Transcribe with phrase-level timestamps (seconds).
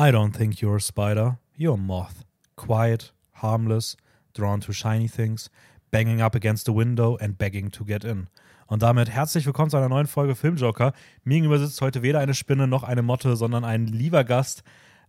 [0.00, 2.24] I don't think you're a spider, you're a moth.
[2.56, 3.12] Quiet,
[3.42, 3.98] harmless,
[4.32, 5.50] drawn to shiny things,
[5.90, 8.28] banging up against the window and begging to get in.
[8.66, 10.94] Und damit herzlich willkommen zu einer neuen Folge Filmjoker.
[11.24, 14.62] Mir gegenüber sitzt heute weder eine Spinne noch eine Motte, sondern ein lieber Gast,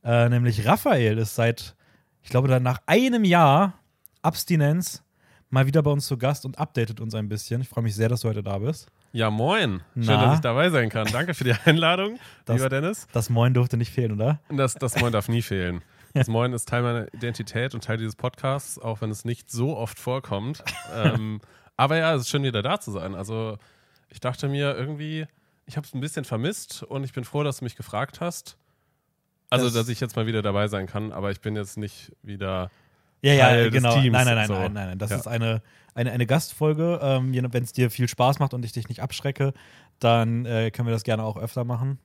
[0.03, 1.73] äh, nämlich Raphael ist seit,
[2.21, 3.75] ich glaube, dann nach einem Jahr
[4.21, 5.03] Abstinenz
[5.49, 7.61] mal wieder bei uns zu Gast und updatet uns ein bisschen.
[7.61, 8.91] Ich freue mich sehr, dass du heute da bist.
[9.13, 9.81] Ja, moin.
[9.95, 10.25] Schön, Na?
[10.25, 11.05] dass ich dabei sein kann.
[11.11, 13.07] Danke für die Einladung, Das- lieber Dennis.
[13.11, 14.39] Das Moin durfte nicht fehlen, oder?
[14.49, 15.81] Das, das Moin darf nie fehlen.
[16.13, 19.77] Das Moin ist Teil meiner Identität und Teil dieses Podcasts, auch wenn es nicht so
[19.77, 20.61] oft vorkommt.
[20.93, 21.39] ähm,
[21.77, 23.15] aber ja, es ist schön, wieder da zu sein.
[23.15, 23.57] Also,
[24.09, 25.25] ich dachte mir irgendwie,
[25.67, 28.57] ich habe es ein bisschen vermisst und ich bin froh, dass du mich gefragt hast.
[29.49, 32.11] Also, Das- dass ich jetzt mal wieder dabei sein kann, aber ich bin jetzt nicht
[32.23, 32.69] wieder.
[33.21, 33.93] Ja, ja, Teil des genau.
[33.93, 34.53] Teams, nein, nein, nein, so.
[34.55, 34.97] nein, nein, nein.
[34.99, 35.15] Das Ja.
[35.15, 35.61] ist eine,
[35.93, 36.99] eine, eine Gastfolge.
[37.01, 39.53] Ähm, Wenn es dir viel Spaß macht und ich dich nicht abschrecke,
[39.99, 41.99] dann äh, können wir das gerne auch öfter machen.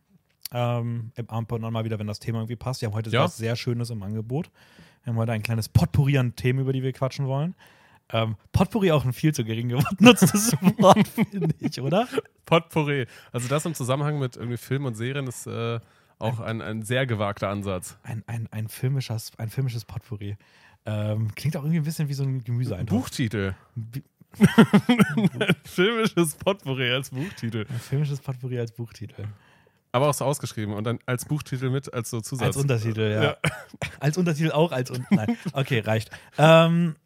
[0.53, 2.81] Ähm, Im Abend mal wieder, wenn das Thema irgendwie passt.
[2.81, 3.25] Wir haben heute Ja.
[3.25, 4.51] was sehr Schönes im Angebot.
[5.03, 7.55] Wir haben heute ein kleines Potpourri an Themen, über die wir quatschen wollen.
[8.13, 12.07] Ähm, Potpourri auch ein viel zu gering genutztes Wort, finde ich, oder?
[12.45, 13.07] Potpourri.
[13.33, 15.81] Also, das im Zusammenhang mit irgendwie Film und Serien ist äh,
[16.21, 17.99] auch ein, ein sehr gewagter Ansatz.
[18.05, 20.37] Ein, ein, ein, filmisches, ein filmisches Potpourri.
[20.87, 22.99] Ähm, klingt auch irgendwie ein bisschen wie so ein Gemüseeintopf.
[22.99, 23.55] Buchtitel.
[23.77, 27.67] Ein filmisches Potpourri als Buchtitel.
[27.69, 29.25] Ein filmisches Potpourri als Buchtitel.
[29.91, 32.49] Aber auch so ausgeschrieben und dann als Buchtitel mit, als so Zusatz.
[32.49, 33.23] Als Untertitel, ja.
[33.23, 33.37] Ja.
[34.01, 36.11] Als Untertitel auch, als Un Nein, okay, reicht.
[36.39, 36.97] Ähm,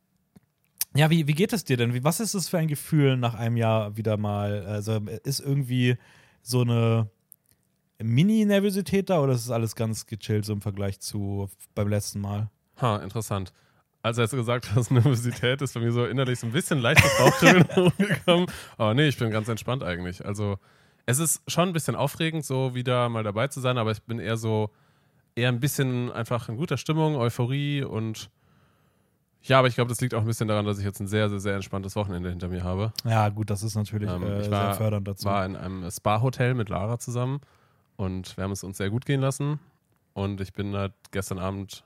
[0.95, 1.95] ja, wie, wie geht es dir denn?
[1.95, 4.67] Wie, was ist es für ein Gefühl nach einem Jahr wieder mal?
[4.67, 5.97] Also ist irgendwie
[6.43, 7.09] so eine
[8.03, 12.51] Mini-Nervosität da oder ist es alles ganz gechillt so im Vergleich zu beim letzten Mal?
[12.81, 13.53] Ha, interessant.
[14.03, 17.69] Als du gesagt hast, Nervosität ist bei mir so innerlich so ein bisschen leichtes Bauchkribbeln
[17.77, 18.47] hochgekommen.
[18.79, 20.25] Aber nee, ich bin ganz entspannt eigentlich.
[20.25, 20.59] Also
[21.07, 24.19] es ist schon ein bisschen aufregend, so wieder mal dabei zu sein, aber ich bin
[24.21, 24.71] eher so,
[25.35, 28.31] eher ein bisschen einfach in guter Stimmung, Euphorie und
[29.43, 31.29] ja, aber ich glaube, das liegt auch ein bisschen daran, dass ich jetzt ein sehr,
[31.31, 32.93] sehr, sehr entspanntes Wochenende hinter mir habe.
[33.05, 35.25] Ja, gut, das ist natürlich Ähm, äh, ich sehr war- fördernd dazu.
[35.25, 37.41] war in einem Spa-Hotel mit Lara zusammen
[37.97, 39.59] und wir haben es uns sehr gut gehen lassen.
[40.13, 41.85] Und ich bin halt gestern Abend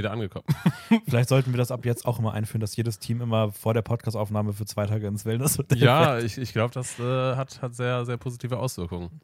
[0.00, 0.44] wieder angekommen.
[1.08, 3.82] Vielleicht sollten wir das ab jetzt auch immer einführen, dass jedes Team immer vor der
[3.82, 8.04] Podcastaufnahme für zwei Tage ins Wellness-Hotel ja, ich, ich glaube, das äh, hat, hat sehr,
[8.04, 9.20] sehr positive Auswirkungen.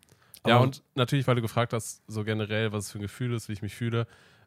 [0.47, 3.35] ja, Aber- und natürlich, weil du gefragt hast, so generell, was es für ein Gefühl
[3.35, 4.07] ist, wie ich mich fühle,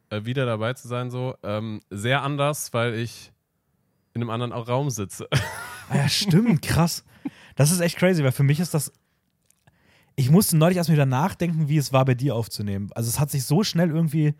[0.10, 3.32] äh, wieder dabei zu sein, so ähm, sehr anders, weil ich
[4.14, 5.28] in einem anderen Raum sitze.
[5.90, 7.04] Ah ja, stimmt, krass.
[7.56, 8.92] Das ist echt crazy, weil für mich ist das.
[10.16, 12.90] Ich musste neulich erst mal wieder nachdenken, wie es war, bei dir aufzunehmen.
[12.94, 14.34] Also es hat sich so schnell irgendwie,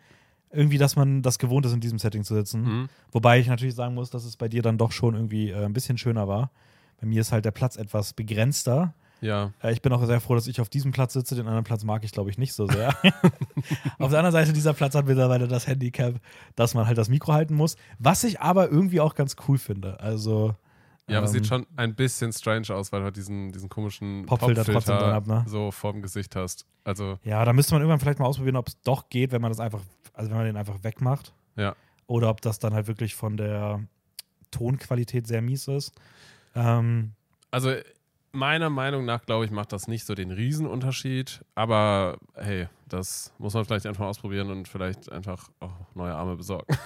[0.52, 2.62] irgendwie, dass man das gewohnt ist, in diesem Setting zu sitzen.
[2.62, 2.88] Mhm.
[3.12, 5.72] Wobei ich natürlich sagen muss, dass es bei dir dann doch schon irgendwie äh, ein
[5.72, 6.50] bisschen schöner war.
[7.00, 8.94] Bei mir ist halt der Platz etwas begrenzter.
[9.20, 11.34] Ja, Äh, ich bin auch sehr froh, dass ich auf diesem Platz sitze.
[11.34, 12.88] Den anderen Platz mag ich, glaube ich, nicht so sehr.
[13.98, 16.14] auf der anderen Seite, dieser Platz hat mittlerweile das Handicap,
[16.56, 17.76] dass man halt das Mikro halten muss.
[17.98, 20.00] Was ich aber irgendwie auch ganz cool finde.
[20.00, 20.54] Also.
[21.10, 23.68] Ja, aber es ähm, sieht schon ein bisschen strange aus, weil du halt diesen, diesen
[23.68, 25.44] komischen Popfilter trotzdem drin habt, ne?
[25.46, 26.66] so vorm Gesicht hast.
[26.84, 29.50] Also, Ja, da müsste man irgendwann vielleicht mal ausprobieren, ob es doch geht, wenn man
[29.50, 29.80] das einfach,
[30.14, 31.32] also wenn man den einfach wegmacht.
[31.56, 31.74] ja.
[32.06, 33.84] Oder ob das dann halt wirklich von der
[34.50, 35.92] Tonqualität sehr mies ist.
[36.56, 37.12] Ähm,
[37.52, 37.72] Also
[38.32, 41.44] meiner Meinung nach, glaube ich, macht das nicht so den Riesenunterschied.
[41.54, 46.36] Aber hey, das muss man vielleicht einfach mal ausprobieren und vielleicht einfach auch neue Arme
[46.36, 46.76] besorgen.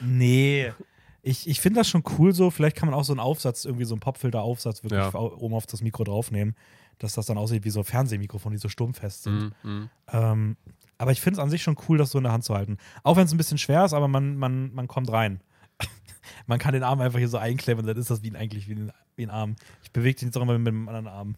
[0.00, 0.72] nee.
[1.28, 2.50] Ich, ich finde das schon cool so.
[2.50, 5.12] Vielleicht kann man auch so einen Aufsatz, irgendwie so einen Popfilter-Aufsatz wirklich Ja.
[5.18, 6.54] oben auf das Mikro draufnehmen,
[6.98, 9.52] dass das dann aussieht wie so Fernsehmikrofone, die so sturmfest sind.
[9.64, 9.90] Mhm, mhm.
[10.12, 10.56] Ähm,
[10.98, 12.78] aber ich finde es an sich schon cool, das so in der Hand zu halten.
[13.02, 15.40] Auch wenn es ein bisschen schwer ist, aber man, man, man kommt rein.
[16.46, 18.68] man kann den Arm einfach hier so einklemmen und dann ist das wie ein, eigentlich
[18.68, 19.56] wie ein, wie ein Arm.
[19.82, 21.36] Ich bewege den jetzt auch immer mit dem anderen Arm.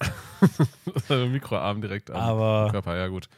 [1.10, 3.28] Also Mikroarm direkt am Aber Körper, ja gut.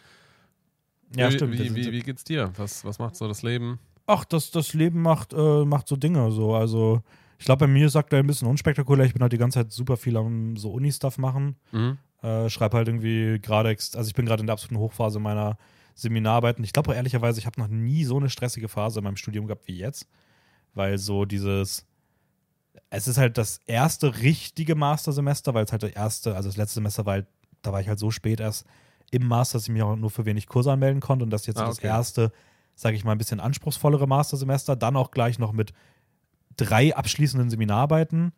[1.17, 1.55] ja, wie, stimmt.
[1.55, 2.53] Wie, wie, wie geht's dir?
[2.57, 3.81] Was, was macht so das Leben?
[4.13, 6.55] Ach, das, das Leben macht, äh, macht so Dinge so.
[6.55, 7.03] Also,
[7.39, 9.07] ich glaube, bei mir ist aktuell ein bisschen unspektakulär.
[9.07, 11.57] Ich bin halt die ganze Zeit super viel am so Uni-Stuff machen.
[11.73, 11.99] Mhm.
[12.23, 15.57] Äh, schreibe halt irgendwie gerade, also ich bin gerade in der absoluten Hochphase meiner
[15.95, 16.63] Seminararbeiten.
[16.65, 19.67] Ich glaube ehrlicherweise, ich habe noch nie so eine stressige Phase in meinem Studium gehabt
[19.67, 20.07] wie jetzt.
[20.75, 21.87] Weil so dieses,
[22.91, 26.75] es ist halt das erste richtige Mastersemester, weil es halt das erste, also das letzte
[26.75, 27.27] Semester war halt,
[27.63, 28.67] da war ich halt so spät erst
[29.11, 31.59] im Master, dass ich mich auch nur für wenig Kurse anmelden konnte und das jetzt
[31.59, 31.89] Ah, das okay.
[31.89, 32.33] erste,
[32.83, 35.73] sage ich mal, ein bisschen anspruchsvollere Mastersemester, dann auch gleich noch mit
[36.57, 38.33] drei abschließenden Seminararbeiten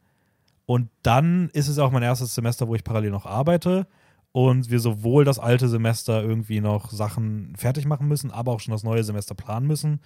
[0.67, 3.87] und dann ist es auch mein erstes Semester, wo ich parallel noch arbeite
[4.32, 8.73] und wir sowohl das alte Semester irgendwie noch Sachen fertig machen müssen, aber auch schon
[8.73, 10.00] das neue Semester planen müssen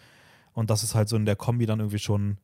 [0.53, 2.39] und das ist halt so in der Kombi dann irgendwie schon,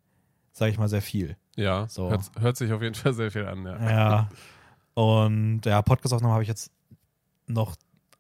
[0.52, 1.36] sage ich mal, sehr viel.
[1.54, 2.10] Ja, So.
[2.10, 3.90] hört, hört sich auf jeden Fall sehr viel an, ja.
[3.90, 4.28] Ja.
[4.94, 6.70] Und ja, Podcast-Aufnahme habe ich jetzt
[7.48, 7.74] noch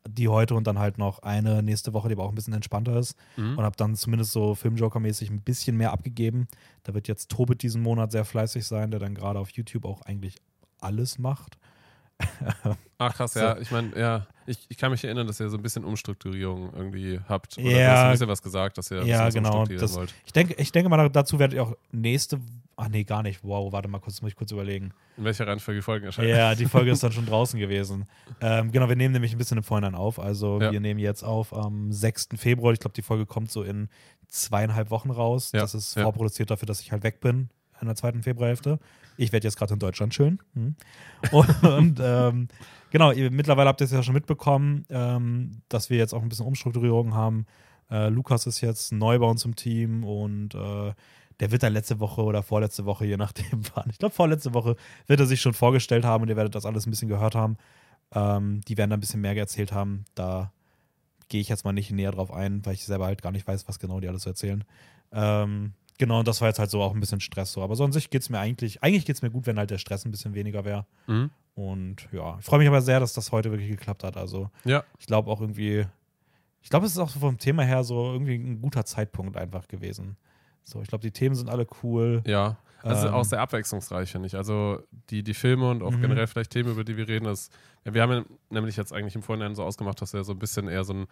[0.06, 2.96] die heute und dann halt noch eine nächste Woche, die aber auch ein bisschen entspannter
[2.96, 3.16] ist.
[3.36, 3.58] Mhm.
[3.58, 6.48] Und habe dann zumindest so Filmjoker-mäßig ein bisschen mehr abgegeben.
[6.82, 10.02] Da wird jetzt Tobit diesen Monat sehr fleißig sein, der dann gerade auf YouTube auch
[10.02, 10.36] eigentlich
[10.80, 11.58] alles macht.
[12.98, 13.58] Ach krass, ja.
[13.58, 17.20] Ich meine, ja, ich, ich kann mich erinnern, dass ihr so ein bisschen Umstrukturierung irgendwie
[17.28, 17.58] habt.
[17.58, 17.76] Oder Ja.
[17.78, 20.14] du hast ein bisschen was gesagt, dass ihr ein Ja, genau, umstrukturieren das- wollt.
[20.24, 22.40] Ich denke, ich denke mal, dazu werdet ihr auch nächste.
[22.76, 23.40] Ach nee, gar nicht.
[23.44, 24.92] Wow, warte mal kurz, muss ich kurz überlegen.
[25.16, 26.28] In welcher Reihenfolge die Folgen erscheinen.
[26.28, 28.04] Ja, die Folge ist dann schon draußen gewesen.
[28.40, 30.18] Ähm, genau, wir nehmen nämlich ein bisschen im Vorhinein auf.
[30.18, 30.72] Also Ja.
[30.72, 32.30] wir nehmen jetzt auf am 6.
[32.36, 32.72] Februar.
[32.72, 33.88] Ich glaube, die Folge kommt so in
[34.28, 35.50] zweieinhalb Wochen raus.
[35.52, 37.48] Ja, Das ist vorproduziert dafür, dass ich halt weg bin
[37.80, 38.78] in der zweiten Februarhälfte.
[39.16, 40.40] Ich werde jetzt gerade in Deutschland chillen.
[40.54, 40.74] Hm.
[41.30, 42.48] Und, und ähm,
[42.90, 46.28] genau, ihr, mittlerweile habt ihr es ja schon mitbekommen, ähm, dass wir jetzt auch ein
[46.28, 47.46] bisschen Umstrukturierung haben.
[47.90, 50.92] Äh, Lukas ist jetzt neu bei uns im Team und äh,
[51.40, 53.90] der wird dann letzte Woche oder vorletzte Woche, je nachdem wann.
[53.90, 54.76] Ich glaube, vorletzte Woche
[55.06, 57.56] wird er sich schon vorgestellt haben und ihr werdet das alles ein bisschen gehört haben.
[58.12, 60.04] Ähm, die werden da ein bisschen mehr erzählt haben.
[60.14, 60.52] Da
[61.28, 63.66] gehe ich jetzt mal nicht näher drauf ein, weil ich selber halt gar nicht weiß,
[63.68, 64.64] was genau die alles so erzählen.
[65.12, 67.62] Ähm, genau, und das war jetzt halt so auch ein bisschen Stress so.
[67.62, 69.70] Aber so an sich geht es mir eigentlich, eigentlich geht es mir gut, wenn halt
[69.70, 70.86] der Stress ein bisschen weniger wäre.
[71.06, 71.30] Mhm.
[71.54, 74.16] Und ja, ich freue mich aber sehr, dass das heute wirklich geklappt hat.
[74.16, 74.82] Also Ja.
[74.98, 75.86] ich glaube auch irgendwie,
[76.62, 79.68] ich glaube, es ist auch so vom Thema her so irgendwie ein guter Zeitpunkt einfach
[79.68, 80.16] gewesen.
[80.64, 82.22] So, ich glaube, die Themen sind alle cool.
[82.26, 83.14] Ja, also Ähm.
[83.14, 84.34] auch sehr abwechslungsreich, finde ich.
[84.36, 84.80] Also
[85.10, 86.00] die, die Filme und auch Mhm.
[86.00, 87.26] generell vielleicht Themen, über die wir reden,
[87.84, 90.38] ja, wir haben ja nämlich jetzt eigentlich im Vorhinein so ausgemacht, dass wir so ein
[90.38, 91.06] bisschen eher so ein,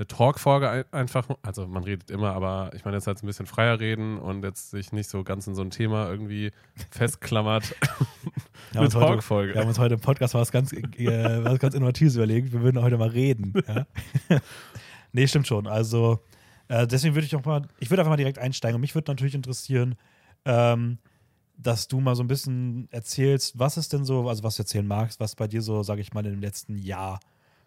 [0.00, 3.44] eine Talk-Folge ein, einfach, also man redet immer, aber ich meine jetzt halt ein bisschen
[3.44, 6.52] freier reden und jetzt sich nicht so ganz in so ein Thema irgendwie
[6.90, 7.68] festklammert.
[7.70, 8.06] Wir haben
[8.72, 9.54] eine uns heute, Talk-Folge.
[9.54, 12.50] wir haben uns heute im Podcast was ganz, äh, was ganz Innovatives überlegt.
[12.50, 13.52] Wir würden heute mal reden.
[13.68, 13.86] Ja?
[15.12, 15.66] nee, stimmt schon.
[15.66, 16.20] Also
[16.68, 18.76] äh, deswegen würde ich auch mal, ich würde einfach mal direkt einsteigen.
[18.76, 19.96] Und mich würde natürlich interessieren,
[20.46, 20.96] ähm,
[21.58, 24.86] dass du mal so ein bisschen erzählst, was ist denn so, also was du erzählen
[24.86, 27.20] magst, was bei dir so, sage ich mal, in dem letzten Jahr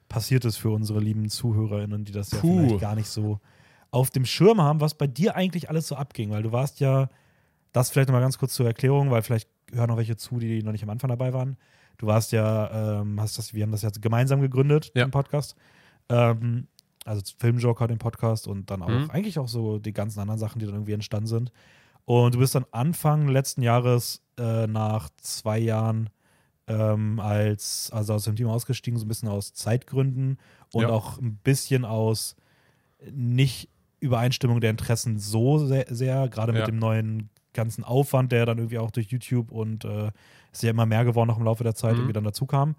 [0.09, 2.59] passiert ist für unsere lieben ZuhörerInnen, die das ja Puh.
[2.67, 3.39] vielleicht gar nicht so
[3.91, 7.09] auf dem Schirm haben, was bei dir eigentlich alles so abging, weil du warst ja,
[7.73, 10.71] das vielleicht nochmal ganz kurz zur Erklärung, weil vielleicht hören noch welche zu, die noch
[10.71, 11.57] nicht am Anfang dabei waren.
[11.97, 15.05] Du warst ja, ähm, hast das, wir haben das ja gemeinsam gegründet, Ja.
[15.05, 15.55] den Podcast.
[16.09, 16.67] Ähm,
[17.05, 19.09] also Filmjoker, den Podcast und dann auch Mhm.
[19.11, 21.51] eigentlich auch so die ganzen anderen Sachen, die dann irgendwie entstanden sind.
[22.05, 26.09] Und du bist dann Anfang letzten Jahres äh, nach zwei Jahren
[26.68, 30.38] ähm, als, also aus dem Team ausgestiegen, so ein bisschen aus Zeitgründen
[30.71, 30.89] und Ja.
[30.89, 32.36] auch ein bisschen aus
[33.12, 33.69] nicht
[34.00, 36.65] Übereinstimmung der Interessen so sehr, sehr gerade mit Ja.
[36.65, 40.12] dem neuen ganzen Aufwand, der dann irgendwie auch durch YouTube und äh,
[40.51, 42.00] ist ja immer mehr geworden noch im Laufe der Zeit, Mhm.
[42.00, 42.75] irgendwie dann dazu kam.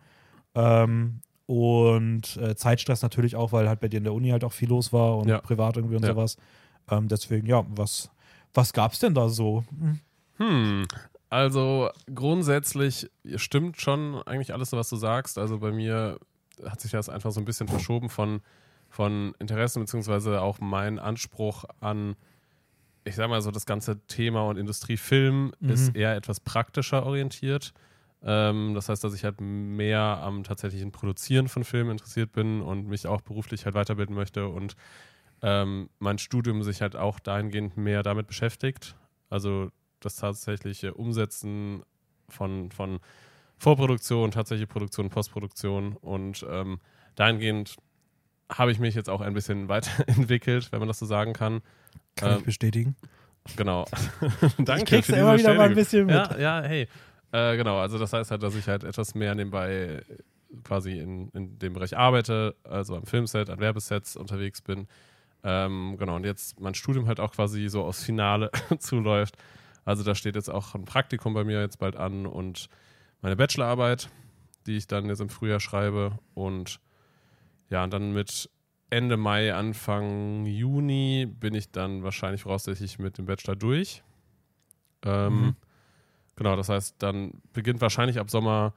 [0.55, 4.53] Ähm, und äh, Zeitstress natürlich auch, weil halt bei dir in der Uni halt auch
[4.53, 5.41] viel los war und Ja.
[5.41, 6.11] privat irgendwie und Ja.
[6.13, 6.37] sowas.
[6.91, 8.11] Ähm, deswegen, ja, was,
[8.55, 9.65] was gab's denn da so?
[10.39, 10.85] Hm.
[11.35, 15.37] Also grundsätzlich stimmt schon eigentlich alles, was du sagst.
[15.37, 16.21] Also bei mir
[16.65, 18.41] hat sich das einfach so ein bisschen verschoben von,
[18.89, 22.15] von Interessen, beziehungsweise auch mein Anspruch an,
[23.03, 25.71] ich sag mal so, das ganze Thema und Industriefilm Mhm.
[25.71, 27.73] ist eher etwas praktischer orientiert.
[28.23, 32.87] Ähm, das heißt, dass ich halt mehr am tatsächlichen Produzieren von Filmen interessiert bin und
[32.87, 34.77] mich auch beruflich halt weiterbilden möchte und
[35.43, 38.95] ähm, mein Studium sich halt auch dahingehend mehr damit beschäftigt.
[39.31, 39.73] Also
[40.05, 41.83] das tatsächliche Umsetzen
[42.29, 43.01] von, von
[43.59, 46.81] Vorproduktion, tatsächliche Produktion, Postproduktion und ähm,
[47.15, 47.77] dahingehend
[48.51, 51.63] habe ich mich jetzt auch ein bisschen weiterentwickelt, wenn man das so sagen kann.
[52.17, 52.97] Kann Ähm, ich bestätigen.
[53.57, 53.85] Genau.
[54.59, 54.83] Danke.
[54.83, 56.15] ich krieg's für immer diese wieder mal ein bisschen mit.
[56.15, 56.89] Ja, ja, hey.
[57.33, 60.03] Äh, genau, also das heißt halt, dass ich halt etwas mehr nebenbei
[60.63, 64.87] quasi in, in dem Bereich arbeite, also am Filmset, an Werbesets unterwegs bin.
[65.43, 69.37] Ähm, genau, und jetzt mein Studium halt auch quasi so aufs Finale zuläuft.
[69.85, 72.69] Also da steht jetzt auch ein Praktikum bei mir jetzt bald an und
[73.21, 74.09] meine Bachelorarbeit,
[74.67, 76.19] die ich dann jetzt im Frühjahr schreibe.
[76.35, 76.81] Und
[77.71, 78.49] ja, und dann mit
[78.91, 84.03] Ende Mai, Anfang Juni bin ich dann wahrscheinlich voraussichtlich mit dem Bachelor durch.
[85.05, 85.57] Ähm, Mhm.
[86.37, 88.73] Genau, das heißt, dann beginnt wahrscheinlich ab Sommer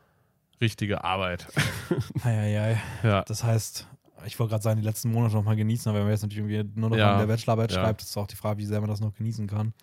[0.61, 1.47] richtige Arbeit.
[2.23, 2.79] Eieiei.
[3.03, 3.87] ja, Das heißt,
[4.25, 6.51] ich wollte gerade sagen, die letzten Monate noch mal genießen, aber wenn man jetzt natürlich
[6.51, 7.13] irgendwie nur noch Ja.
[7.13, 7.79] an der Bachelorarbeit Ja.
[7.79, 9.73] schreibt, ist auch die Frage, wie sehr man das noch genießen kann.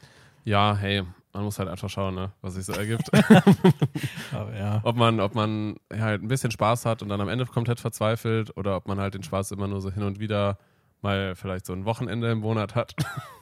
[0.45, 3.11] Ja, hey, man muss halt einfach schauen, ne, was sich so ergibt.
[4.33, 4.81] Aber ja.
[4.85, 8.57] ob man, ob man halt ein bisschen Spaß hat und dann am Ende komplett verzweifelt
[8.57, 10.59] oder ob man halt den Spaß immer nur so hin und wieder
[11.03, 12.95] mal vielleicht so ein Wochenende im Monat hat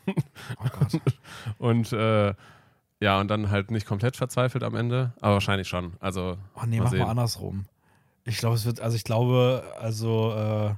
[0.07, 1.01] Oh Gott.
[1.59, 2.35] und äh,
[3.01, 5.95] ja, und dann halt nicht komplett verzweifelt am Ende, aber wahrscheinlich schon.
[6.01, 7.01] Also, Oh nee, Mal mach sehen.
[7.01, 7.67] mal andersrum.
[8.25, 10.75] Ich glaube, es wird, also ich glaube, also äh,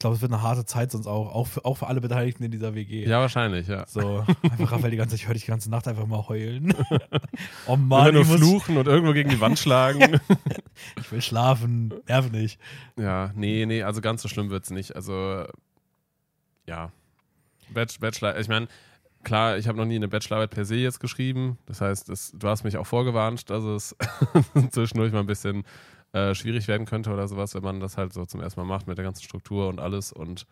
[0.00, 2.50] glaube, es wird eine harte Zeit sonst auch, auch für, auch für alle Beteiligten in
[2.50, 3.06] dieser WG.
[3.06, 3.86] Ja, wahrscheinlich, ja.
[3.86, 6.74] So, einfach Raphael die ganze ich höre dich die ganze Nacht einfach mal heulen.
[7.66, 10.20] oh Mann, Mann, nur ich, muss, fluchen und irgendwo gegen die Wand schlagen.
[10.98, 12.58] ich will schlafen, nerv nicht.
[12.96, 14.96] ja, nee, nee, also ganz so schlimm wird es nicht.
[14.96, 15.44] Also,
[16.66, 16.90] ja.
[17.72, 18.68] Bach- Bachelor, ich meine,
[19.22, 21.58] klar, ich habe noch nie eine Bachelorarbeit per se jetzt geschrieben.
[21.66, 23.96] Das heißt, es, du hast mich auch vorgewarnt, dass es
[24.70, 25.64] zwischendurch mal ein bisschen
[26.12, 28.86] äh, schwierig werden könnte oder sowas, wenn man das halt so zum ersten Mal macht
[28.86, 30.46] mit der ganzen Struktur und alles und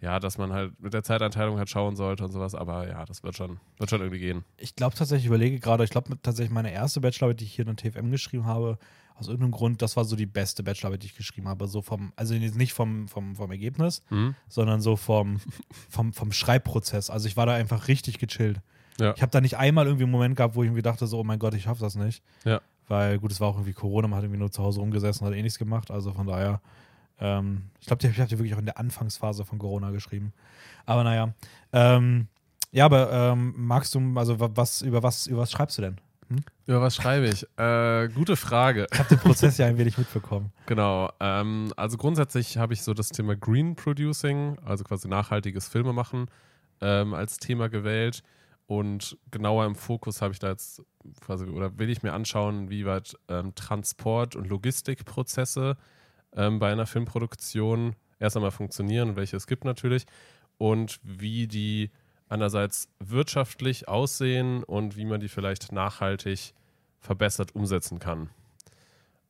[0.00, 3.22] ja, dass man halt mit der Zeiteinteilung halt schauen sollte und sowas, aber ja, das
[3.22, 4.44] wird schon, wird schon irgendwie gehen.
[4.56, 7.66] Ich glaube tatsächlich, ich überlege gerade, ich glaube tatsächlich meine erste Bachelorarbeit, die ich hier
[7.66, 8.78] in der TFM geschrieben habe,
[9.14, 11.68] aus irgendeinem Grund, das war so die beste Bachelorarbeit, die ich geschrieben habe.
[11.68, 14.34] So vom, also jetzt nicht vom, vom, vom Ergebnis, Mhm.
[14.48, 15.38] sondern so vom,
[15.90, 17.10] vom, vom Schreibprozess.
[17.10, 18.62] Also ich war da einfach richtig gechillt.
[18.98, 19.12] Ja.
[19.14, 21.24] Ich habe da nicht einmal irgendwie einen Moment gehabt, wo ich irgendwie dachte, so, oh
[21.24, 22.22] mein Gott, ich schaffe das nicht.
[22.46, 22.62] Ja.
[22.90, 25.32] Weil, gut, es war auch irgendwie Corona, man hat irgendwie nur zu Hause rumgesessen, hat
[25.32, 25.92] eh nichts gemacht.
[25.92, 26.60] Also von daher,
[27.20, 30.32] ähm, ich glaube, ich habe die wirklich auch in der Anfangsphase von Corona geschrieben.
[30.86, 31.32] Aber naja.
[31.72, 32.26] Ähm,
[32.72, 35.96] ja, aber ähm, magst du, also wa- was, über was, über was schreibst du denn?
[36.66, 37.44] Über was schreibe ich?
[37.58, 38.86] Äh, gute Frage.
[38.92, 40.52] Ich habe den Prozess ja ein wenig mitbekommen.
[40.66, 41.10] Genau.
[41.20, 46.26] Ähm, also grundsätzlich habe ich so das Thema Green Producing, also quasi nachhaltiges Filmemachen,
[46.80, 48.22] ähm, als Thema gewählt.
[48.70, 50.80] Und genauer im Fokus habe ich da jetzt
[51.20, 55.76] quasi, oder will ich mir anschauen, wie weit ähm, Transport- und Logistikprozesse
[56.36, 60.06] ähm, bei einer Filmproduktion erst einmal funktionieren und welche es gibt natürlich.
[60.56, 61.90] Und wie die
[62.28, 66.54] einerseits wirtschaftlich aussehen und wie man die vielleicht nachhaltig
[67.00, 68.30] verbessert umsetzen kann.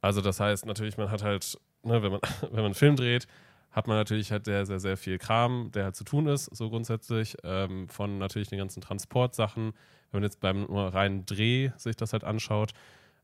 [0.02, 3.26] Also das heißt natürlich, man hat halt, ne, wenn, man, wenn man einen Film dreht,
[3.70, 6.68] hat man natürlich halt sehr, sehr, sehr viel Kram, der halt zu tun ist, so
[6.70, 7.36] grundsätzlich.
[7.44, 9.72] Ähm, von natürlich den ganzen Transportsachen.
[10.10, 12.72] Wenn man jetzt beim reinen Dreh sich das halt anschaut,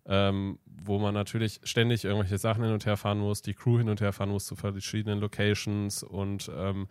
[0.07, 3.89] ähm, wo man natürlich ständig irgendwelche Sachen hin und her fahren muss, die Crew hin
[3.89, 6.87] und her fahren muss zu verschiedenen Locations und ähm,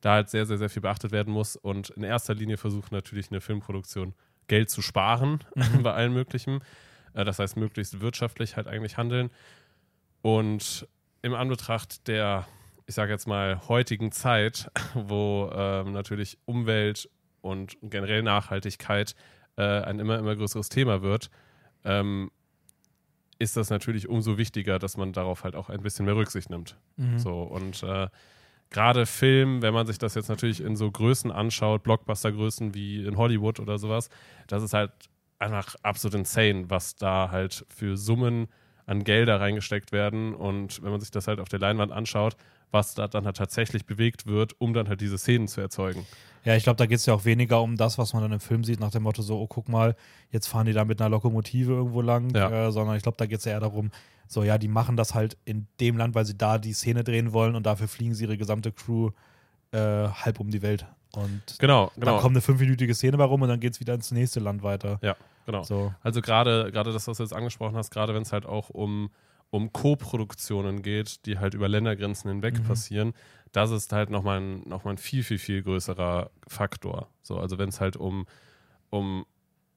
[0.00, 1.56] da halt sehr, sehr, sehr viel beachtet werden muss.
[1.56, 4.14] Und in erster Linie versucht natürlich eine Filmproduktion
[4.48, 5.44] Geld zu sparen
[5.82, 6.60] bei allen möglichen.
[7.14, 9.30] Äh, das heißt, möglichst wirtschaftlich halt eigentlich handeln.
[10.20, 10.86] Und
[11.22, 12.46] im Anbetracht der,
[12.88, 17.08] ich sage jetzt mal, heutigen Zeit, wo ähm, natürlich Umwelt
[17.42, 19.14] und generell Nachhaltigkeit
[19.56, 21.30] äh, ein immer, immer größeres Thema wird,
[21.84, 22.30] ähm,
[23.38, 26.76] ist das natürlich umso wichtiger, dass man darauf halt auch ein bisschen mehr Rücksicht nimmt.
[26.96, 27.18] Mhm.
[27.18, 28.08] So, und äh,
[28.70, 33.18] gerade Film, wenn man sich das jetzt natürlich in so Größen anschaut, Blockbuster-Größen wie in
[33.18, 34.08] Hollywood oder sowas,
[34.46, 34.92] das ist halt
[35.38, 38.48] einfach absolut insane, was da halt für Summen
[38.86, 40.34] an Gelder reingesteckt werden.
[40.34, 42.34] Und wenn man sich das halt auf der Leinwand anschaut,
[42.70, 46.06] was da dann halt tatsächlich bewegt wird, um dann halt diese Szenen zu erzeugen.
[46.44, 48.40] Ja, ich glaube, da geht es ja auch weniger um das, was man dann im
[48.40, 49.96] Film sieht, nach dem Motto so, oh, guck mal,
[50.30, 52.68] jetzt fahren die da mit einer Lokomotive irgendwo lang, Ja.
[52.68, 53.90] äh, sondern ich glaube, da geht es ja eher darum,
[54.26, 57.32] so, ja, die machen das halt in dem Land, weil sie da die Szene drehen
[57.32, 59.10] wollen und dafür fliegen sie ihre gesamte Crew
[59.72, 60.86] äh, halb um die Welt.
[61.16, 62.18] Und Genau, dann genau.
[62.20, 64.98] kommt eine fünfminütige Szene bei rum und dann geht es wieder ins nächste Land weiter.
[65.02, 65.62] Ja, genau.
[65.62, 65.92] So.
[66.02, 69.10] Also gerade gerade das, was du jetzt angesprochen hast, gerade wenn es halt auch um,
[69.50, 72.64] um Co-Produktionen geht, die halt über Ländergrenzen hinweg Mhm.
[72.64, 73.12] passieren,
[73.52, 77.08] das ist halt nochmal ein, noch mal ein viel, viel, viel größerer Faktor.
[77.22, 78.26] So, also wenn es halt um,
[78.90, 79.24] um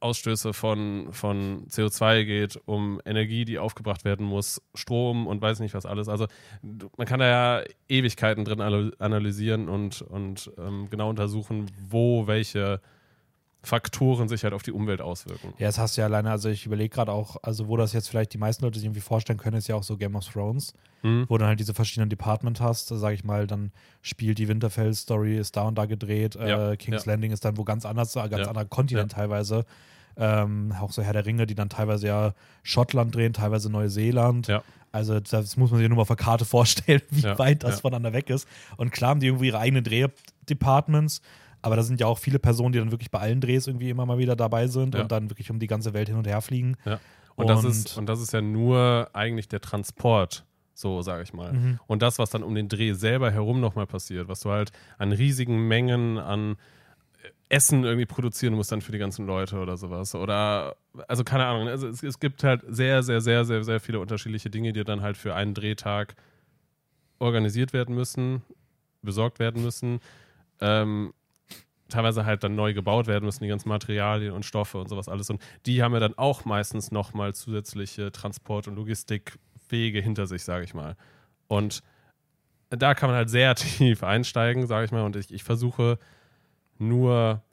[0.01, 5.75] Ausstöße von, von CO2 geht, um Energie, die aufgebracht werden muss, Strom und weiß nicht
[5.75, 6.10] was alles.
[6.10, 6.25] Also
[6.98, 12.82] man kann da ja Ewigkeiten drin analy- analysieren und, und ähm, genau untersuchen, wo welche
[13.63, 15.53] Faktoren sich halt auf die Umwelt auswirken.
[15.60, 18.10] Ja, das hast du ja alleine, also ich überlege gerade auch, also wo das jetzt
[18.10, 20.74] vielleicht die meisten Leute sich irgendwie vorstellen können, ist ja auch so Game of Thrones,
[21.01, 21.25] Hm?
[21.30, 25.56] wo du halt diese verschiedenen Department hast, sage ich mal, dann spielt die Winterfell-Story, ist
[25.58, 27.12] da und da gedreht, Ja, äh, King's ja.
[27.12, 29.65] Landing ist dann wo ganz anders, äh, ganz Ja, anderer Kontinent teilweise.
[30.18, 34.48] Ähm, auch so Herr der Ringe, die dann teilweise ja Schottland drehen, teilweise Neuseeland.
[34.48, 34.62] Ja.
[34.91, 37.75] Also das muss man sich nur mal auf der Karte vorstellen, wie Ja, weit das
[37.75, 37.82] ja.
[37.82, 38.48] voneinander weg ist.
[38.77, 41.22] Und klar haben die irgendwie ihre eigenen Drehdepartments,
[41.62, 44.06] aber da sind ja auch viele Personen, die dann wirklich bei allen Drehs irgendwie immer
[44.06, 45.01] mal wieder dabei sind Ja.
[45.01, 46.75] und dann wirklich um die ganze Welt hin und her fliegen.
[46.86, 47.00] Ja.
[47.36, 51.34] Und, das Und- ist, und das ist ja nur eigentlich der Transport, so sage ich
[51.34, 51.53] mal.
[51.53, 51.80] Mhm.
[51.88, 55.12] Und das, was dann um den Dreh selber herum nochmal passiert, was du halt an
[55.12, 56.58] riesigen Mengen an
[57.24, 60.13] äh, Essen irgendwie produzieren musst dann für die ganzen Leute oder sowas.
[60.15, 60.75] Oder,
[61.08, 64.50] also keine Ahnung, also es, es gibt halt sehr, sehr, sehr, sehr, sehr viele unterschiedliche
[64.50, 66.15] Dinge, die dann halt für einen Drehtag
[67.20, 68.41] organisiert werden müssen,
[69.01, 70.00] besorgt werden müssen.
[70.60, 71.13] Ähm,
[71.92, 75.30] teilweise halt dann neu gebaut werden müssen, die ganzen Materialien und Stoffe und sowas alles.
[75.30, 80.64] Und die haben ja dann auch meistens nochmal zusätzliche Transport- und Logistikwege hinter sich, sage
[80.66, 80.96] ich mal.
[81.48, 81.84] Und
[82.70, 85.04] da kann man halt sehr tief einsteigen, sage ich mal.
[85.04, 86.00] Und ich, ich versuche
[86.80, 87.44] nur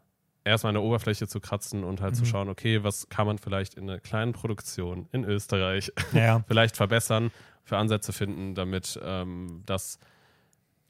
[0.44, 2.26] erstmal an der Oberfläche zu kratzen und halt zu Mhm.
[2.26, 7.30] schauen, okay, was kann man vielleicht in einer kleinen Produktion in Österreich Ja, vielleicht verbessern,
[7.64, 9.98] für Ansätze finden, damit ähm, das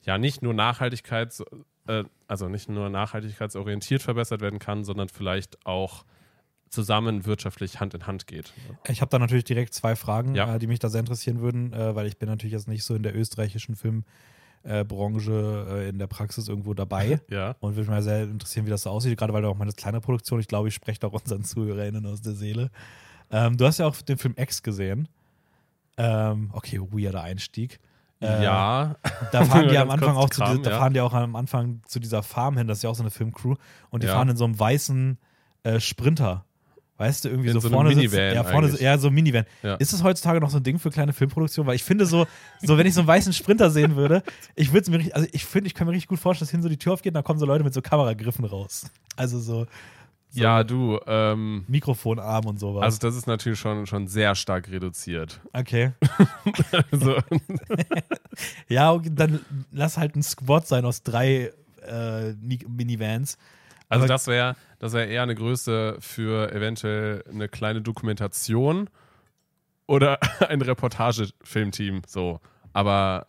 [0.03, 1.43] ja nicht nur Nachhaltigkeit,
[1.89, 6.05] äh, also nicht nur nachhaltigkeitsorientiert verbessert werden kann, sondern vielleicht auch
[6.71, 8.53] zusammen wirtschaftlich Hand in Hand geht.
[8.87, 10.55] Ich habe da natürlich direkt zwei Fragen, Ja.
[10.55, 12.95] äh, die mich da sehr interessieren würden, äh, weil ich bin natürlich jetzt nicht so
[12.95, 13.75] in der österreichischen
[14.65, 17.21] Filmbranche in der Praxis irgendwo dabei.
[17.31, 17.57] Ja.
[17.61, 19.73] Und würde mich mal sehr interessieren, wie das so aussieht, gerade weil du auch meine
[19.73, 22.71] kleine Produktion, ich glaube, ich spreche auch unseren ZuhörerInnen aus der Seele.
[23.31, 25.09] Ähm, du hast ja auch den Film X gesehen.
[25.97, 27.81] Ähm, okay, weirder Einstieg.
[28.21, 28.97] Äh, ja,
[29.33, 30.79] Da fahren die am Anfang auch zu Kram, dieser, da ja.
[30.79, 33.11] fahren die auch am Anfang zu dieser Farm hin, das ist ja auch so eine
[33.11, 33.55] Filmcrew.
[33.91, 34.15] Und die Ja.
[34.15, 35.19] fahren in so einem weißen
[35.63, 36.45] äh, Sprinter.
[36.97, 39.45] Weißt du, irgendwie so, so vorne sitzt, Minivan ja, vorne, ja, so ein Minivan.
[39.63, 39.77] Ja.
[39.77, 41.69] Ist es heutzutage noch so ein Ding für kleine Filmproduktionen?
[41.69, 42.27] Weil ich finde so,
[42.61, 44.25] so wenn ich so einen weißen Sprinter sehen würde,
[44.57, 46.51] ich würde es mir richtig, also ich finde, ich kann mir richtig gut vorstellen, dass
[46.51, 48.91] hin so die Tür aufgeht und da kommen so Leute mit so Kameragriffen raus.
[49.15, 49.67] Also so,
[50.31, 52.83] so ja, du, ähm, Mikrofonarm und sowas.
[52.85, 55.41] also das ist natürlich schon, schon sehr stark reduziert.
[55.53, 55.93] okay.
[56.93, 57.17] Also,
[58.69, 59.41] Ja, okay, dann
[59.73, 61.53] lass halt ein Squad sein aus drei
[61.87, 63.37] äh, Mi- Minivans.
[63.89, 68.89] also Aber- das wäre das wär eher eine Größe für eventuell eine kleine Dokumentation
[69.87, 70.19] oder
[70.49, 72.41] ein Reportagefilmteam, so.
[72.73, 73.27] Aber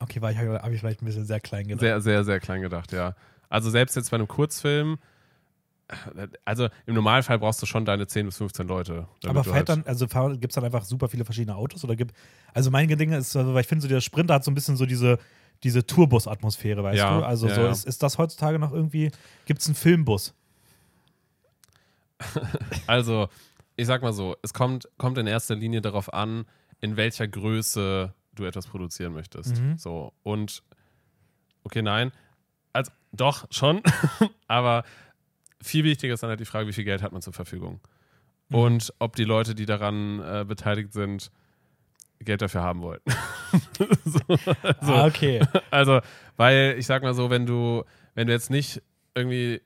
[0.00, 1.80] Okay, habe ich vielleicht ein bisschen sehr klein gedacht.
[1.80, 3.14] Sehr, sehr, sehr klein gedacht, ja.
[3.48, 4.98] Also selbst jetzt bei einem Kurzfilm,
[6.44, 9.06] also im Normalfall brauchst du schon deine 10 bis 15 Leute.
[9.26, 10.06] Aber fährt halt- dann, also
[10.38, 12.14] gibt es dann einfach super viele verschiedene Autos oder gibt,
[12.54, 14.76] also mein Ding ist, also, weil ich finde, so der Sprinter hat so ein bisschen
[14.76, 15.18] so diese,
[15.62, 17.24] diese Tourbus-Atmosphäre, weißt Ja, du?
[17.24, 17.70] Also ja, so ja.
[17.70, 19.10] Ist, ist das heutzutage noch irgendwie,
[19.46, 20.34] gibt es einen Filmbus?
[22.86, 23.28] Also,
[23.76, 26.44] ich sag mal so, es kommt, kommt in erster Linie darauf an,
[26.80, 29.58] in welcher Größe du etwas produzieren möchtest.
[29.60, 29.76] Mhm.
[29.78, 30.62] So, und
[31.64, 32.12] okay, nein.
[32.72, 33.82] Also, doch, schon.
[34.48, 34.84] Aber
[35.62, 37.80] viel wichtiger ist dann halt die Frage, wie viel Geld hat man zur Verfügung.
[38.48, 38.56] Mhm.
[38.56, 41.30] Und ob die Leute, die daran äh, beteiligt sind,
[42.20, 43.00] Geld dafür haben wollen.
[44.04, 45.40] so, also, ah, okay.
[45.70, 46.00] also,
[46.36, 48.82] weil ich sag mal so, wenn du, wenn du jetzt nicht
[49.14, 49.60] irgendwie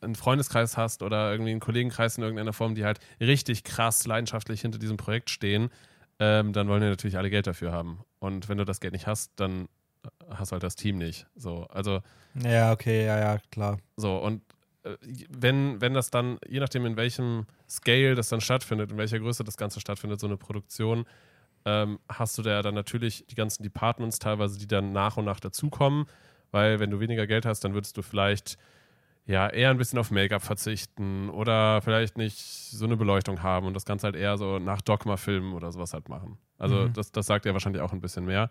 [0.00, 4.60] einen Freundeskreis hast oder irgendwie einen Kollegenkreis in irgendeiner Form, die halt richtig krass leidenschaftlich
[4.60, 5.70] hinter diesem Projekt stehen,
[6.20, 8.00] ähm, dann wollen die natürlich alle Geld dafür haben.
[8.18, 9.68] Und wenn du das Geld nicht hast, dann
[10.30, 11.26] hast du halt das Team nicht.
[11.34, 12.00] So, also
[12.42, 13.78] ja, okay, ja, ja, klar.
[13.96, 14.57] so und äh,
[15.30, 19.44] wenn, wenn das dann, je nachdem in welchem Scale das dann stattfindet, in welcher Größe
[19.44, 21.04] das Ganze stattfindet, so eine Produktion,
[21.64, 25.40] ähm, hast du da dann natürlich die ganzen Departments teilweise, die dann nach und nach
[25.40, 26.06] dazukommen,
[26.50, 28.56] weil wenn du weniger Geld hast, dann würdest du vielleicht
[29.26, 33.74] ja eher ein bisschen auf Make-up verzichten oder vielleicht nicht so eine Beleuchtung haben und
[33.74, 36.38] das Ganze halt eher so nach Dogma-Filmen oder sowas halt machen.
[36.56, 36.92] Also Mhm.
[36.94, 38.50] das, das sagt ja wahrscheinlich auch ein bisschen mehr.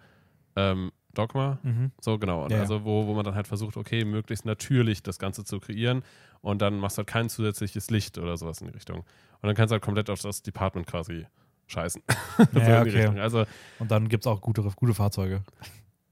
[0.56, 1.92] Ähm, Dogma, Mhm.
[2.02, 2.48] so, genau.
[2.50, 2.60] Ja.
[2.60, 6.04] Also, wo, wo man dann halt versucht, okay, möglichst natürlich das Ganze zu kreieren
[6.42, 9.00] und dann machst du halt kein zusätzliches Licht oder sowas in die Richtung.
[9.00, 11.26] Und dann kannst du halt komplett auf das Department quasi
[11.68, 12.02] scheißen.
[12.54, 13.08] so Ja, Richtung.
[13.14, 13.20] okay.
[13.20, 13.46] Also,
[13.80, 15.42] Und dann gibt es auch gute, gute Fahrzeuge.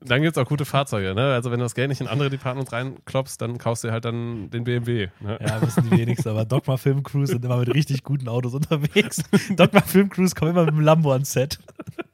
[0.01, 1.15] dann gibt es auch gute Fahrzeuge.
[1.15, 1.33] Ne?
[1.33, 4.49] Also, wenn du das Geld nicht in andere Departments reinklopfst, dann kaufst du halt dann
[4.51, 5.07] den BMW.
[5.21, 5.39] Ne?
[5.41, 9.23] Ja, wissen die wenigsten, aber Dogma Film Crews sind immer mit richtig guten Autos unterwegs.
[9.55, 11.57] Dogma Film Crews kommen immer mit dem Lambo ans Set.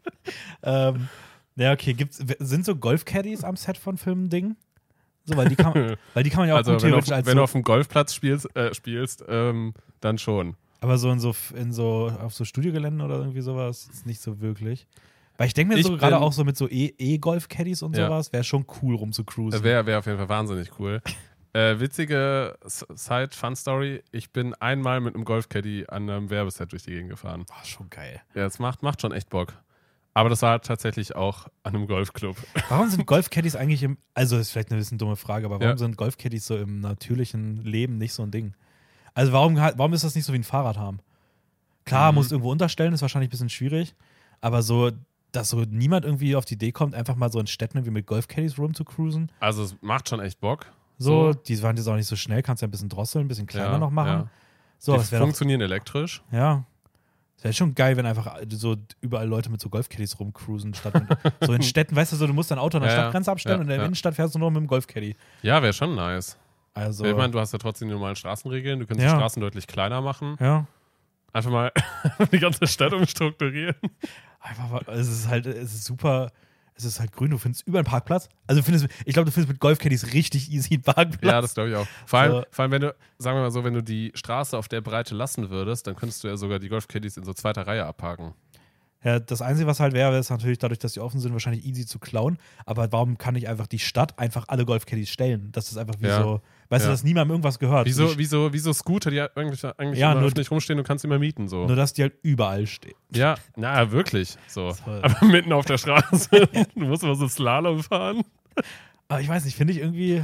[0.63, 1.09] ähm,
[1.55, 4.55] ja, okay, gibt's, sind so Golf-Caddies am Set von Filmen Ding?
[5.25, 6.97] So, weil die kann, man- weil die kann man ja auch Also, gut wenn du,
[6.97, 10.55] auf, theoretisch als wenn so, du auf dem Golfplatz spielst, äh, spielst ähm, dann schon.
[10.79, 14.41] aber so in so in so auf so Studiogeländen oder irgendwie sowas ist nicht so
[14.41, 14.87] wirklich.
[15.37, 18.07] Weil ich denke mir Ich so gerade auch so mit so E- E-Golf-Caddies und Ja.
[18.07, 19.63] sowas, wäre schon cool rum zu cruisen.
[19.63, 21.01] Wäre wär auf jeden Fall wahnsinnig cool.
[21.53, 22.57] Äh, witzige
[23.11, 24.03] Side-Fun-Story.
[24.11, 27.45] Ich bin einmal mit einem Golfcaddy an einem Werbeset durch die Gegend gefahren.
[27.47, 28.21] Boah, schon geil.
[28.35, 29.53] Ja, es macht, macht schon echt Bock.
[30.13, 32.35] Aber das war tatsächlich auch an einem Golfclub.
[32.69, 35.77] Warum sind Golfcaddies eigentlich im, also ist vielleicht eine bisschen dumme Frage, aber warum Ja.
[35.77, 38.53] sind Golfcaddies so im natürlichen Leben nicht so ein Ding?
[39.13, 40.99] Also warum, warum ist das nicht so wie ein Fahrrad haben?
[41.85, 42.15] Klar, Mhm.
[42.17, 43.95] muss irgendwo unterstellen, ist wahrscheinlich ein bisschen schwierig,
[44.41, 44.91] aber so,
[45.31, 48.05] dass so niemand irgendwie auf die Idee kommt, einfach mal so in Städten irgendwie mit
[48.05, 49.31] Golfcaddies rum zu cruisen.
[49.39, 50.65] Also es macht schon echt Bock.
[50.97, 51.39] So, So.
[51.39, 53.71] die waren jetzt auch nicht so schnell, kannst ja ein bisschen drosseln, ein bisschen kleiner
[53.73, 54.07] Ja, noch machen.
[54.23, 54.27] ja.
[54.77, 56.21] So, die das wäre doch, funktionieren elektrisch.
[56.31, 56.65] ja.
[57.41, 61.07] Das wäre schon geil, wenn einfach so überall Leute mit so Golfcaddies rumcruisen, statt mit,
[61.41, 62.97] so in Städten, weißt du, so, du musst dein Auto an der Ja.
[62.99, 63.83] Stadtgrenze abstellen Ja, und in der ja.
[63.85, 65.15] Innenstadt fährst du nur mit dem Golfcaddy.
[65.41, 66.37] Ja, wäre schon nice.
[66.75, 68.79] Also, Ich meine, du hast ja trotzdem die normalen Straßenregeln.
[68.79, 70.37] Du kannst die Straßen deutlich kleiner machen.
[70.39, 70.67] ja.
[71.33, 71.71] Einfach mal
[72.31, 73.75] die ganze Stadt umstrukturieren.
[74.41, 76.29] Einfach mal, es ist halt, es ist super,
[76.75, 78.27] es ist halt grün, du findest über einen Parkplatz.
[78.47, 81.31] Also findest, ich glaube, du findest mit Golfcaddies richtig easy einen Parkplatz.
[81.31, 81.87] Ja, das glaube ich auch.
[82.05, 82.43] Vor allem, So.
[82.51, 85.13] vor allem, wenn du, sagen wir mal so, wenn du die Straße auf der Breite
[85.15, 88.33] lassen würdest, dann könntest du ja sogar die Golfcaddies in so zweiter Reihe abparken.
[89.03, 91.87] Ja, das Einzige, was halt wäre, ist natürlich dadurch, dass die offen sind, wahrscheinlich easy
[91.87, 92.37] zu klauen.
[92.67, 95.51] Aber warum kann nicht einfach die Stadt einfach alle Golfcaddies stellen?
[95.51, 96.21] Das ist einfach wie Ja.
[96.21, 96.93] so, weißt du, Ja.
[96.93, 97.85] dass niemandem irgendwas gehört.
[97.85, 101.19] Wieso, Die- wieso, wieso Scooter, die eigentlich, eigentlich Ja, nur- öffentlich rumstehen, du kannst immer
[101.19, 101.47] mieten.
[101.47, 101.67] So.
[101.67, 102.95] Nur, dass die halt überall stehen.
[103.13, 104.37] Ja, na, wirklich.
[104.47, 104.71] So.
[104.83, 104.99] Toll.
[105.03, 106.29] Aber mitten auf der Straße.
[106.75, 108.23] du musst immer so Slalom fahren.
[109.07, 110.23] Aber ich weiß nicht, finde ich irgendwie.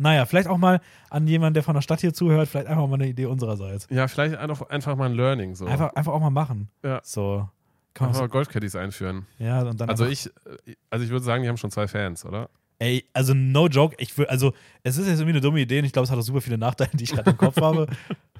[0.00, 0.80] Naja, vielleicht auch mal
[1.10, 3.88] an jemanden, der von der Stadt hier zuhört, vielleicht einfach mal eine Idee unsererseits.
[3.90, 5.56] Ja, vielleicht einfach, einfach mal ein Learning.
[5.56, 5.66] So.
[5.66, 6.68] Einfach, einfach auch mal machen.
[6.84, 7.00] Ja.
[7.02, 7.48] So.
[7.94, 9.26] Kann man einfach so, Goldcaddies einführen.
[9.40, 12.24] ja, und dann Also ich, äh, also ich würde sagen, die haben schon zwei Fans,
[12.24, 12.48] oder?
[12.80, 15.84] Ey, also no joke, ich will, also es ist jetzt irgendwie eine dumme Idee und
[15.84, 17.88] ich glaube, es hat auch super viele Nachteile, die ich gerade im Kopf habe.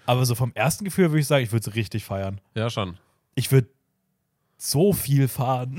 [0.07, 2.41] Aber so vom ersten Gefühl würde ich sagen, ich würde es richtig feiern.
[2.55, 2.99] Ja, schon.
[3.35, 3.69] Ich würde
[4.57, 5.79] so viel fahren.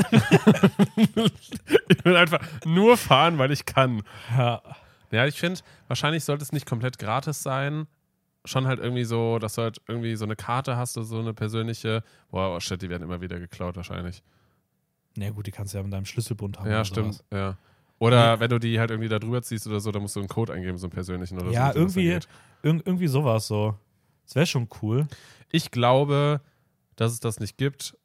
[0.95, 4.03] Ich will einfach nur fahren, weil ich kann.
[4.37, 4.61] ja.
[5.11, 7.87] Ja, ich finde, wahrscheinlich sollte es nicht komplett gratis sein.
[8.45, 11.33] Schon halt irgendwie so, dass du halt irgendwie so eine Karte hast oder so eine
[11.33, 12.03] persönliche.
[12.29, 14.21] Boah, oh shit, die werden immer wieder geklaut wahrscheinlich.
[15.17, 16.69] Na gut, die kannst du ja mit deinem Schlüsselbund haben.
[16.69, 17.15] ja, stimmt.
[17.15, 17.25] sowas.
[17.33, 17.57] Ja.
[17.99, 20.29] Oder wenn du die halt irgendwie da drüber ziehst oder so, dann musst du einen
[20.29, 21.79] Code eingeben, so einen persönlichen oder Ja, so.
[21.85, 22.25] das irgendwie, irg
[22.63, 23.75] irgendwie sowas so.
[24.25, 25.07] Das wäre schon cool.
[25.51, 26.41] Ich glaube,
[26.95, 27.97] dass es das nicht gibt,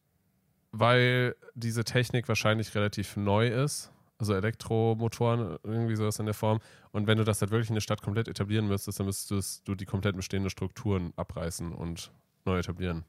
[0.73, 3.91] weil diese Technik wahrscheinlich relativ neu ist.
[4.19, 6.61] Also Elektromotoren, irgendwie sowas in der Form.
[6.93, 9.75] Und wenn du das halt wirklich in der Stadt komplett etablieren müsstest, dann müsstest du
[9.75, 12.11] die komplett bestehenden Strukturen abreißen und
[12.45, 13.05] neu etablieren.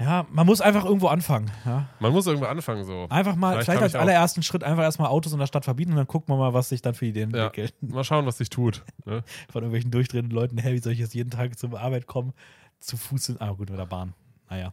[0.00, 1.50] Ja, man muss einfach irgendwo anfangen.
[1.66, 1.88] Ja.
[1.98, 3.06] Man muss irgendwo anfangen so.
[3.10, 5.96] Einfach mal, Vielleicht vielleicht, als allerersten Schritt einfach erstmal Autos in der Stadt verbieten und
[5.96, 7.46] dann gucken wir mal, was sich dann für Ideen Ja.
[7.46, 7.70] entwickeln.
[7.80, 8.84] Mal schauen, was sich tut.
[9.06, 9.24] Ne?
[9.50, 12.32] Von irgendwelchen durchdrehenden Leuten, hey, wie soll ich jetzt jeden Tag zur Arbeit kommen?
[12.78, 14.14] Zu Fuß sind, ah gut, mit der Bahn.
[14.48, 14.72] Naja,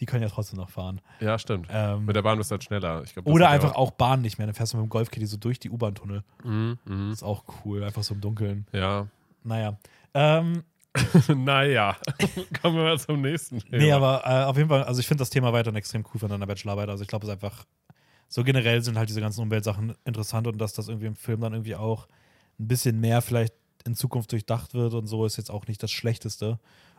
[0.00, 1.00] die können ja trotzdem noch fahren.
[1.20, 1.68] Ja, stimmt.
[1.70, 3.02] Ähm, Mit der Bahn bist du halt schneller.
[3.04, 4.48] Ich glaub, oder einfach auch Bahn nicht mehr.
[4.48, 6.24] Dann fährst du mit dem Golfkitty so durch die U-Bahn-Tunnel.
[6.42, 6.78] Mhm.
[6.84, 8.66] Das ist auch cool, einfach so im Dunkeln.
[8.72, 9.06] Ja.
[9.44, 9.76] Naja.
[10.14, 10.64] Ähm,
[11.34, 11.96] naja.
[12.62, 13.76] Kommen wir mal zum nächsten Thema.
[13.82, 16.28] Nee, aber äh, auf jeden Fall, also ich finde das Thema weiterhin extrem cool von
[16.28, 16.88] deiner Bachelorarbeit.
[16.88, 17.64] Also ich glaube, es ist einfach,
[18.28, 21.52] so generell sind halt diese ganzen Umweltsachen interessant und dass das irgendwie im Film dann
[21.52, 22.06] irgendwie auch
[22.58, 23.54] ein bisschen mehr vielleicht
[23.86, 26.58] in Zukunft durchdacht wird und so ist jetzt auch nicht das Schlechteste.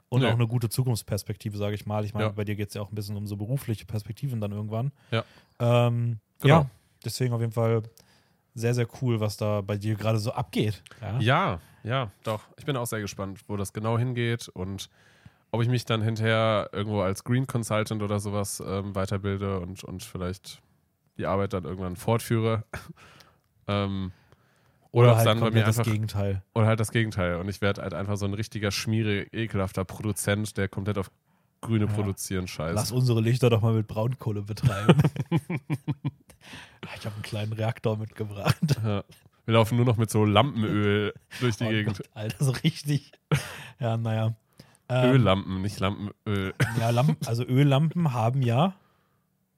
[0.10, 0.28] Und Nee.
[0.28, 2.06] auch eine gute Zukunftsperspektive, sage ich mal.
[2.06, 2.32] Ich meine, Ja.
[2.32, 4.92] bei dir geht es ja auch ein bisschen um so berufliche Perspektiven dann irgendwann.
[5.12, 5.24] Ja.
[5.60, 6.56] Ähm, Genau.
[6.62, 6.70] Ja,
[7.04, 7.82] deswegen auf jeden Fall
[8.56, 10.82] sehr, sehr cool, was da bei dir gerade so abgeht.
[11.02, 11.20] Ja.
[11.20, 12.42] Ja, ja, doch.
[12.58, 14.90] Ich bin auch sehr gespannt, wo das genau hingeht und
[15.52, 20.04] ob ich mich dann hinterher irgendwo als Green Consultant oder sowas ähm, weiterbilde und, und
[20.04, 20.62] vielleicht
[21.18, 22.64] die Arbeit dann irgendwann fortführe.
[23.68, 24.12] ähm,
[24.92, 25.92] oder, ob es halt dann bei mir komplett das einfach.
[25.92, 26.44] Gegenteil.
[26.54, 27.36] Oder halt das Gegenteil.
[27.36, 31.12] Und ich werde halt einfach so ein richtiger, schmierig, ekelhafter Produzent, der komplett auf
[31.66, 31.92] Grüne Ja.
[31.92, 32.92] produzieren Lass scheißt.
[32.92, 35.02] unsere Lichter doch mal mit Braunkohle betreiben.
[36.96, 38.58] ich habe einen kleinen Reaktor mitgebracht.
[38.84, 39.04] Ja.
[39.46, 41.98] Wir laufen nur noch mit so Lampenöl durch die Oh Gegend.
[41.98, 43.12] Gott, Alter, so richtig.
[43.80, 44.34] Ja, naja.
[44.90, 46.54] Ähm, Öllampen, nicht Lampenöl.
[46.80, 48.74] Ja, Lampen, also Öllampen haben ja.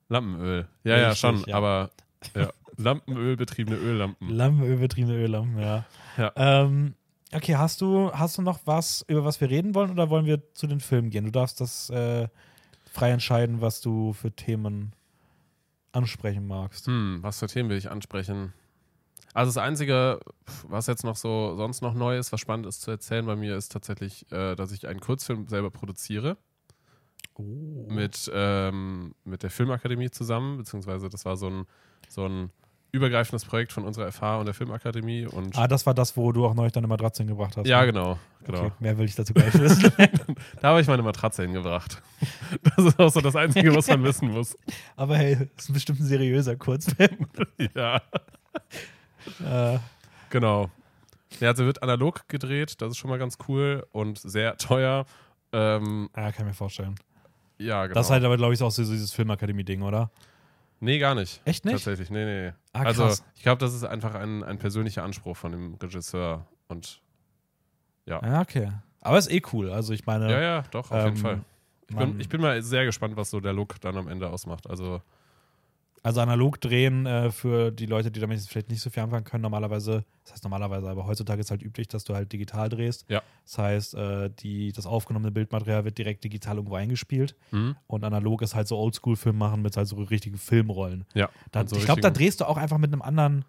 [0.09, 0.67] Lampenöl.
[0.83, 1.43] Ja, ja, Richtig, schon.
[1.47, 1.55] ja.
[1.55, 1.91] Aber
[2.35, 2.49] ja.
[2.77, 4.29] Lampenölbetriebene Öllampen.
[4.29, 5.85] Lampenölbetriebene Öllampen, ja.
[6.17, 6.31] Ja.
[6.35, 6.93] Ähm,
[7.33, 10.53] okay, hast du, hast du noch was, über was wir reden wollen oder wollen wir
[10.53, 11.25] zu den Filmen gehen?
[11.25, 12.27] Du darfst das äh,
[12.91, 14.93] frei entscheiden, was du für Themen
[15.91, 16.87] ansprechen magst.
[16.87, 18.53] Hm, was für Themen will ich ansprechen?
[19.33, 20.19] Also das Einzige,
[20.67, 23.55] was jetzt noch so sonst noch neu ist, was spannend ist zu erzählen bei mir,
[23.55, 26.37] ist tatsächlich, äh, dass ich einen Kurzfilm selber produziere
[27.39, 27.85] Oh.
[27.87, 31.65] mit, ähm, mit der Filmakademie zusammen, beziehungsweise das war so ein,
[32.09, 32.49] so ein
[32.97, 36.45] übergreifendes Projekt von unserer FH und der Filmakademie und Ah, das war das, wo du
[36.45, 37.65] auch neulich deine Matratze hingebracht hast.
[37.67, 37.87] ja, ne?
[37.87, 38.59] genau, genau.
[38.65, 39.91] Okay, mehr will ich dazu gar nicht wissen.
[40.61, 42.01] Da habe ich meine Matratze hingebracht.
[42.75, 44.57] Das ist auch so das Einzige, was man wissen muss.
[44.95, 47.27] Aber hey, das ist bestimmt ein seriöser Kurzfilm.
[47.75, 48.01] Ja,
[49.43, 49.79] äh,
[50.29, 50.69] genau.
[51.39, 55.05] Ja, also wird analog gedreht, das ist schon mal ganz cool und sehr teuer.
[55.51, 56.95] Ähm, ja, kann ich mir vorstellen.
[57.59, 57.93] ja, genau.
[57.95, 60.09] Das ist halt aber, glaube ich, auch so dieses Filmakademie-Ding, oder?
[60.79, 61.41] Nee, gar nicht.
[61.45, 61.73] Echt nicht?
[61.73, 62.53] Tatsächlich, nee, nee.
[62.73, 66.47] Ah, also, ich glaube, das ist einfach ein, ein persönlicher Anspruch von dem Regisseur.
[66.67, 67.01] Und
[68.05, 68.71] Ja, okay.
[69.01, 69.71] Aber ist eh cool.
[69.71, 71.41] Also ich meine, ja, ja, doch, auf ähm, jeden Fall.
[71.89, 74.69] Ich bin, ich bin mal sehr gespannt, was so der Look dann am Ende ausmacht.
[74.69, 75.01] Also,
[76.07, 79.41] also analog drehen äh, für die Leute, die damit vielleicht nicht so viel anfangen können,
[79.41, 83.03] normalerweise, das heißt normalerweise, aber heutzutage ist halt üblich, dass du halt digital drehst.
[83.09, 83.21] Ja.
[83.43, 87.75] Das heißt, äh, die, das aufgenommene Bildmaterial wird direkt digital irgendwo eingespielt hm?
[87.87, 91.03] und analog ist halt so Oldschool-Film machen mit halt so richtigen Filmrollen.
[91.13, 91.29] ja.
[91.51, 93.43] Da, so ich glaube, da drehst du auch einfach mit einem anderen,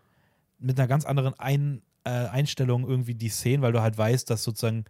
[0.58, 4.42] mit einer ganz anderen Ein, äh, Einstellung irgendwie die Szenen, weil du halt weißt, dass
[4.42, 4.84] sozusagen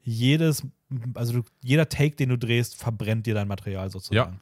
[0.00, 0.66] jedes,
[1.12, 4.32] also du, jeder Take, den du drehst, verbrennt dir dein Material sozusagen.
[4.32, 4.40] ja.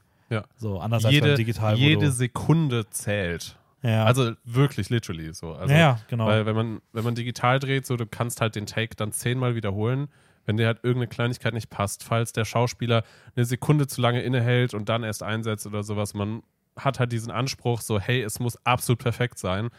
[0.56, 1.76] So, anders als jede, beim Digital.
[1.76, 3.56] jede Sekunde zählt.
[3.82, 4.04] ja.
[4.04, 5.52] Also wirklich, literally so.
[5.54, 6.26] Also, ja, ja, genau.
[6.26, 9.54] Weil wenn man, wenn man digital dreht, so du kannst halt den Take dann zehnmal
[9.54, 10.08] wiederholen,
[10.46, 13.02] wenn dir halt irgendeine Kleinigkeit nicht passt, falls der Schauspieler
[13.34, 16.14] eine Sekunde zu lange innehält und dann erst einsetzt oder sowas.
[16.14, 16.42] Man
[16.76, 19.70] hat halt diesen Anspruch, so, hey, es muss absolut perfekt sein.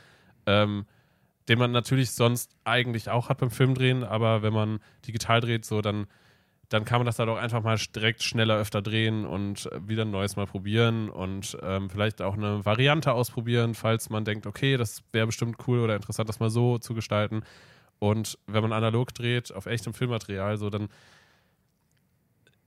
[0.46, 0.86] Ähm,
[1.48, 5.82] den man natürlich sonst eigentlich auch hat beim Filmdrehen, aber wenn man digital dreht, so
[5.82, 6.08] dann
[6.70, 10.04] dann kann man das halt auch einfach mal direkt schneller öfter drehen und äh, wieder
[10.04, 14.78] ein neues Mal probieren und ähm, vielleicht auch eine Variante ausprobieren, falls man denkt, okay,
[14.78, 17.44] das wäre bestimmt cool oder interessant, das mal so zu gestalten.
[18.00, 20.90] Und wenn man analog dreht, auf echtem Filmmaterial, so dann,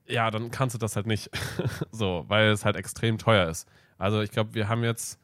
[0.06, 1.30] ja, dann kannst du das halt nicht.
[1.90, 3.68] so, weil es halt extrem teuer ist.
[3.98, 5.18] Also ich glaube, wir haben jetzt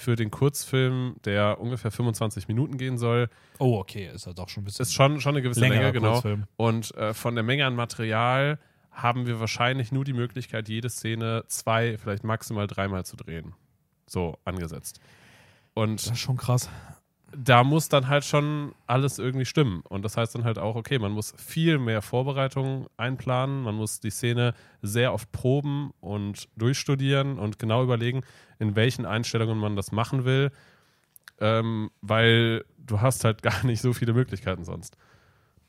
[0.00, 3.28] für den Kurzfilm, der ungefähr 25 Minuten gehen soll.
[3.58, 4.82] Oh, okay, ist ja doch schon ein bisschen.
[4.82, 6.12] Ist schon, schon eine gewisse Länge, genau.
[6.12, 6.44] Kurzfilm.
[6.56, 8.58] Und äh, von der Menge an Material
[8.90, 13.54] haben wir wahrscheinlich nur die Möglichkeit, jede Szene zwei, vielleicht maximal dreimal zu drehen.
[14.06, 15.00] So angesetzt.
[15.74, 16.68] Und Das ist schon krass.
[17.36, 19.82] Da muss dann halt schon alles irgendwie stimmen.
[19.88, 24.00] Und das heißt dann halt auch, okay, man muss viel mehr Vorbereitung einplanen, man muss
[24.00, 28.22] die Szene sehr oft proben und durchstudieren und genau überlegen,
[28.58, 30.50] in welchen Einstellungen man das machen will,
[31.40, 34.96] ähm, weil du hast halt gar nicht so viele Möglichkeiten sonst.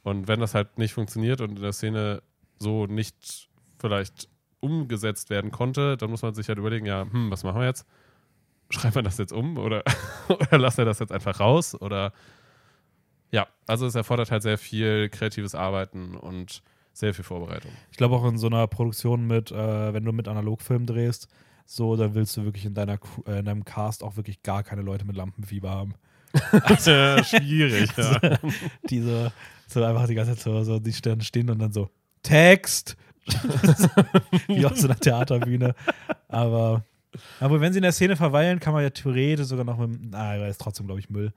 [0.04, 2.24] Und wenn das halt nicht funktioniert und in der Szene
[2.58, 7.44] so nicht vielleicht umgesetzt werden konnte, dann muss man sich halt überlegen, ja, hm, was
[7.44, 7.86] machen wir jetzt?
[8.72, 9.84] Schreiben wir das jetzt um oder,
[10.28, 11.80] oder lassen wir das jetzt einfach raus?
[11.80, 12.14] Oder
[13.32, 16.62] ja, also es erfordert halt sehr viel kreatives Arbeiten und
[16.94, 17.72] sehr viel Vorbereitung.
[17.92, 21.28] Ich glaube auch in so einer Produktion mit, äh, wenn du mit Analogfilm drehst,
[21.66, 24.82] so, dann willst du wirklich in, deiner, äh, in deinem Cast auch wirklich gar keine
[24.82, 25.94] Leute mit Lampenfieber haben.
[26.34, 28.38] Schwierig, ja.
[28.90, 29.32] Diese,
[29.68, 31.90] so einfach die ganze Zeit so, so die Sterne stehen und dann so,
[32.24, 32.98] Text!
[34.48, 35.76] Wie auf so einer Theaterbühne.
[36.28, 36.84] Aber,
[37.40, 40.34] aber wenn sie in der Szene verweilen, kann man ja theoretisch sogar noch mit, na,
[40.34, 41.34] aber ist trotzdem, glaube ich, Müll.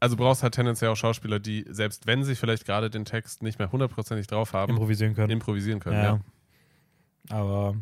[0.00, 3.42] Also du brauchst halt tendenziell auch Schauspieler, die, selbst wenn sie vielleicht gerade den Text
[3.42, 5.30] nicht mehr hundertprozentig drauf haben, Improvisieren können.
[5.30, 5.96] improvisieren können.
[5.96, 6.02] Ja.
[7.30, 7.36] Ja.
[7.36, 7.76] Aber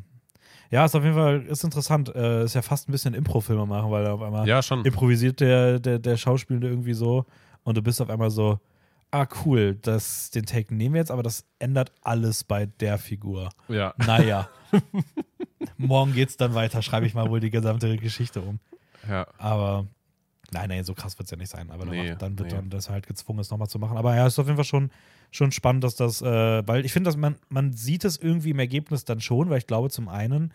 [0.70, 2.14] ja, ist auf jeden Fall ist interessant.
[2.14, 4.84] Äh, ist ja fast ein bisschen Impro-Filme machen, weil auf einmal Ja, schon.
[4.84, 7.24] improvisiert der, der, der Schauspielende irgendwie so
[7.64, 8.60] und du bist auf einmal so,
[9.10, 13.48] ah cool, das, den Take nehmen wir jetzt, aber das ändert alles bei der Figur.
[13.68, 13.94] Ja.
[13.96, 14.48] Naja.
[15.76, 18.58] Morgen geht's dann weiter, schreibe ich mal wohl die gesamte Geschichte um.
[19.08, 19.26] ja.
[19.38, 19.86] Aber
[20.52, 21.70] nein, nein, so krass wird es ja nicht sein.
[21.70, 22.56] Aber dann, Nee, macht, dann wird nee.
[22.56, 23.96] dann das halt gezwungen, es nochmal zu machen.
[23.96, 24.90] Aber ja, ist auf jeden Fall schon,
[25.30, 28.58] schon spannend, dass das, äh, weil ich finde, dass man, man sieht es irgendwie im
[28.58, 30.52] Ergebnis dann schon, weil ich glaube, zum einen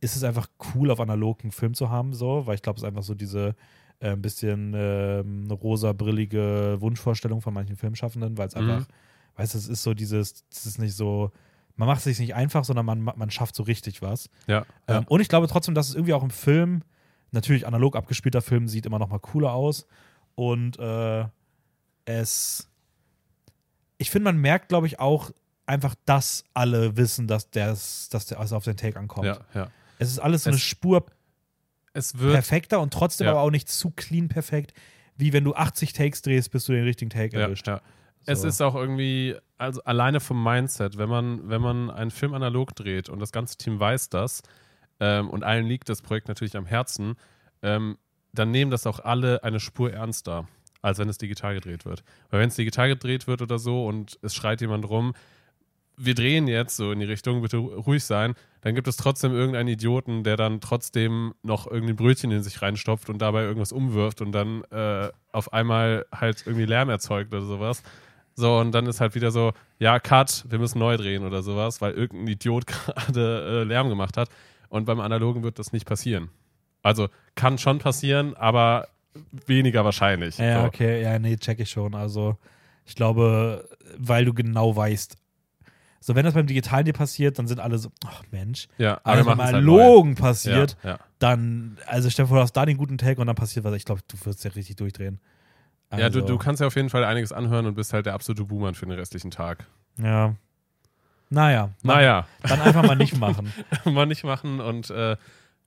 [0.00, 2.82] ist es einfach cool, auf analog einen Film zu haben, so, weil ich glaube, es
[2.82, 3.54] ist einfach so diese
[4.00, 8.70] äh, ein bisschen ähm, rosa-brillige Wunschvorstellung von manchen Filmschaffenden, weil es Mhm.
[8.70, 8.86] einfach,
[9.36, 11.30] weißt du, es ist so dieses, es ist nicht so,
[11.76, 14.28] man macht es sich nicht einfach, sondern man, man schafft so richtig was.
[14.46, 14.64] Ja.
[14.88, 16.82] Ähm, und ich glaube trotzdem, dass es irgendwie auch im Film,
[17.30, 19.86] natürlich analog abgespielter Film, sieht immer noch mal cooler aus.
[20.34, 21.24] Und äh,
[22.04, 22.68] es,
[23.98, 25.30] ich finde, man merkt, glaube ich, auch
[25.66, 29.26] einfach, dass alle wissen, dass, der's, dass der also auf den Take ankommt.
[29.26, 29.68] ja, ja.
[29.98, 31.06] Es ist alles so eine Es Spur
[31.94, 33.32] Es wird, perfekter und trotzdem Ja.
[33.32, 34.74] aber auch nicht zu clean perfekt,
[35.16, 37.68] wie wenn du 80 Takes drehst, bis du den richtigen Take ja, erwischt.
[37.68, 37.76] ja.
[37.76, 37.82] Es
[38.26, 38.48] So.
[38.48, 43.08] ist auch irgendwie, also alleine vom Mindset, wenn man, wenn man einen Film analog dreht
[43.08, 44.42] und das ganze Team weiß das
[45.00, 47.16] ähm, und allen liegt das Projekt natürlich am Herzen,
[47.62, 47.98] ähm,
[48.32, 50.46] dann nehmen das auch alle eine Spur ernster,
[50.80, 52.02] als wenn es digital gedreht wird.
[52.30, 55.14] Weil wenn es digital gedreht wird oder so und es schreit jemand rum,
[55.96, 59.68] wir drehen jetzt so in die Richtung, bitte ruhig sein, dann gibt es trotzdem irgendeinen
[59.68, 64.20] Idioten, der dann trotzdem noch irgendwie ein Brötchen in sich reinstopft und dabei irgendwas umwirft
[64.20, 67.82] und dann äh, auf einmal halt irgendwie Lärm erzeugt oder sowas.
[68.34, 71.80] So, und dann ist halt wieder so, ja, Cut, wir müssen neu drehen oder sowas,
[71.80, 74.28] weil irgendein Idiot gerade äh, Lärm gemacht hat.
[74.68, 76.30] Und beim Analogen wird das nicht passieren.
[76.82, 78.88] Also kann schon passieren, aber
[79.46, 80.38] weniger wahrscheinlich.
[80.38, 80.66] Ja, so.
[80.66, 81.94] okay, ja, nee, check ich schon.
[81.94, 82.38] Also,
[82.86, 83.68] ich glaube,
[83.98, 85.16] weil du genau weißt,
[86.00, 89.18] so wenn das beim Digitalen dir passiert, dann sind alle so, ach Mensch, ja aber
[89.18, 89.54] wenn wir beim halt.
[89.54, 90.98] Analogen passiert, Ja, ja.
[91.20, 93.74] dann, also stell dir vor, du hast da den guten Take und dann passiert was.
[93.74, 95.20] Ich glaube, du wirst ja richtig durchdrehen.
[96.00, 98.14] Ja du, Also, du kannst ja auf jeden Fall einiges anhören und bist halt der
[98.14, 99.66] absolute Boomer für den restlichen Tag.
[99.98, 100.34] Ja.
[101.30, 101.70] Naja.
[101.82, 103.52] Naja, Dann einfach mal nicht machen.
[103.86, 105.16] mal nicht machen und äh,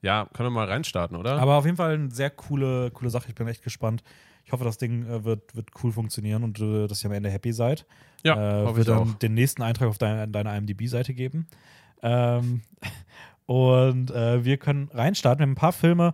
[0.01, 1.39] ja, können wir mal reinstarten, oder?
[1.39, 3.29] Aber auf jeden Fall eine sehr coole, coole Sache.
[3.29, 4.03] Ich bin echt gespannt.
[4.45, 7.31] Ich hoffe, das Ding äh, wird, wird cool funktionieren und äh, dass ihr am Ende
[7.31, 7.85] happy seid.
[8.23, 9.13] ja, äh, hoffe wird ich dann auch.
[9.15, 11.47] den nächsten Eintrag auf deine, deiner IMDb-Seite geben.
[12.03, 12.61] Ähm,
[13.47, 15.39] und äh, wir können reinstarten.
[15.39, 16.13] Wir haben ein paar Filme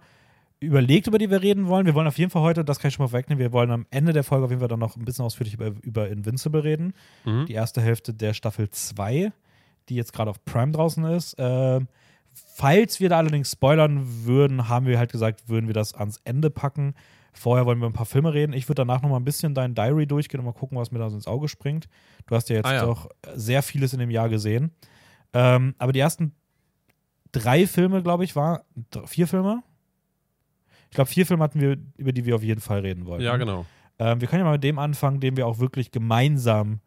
[0.61, 1.85] überlegt, über die wir reden wollen.
[1.85, 3.85] Wir wollen auf jeden Fall heute, das kann ich schon mal vorwegnehmen, wir wollen am
[3.89, 6.93] Ende der Folge auf jeden Fall dann noch ein bisschen ausführlich über, über Invincible reden.
[7.25, 7.45] Mhm.
[7.47, 9.31] Die erste Hälfte der Staffel 2,
[9.89, 11.35] die jetzt gerade auf Prime draußen ist.
[11.39, 11.87] Ähm,
[12.33, 16.49] falls wir da allerdings spoilern würden, haben wir halt gesagt, würden wir das ans Ende
[16.49, 16.93] packen.
[17.33, 18.53] Vorher wollen wir ein paar Filme reden.
[18.53, 20.99] Ich würde danach noch mal ein bisschen dein Diary durchgehen und mal gucken, was mir
[20.99, 21.87] da so ins Auge springt.
[22.27, 22.85] Du hast ja jetzt Ah, ja.
[22.85, 24.71] doch sehr vieles in dem Jahr gesehen.
[25.33, 26.35] Ähm, aber die ersten
[27.31, 29.63] drei Filme, glaube ich, war dr- vier Filme.
[30.91, 33.23] Ich glaube, vier Filme hatten wir, über die wir auf jeden Fall reden wollten.
[33.23, 33.65] Ja, genau.
[33.97, 36.81] Ähm, wir können ja mal mit dem anfangen, den wir auch wirklich gemeinsam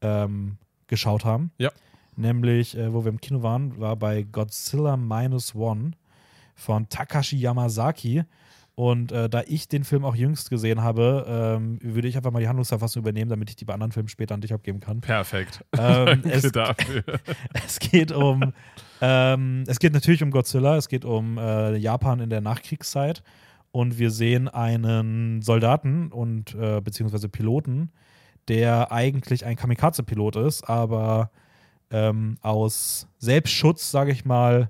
[0.00, 1.50] ähm, geschaut haben.
[1.58, 1.70] Ja.
[2.16, 5.90] Nämlich, äh, wo wir im Kino waren, war bei Godzilla Minus One
[6.54, 8.24] von Takashi Yamazaki.
[8.76, 12.40] Und äh, da ich den Film auch jüngst gesehen habe, ähm, würde ich einfach mal
[12.40, 15.00] die Handlungsverfassung übernehmen, damit ich die bei anderen Filmen später an dich abgeben kann.
[15.00, 15.64] Perfekt.
[15.78, 17.04] Ähm, es, dafür.
[17.52, 18.52] es geht um,
[19.00, 23.22] ähm, es geht natürlich um Godzilla, es geht um äh, Japan in der Nachkriegszeit
[23.70, 27.92] und wir sehen einen Soldaten und äh, beziehungsweise Piloten,
[28.48, 31.30] der eigentlich ein Kamikaze-Pilot ist, aber
[31.90, 34.68] ähm, aus Selbstschutz, sage ich mal,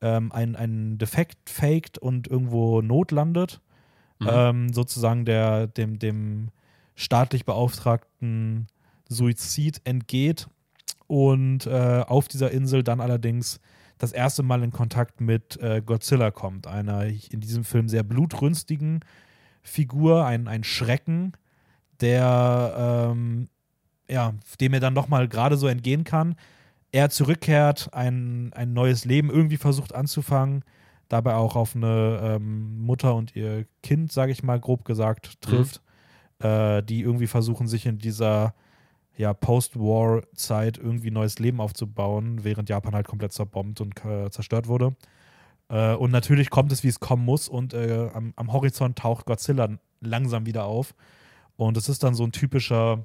[0.00, 3.60] ähm, ein, ein Defekt faked und irgendwo notlandet.
[4.18, 4.28] Mhm.
[4.30, 6.48] Ähm, sozusagen der, dem, dem
[6.94, 8.66] staatlich beauftragten
[9.08, 10.48] Suizid entgeht
[11.06, 13.60] und äh, auf dieser Insel dann allerdings
[13.98, 19.00] das erste Mal in Kontakt mit äh, Godzilla kommt, einer in diesem Film sehr blutrünstigen
[19.62, 21.32] Figur, ein, ein Schrecken,
[22.00, 23.48] der ähm,
[24.08, 26.36] ja, dem er dann nochmal gerade so entgehen kann.
[26.96, 30.64] Er zurückkehrt, ein, ein neues Leben irgendwie versucht anzufangen,
[31.10, 35.82] dabei auch auf eine ähm, Mutter und ihr Kind, sage ich mal, grob gesagt, trifft,
[36.38, 38.54] äh, die irgendwie versuchen, sich in dieser
[39.14, 44.96] ja, Post-War-Zeit irgendwie neues Leben aufzubauen, während Japan halt komplett zerbombt und äh, zerstört wurde.
[45.68, 49.26] Äh, und natürlich kommt es, wie es kommen muss, und äh, am, am Horizont taucht
[49.26, 49.68] Godzilla
[50.00, 50.94] langsam wieder auf.
[51.56, 53.04] Und es ist dann so ein typischer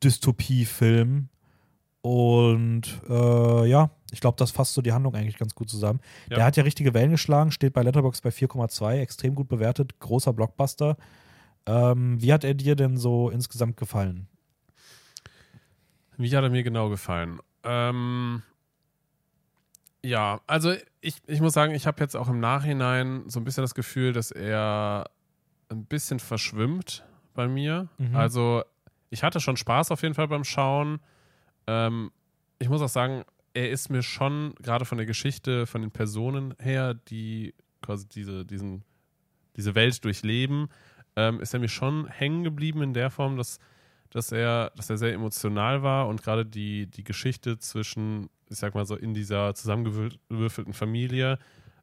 [0.00, 1.28] Monster-Dystopie-Film.
[2.02, 6.00] Und äh, ja, ich glaube, das fasst so die Handlung eigentlich ganz gut zusammen.
[6.30, 6.36] Ja.
[6.36, 10.32] Der hat ja richtige Wellen geschlagen, steht bei Letterboxd bei 4,2, extrem gut bewertet, großer
[10.32, 10.96] Blockbuster.
[11.66, 14.28] Ähm, wie hat er dir denn so insgesamt gefallen?
[16.16, 17.38] Wie hat er mir genau gefallen?
[17.64, 18.42] Ähm,
[20.02, 23.62] ja, also ich, ich muss sagen, ich habe jetzt auch im Nachhinein so ein bisschen
[23.62, 25.10] das Gefühl, dass er
[25.68, 27.88] ein bisschen verschwimmt bei mir.
[27.98, 28.16] Mhm.
[28.16, 28.64] Also
[29.10, 31.00] ich hatte schon Spaß auf jeden Fall beim Schauen.
[31.66, 32.10] Ähm,
[32.58, 36.54] ich muss auch sagen, er ist mir schon gerade von der Geschichte, von den Personen
[36.58, 38.84] her, die quasi diese, diesen,
[39.56, 40.68] diese Welt durchleben,
[41.16, 43.58] ähm, ist er mir schon hängen geblieben in der Form, dass,
[44.10, 48.74] dass, er, dass er sehr emotional war und gerade die, die Geschichte zwischen, ich sag
[48.74, 51.38] mal so, in dieser zusammengewürfelten Familie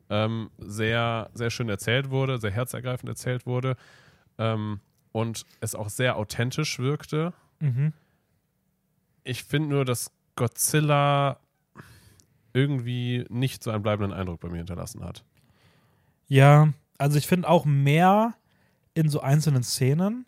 [0.09, 3.75] ähm, sehr, sehr schön erzählt wurde, sehr herzergreifend erzählt wurde
[4.37, 4.79] ähm,
[5.17, 7.33] und es auch sehr authentisch wirkte.
[7.59, 7.91] Mhm.
[9.23, 11.39] Ich finde nur, dass Godzilla
[12.53, 15.23] irgendwie nicht so einen bleibenden Eindruck bei mir hinterlassen hat.
[16.27, 18.33] Ja, also ich finde auch mehr
[18.93, 20.25] in so einzelnen Szenen.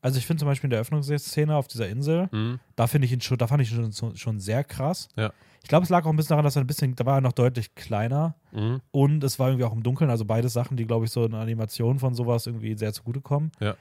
[0.00, 2.60] Also ich finde zum Beispiel in der Eröffnungsszene auf dieser Insel, Mhm.
[2.76, 5.08] da finde ich ihn schon, da fand ich ihn schon, schon sehr krass.
[5.16, 5.32] Ja.
[5.62, 7.20] Ich glaube, es lag auch ein bisschen daran, dass er ein bisschen, da war er
[7.20, 8.80] noch deutlich kleiner Mhm.
[8.92, 11.34] und es war irgendwie auch im Dunkeln, also beide Sachen, die, glaube ich, so in
[11.34, 13.50] Animation von sowas irgendwie sehr zugutekommen.
[13.60, 13.74] Ja.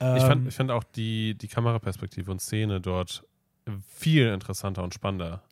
[0.00, 3.24] Ähm, Ich fand, ich fand auch die, die Kameraperspektive und Szene dort
[3.88, 5.42] viel interessanter und spannender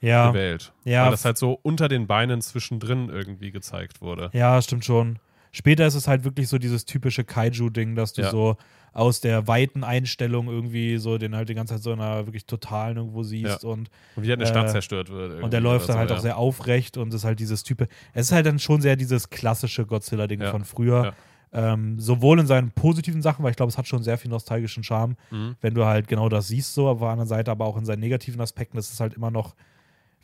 [0.00, 0.72] ja, gewählt.
[0.84, 4.30] ja, Weil das halt so unter den Beinen zwischendrin irgendwie gezeigt wurde.
[4.32, 5.18] ja, stimmt schon.
[5.52, 8.30] Später ist es halt wirklich so dieses typische Kaiju-Ding, dass du Ja.
[8.30, 8.56] so
[8.92, 12.46] aus der weiten Einstellung irgendwie so den halt die ganze Zeit so in einer wirklich
[12.46, 15.42] totalen irgendwo siehst und Und wie halt eine Stadt Äh, zerstört wird.
[15.42, 17.88] Und der läuft dann halt so, auch sehr aufrecht und ist halt dieses Type.
[18.14, 20.50] Es ist halt dann schon sehr dieses klassische Godzilla-Ding Ja.
[20.52, 21.14] von früher.
[21.52, 24.84] Ähm, sowohl in seinen positiven Sachen, weil ich glaube, es hat schon sehr viel nostalgischen
[24.84, 25.16] Charme.
[25.30, 25.56] Mhm.
[25.60, 27.84] wenn du halt genau das siehst, so, aber auf der anderen Seite aber auch in
[27.84, 29.56] seinen negativen Aspekten, das ist halt immer noch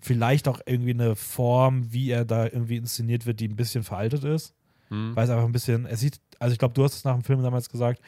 [0.00, 4.22] vielleicht auch irgendwie eine Form, wie er da irgendwie inszeniert wird, die ein bisschen veraltet
[4.22, 4.54] ist.
[4.88, 5.16] Mhm.
[5.16, 7.24] Weil es einfach ein bisschen, es sieht, also ich glaube, du hast es nach dem
[7.24, 8.00] Film damals gesagt,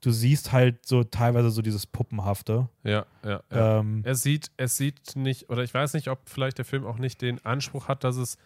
[0.00, 2.68] du siehst halt so teilweise so dieses Puppenhafte.
[2.84, 3.80] Ja, ja, ja.
[3.80, 6.98] Ähm, Es sieht, es sieht nicht, oder ich weiß nicht, ob vielleicht der Film auch
[6.98, 8.38] nicht den Anspruch hat, dass es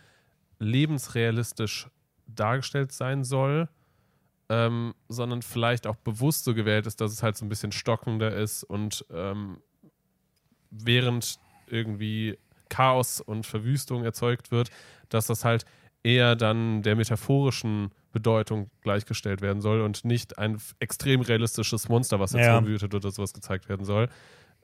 [0.58, 1.88] lebensrealistisch
[2.26, 3.68] dargestellt sein soll,
[4.48, 8.34] ähm, sondern vielleicht auch bewusst so gewählt ist, dass es halt so ein bisschen stockender
[8.34, 9.58] ist und ähm,
[10.70, 14.70] während irgendwie Chaos und Verwüstung erzeugt wird,
[15.08, 15.64] dass das halt
[16.02, 22.32] eher dann der metaphorischen Bedeutung gleichgestellt werden soll und nicht ein extrem realistisches Monster, was
[22.32, 22.56] jetzt Ja.
[22.56, 24.08] rumwütet oder sowas gezeigt werden soll.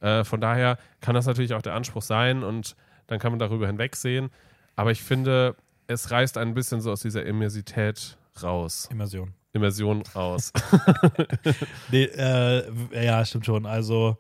[0.01, 2.77] Äh, von daher kann das natürlich auch der Anspruch sein und
[3.09, 4.31] dann kann man darüber hinwegsehen.
[4.75, 8.89] Aber ich finde, es reißt ein bisschen so aus dieser Immersität raus.
[8.91, 9.35] Immersion.
[9.53, 10.53] Immersion raus.
[11.91, 13.67] Nee, äh, ja, stimmt schon.
[13.67, 14.17] Also,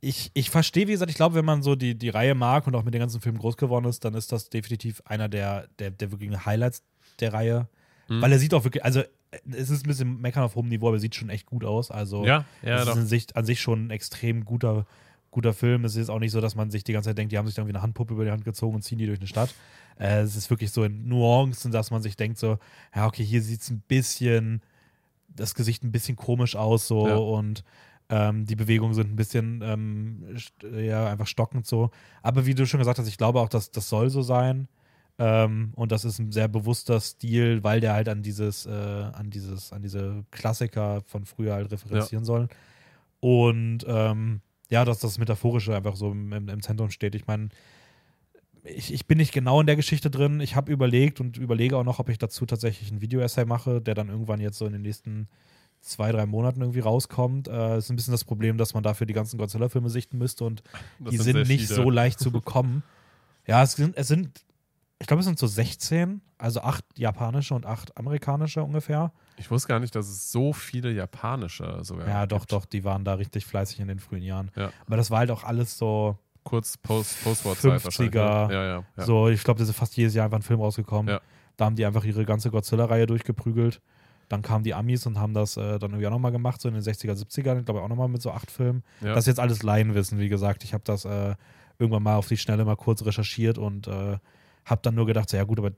[0.00, 2.74] ich, ich verstehe, wie gesagt, ich glaube, wenn man so die, die Reihe mag und
[2.74, 5.90] auch mit den ganzen Filmen groß geworden ist, dann ist das definitiv einer der, der,
[5.90, 6.82] der wirklichen Highlights
[7.20, 7.68] der Reihe.
[8.08, 8.22] Mhm.
[8.22, 9.02] Weil er sieht auch wirklich, also,
[9.50, 11.90] es ist ein bisschen meckern auf hohem Niveau, aber er sieht schon echt gut aus.
[11.90, 14.86] Also, ja, ja, es ist sich, an sich schon ein extrem guter,
[15.34, 15.84] guter Film.
[15.84, 17.54] Es ist auch nicht so, dass man sich die ganze Zeit denkt, die haben sich
[17.54, 19.54] dann wie eine Handpuppe über die Hand gezogen und ziehen die durch eine Stadt.
[19.98, 22.58] Äh, es ist wirklich so in Nuancen, dass man sich denkt, so,
[22.94, 24.62] ja, okay, hier sieht es ein bisschen,
[25.28, 27.16] das Gesicht ein bisschen komisch aus, so Ja.
[27.16, 27.62] und
[28.10, 30.36] Ähm, die Bewegungen sind ein bisschen ähm,
[30.76, 31.90] ja, einfach stockend so.
[32.22, 34.68] Aber wie du schon gesagt hast, ich glaube auch, dass das soll so sein.
[35.18, 39.30] Ähm, und das ist ein sehr bewusster Stil, weil der halt an dieses, äh, an
[39.30, 42.48] dieses, an diese Klassiker von früher halt referenzieren soll.
[43.20, 44.42] Und ähm,
[44.74, 47.14] ja, dass das Metaphorische einfach so im, im, Zentrum steht.
[47.14, 47.50] Ich meine,
[48.64, 50.40] ich, ich bin nicht genau in der Geschichte drin.
[50.40, 53.94] Ich habe überlegt und überlege auch noch, ob ich dazu tatsächlich ein Video-Essay mache, der
[53.94, 55.28] dann irgendwann jetzt so in den nächsten
[55.80, 57.46] zwei, drei Monaten irgendwie rauskommt.
[57.46, 60.64] Äh, ist ein bisschen das Problem, dass man dafür die ganzen Godzilla-Filme sichten müsste und
[60.98, 61.82] Das die sind sehr nicht viele.
[61.82, 62.82] so leicht zu bekommen.
[63.46, 64.44] ja, es sind, es sind,
[65.00, 69.12] ich glaube, es sind so 16, also acht japanische und acht amerikanische ungefähr.
[69.36, 72.52] Ich wusste gar nicht, dass es so viele japanische sogar Ja, doch, gibt.
[72.52, 74.50] doch, die waren da richtig fleißig in den frühen Jahren.
[74.56, 74.70] Ja.
[74.86, 78.12] Aber das war halt auch alles so, Kurz Post, Postwar-Zeit 50er, wahrscheinlich.
[78.14, 78.20] ne?
[78.20, 79.04] Ja, ja, ja.
[79.04, 81.12] so ich glaube, da ist fast jedes Jahr einfach ein Film rausgekommen.
[81.14, 81.20] Ja.
[81.56, 83.80] Da haben die einfach ihre ganze Godzilla-Reihe durchgeprügelt.
[84.28, 86.74] Dann kamen die Amis und haben das äh, dann irgendwie auch nochmal gemacht, so in
[86.74, 88.82] den 60er, 70ern, ich glaube auch nochmal mit so acht Filmen.
[89.00, 89.08] ja.
[89.14, 90.64] Das ist jetzt alles Laienwissen, wie gesagt.
[90.64, 91.34] Ich habe das äh,
[91.78, 94.18] irgendwann mal auf die Schnelle mal kurz recherchiert und äh,
[94.64, 95.72] habe dann nur gedacht, so, ja gut, aber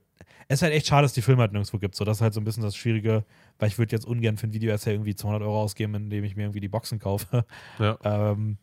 [0.47, 1.95] es ist halt echt schade, dass die Filme halt nirgendwo gibt.
[1.95, 3.25] So, das ist halt so ein bisschen das Schwierige,
[3.59, 6.35] weil ich würde jetzt ungern für ein Video essay irgendwie 200 Euro ausgeben, indem ich
[6.35, 7.45] mir irgendwie die Boxen kaufe.
[7.79, 7.97] ja.
[8.03, 8.57] ähm,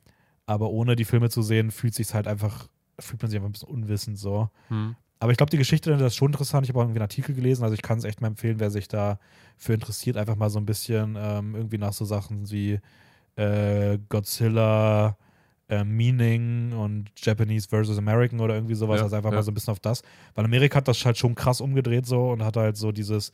[0.47, 2.68] aber ohne die Filme zu sehen, fühlt sich halt einfach,
[2.99, 4.51] fühlt man sich einfach ein bisschen unwissend so.
[4.68, 4.97] Hm.
[5.20, 6.66] Aber ich glaube, die Geschichte dahinter ist schon interessant.
[6.66, 8.70] Ich habe auch irgendwie einen Artikel gelesen, also ich kann es echt mal empfehlen, wer
[8.70, 9.18] sich da
[9.57, 12.81] für interessiert, einfach mal so ein bisschen ähm, irgendwie nach so Sachen wie
[13.37, 15.16] äh, Godzilla,
[15.69, 19.37] äh, Meaning und Japanese versus American oder irgendwie sowas, Ja, also einfach ja.
[19.37, 20.03] mal so ein bisschen auf das.
[20.35, 23.33] Weil Amerika hat das halt schon krass umgedreht so und hat halt so dieses,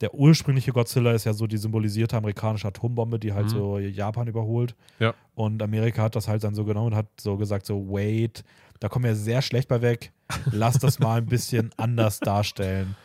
[0.00, 3.50] der ursprüngliche Godzilla ist ja so die symbolisierte amerikanische Atombombe, die halt Mhm.
[3.50, 4.74] so Japan überholt.
[4.98, 5.14] Ja.
[5.34, 8.42] Und Amerika hat das halt dann so genommen und hat so gesagt, so, wait,
[8.80, 10.12] da kommen wir sehr schlecht bei weg.
[10.52, 12.96] Lass das mal ein bisschen anders darstellen.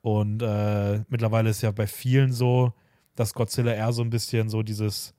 [0.00, 2.72] Und äh, mittlerweile ist ja bei vielen so,
[3.16, 5.13] dass Godzilla eher so ein bisschen so dieses,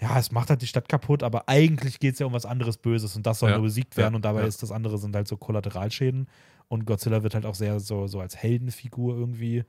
[0.00, 2.76] ja, es macht halt die Stadt kaputt, aber eigentlich geht es ja um was anderes
[2.78, 4.46] Böses und das soll Ja, nur besiegt werden ja, und dabei ja.
[4.46, 6.28] ist das andere sind halt so Kollateralschäden
[6.68, 9.64] und Godzilla wird halt auch sehr so, so als Heldenfigur irgendwie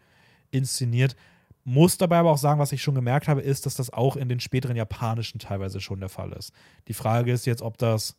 [0.51, 1.15] inszeniert.
[1.63, 4.29] Muss dabei aber auch sagen, was ich schon gemerkt habe, ist, dass das auch in
[4.29, 6.53] den späteren japanischen teilweise schon der Fall ist.
[6.87, 8.15] Die Frage ist jetzt, ob das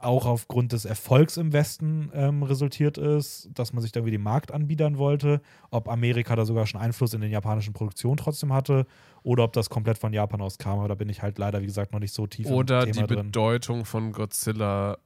[0.00, 4.22] auch aufgrund des Erfolgs im Westen ähm, resultiert ist, dass man sich da irgendwie den
[4.22, 5.40] Markt anbiedern wollte,
[5.70, 8.86] ob Amerika da sogar schon Einfluss in den japanischen Produktionen trotzdem hatte
[9.24, 10.78] oder ob das komplett von Japan aus kam.
[10.78, 13.06] Aber da bin ich halt leider, wie gesagt, noch nicht so tief Oder im Thema
[13.06, 13.26] die drin.
[13.26, 14.98] Bedeutung von Godzilla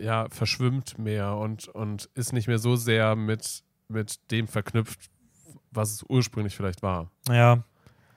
[0.00, 5.10] ja, verschwimmt mehr und, und ist nicht mehr so sehr mit, mit dem verknüpft,
[5.72, 7.10] was es ursprünglich vielleicht war.
[7.28, 7.64] Ja,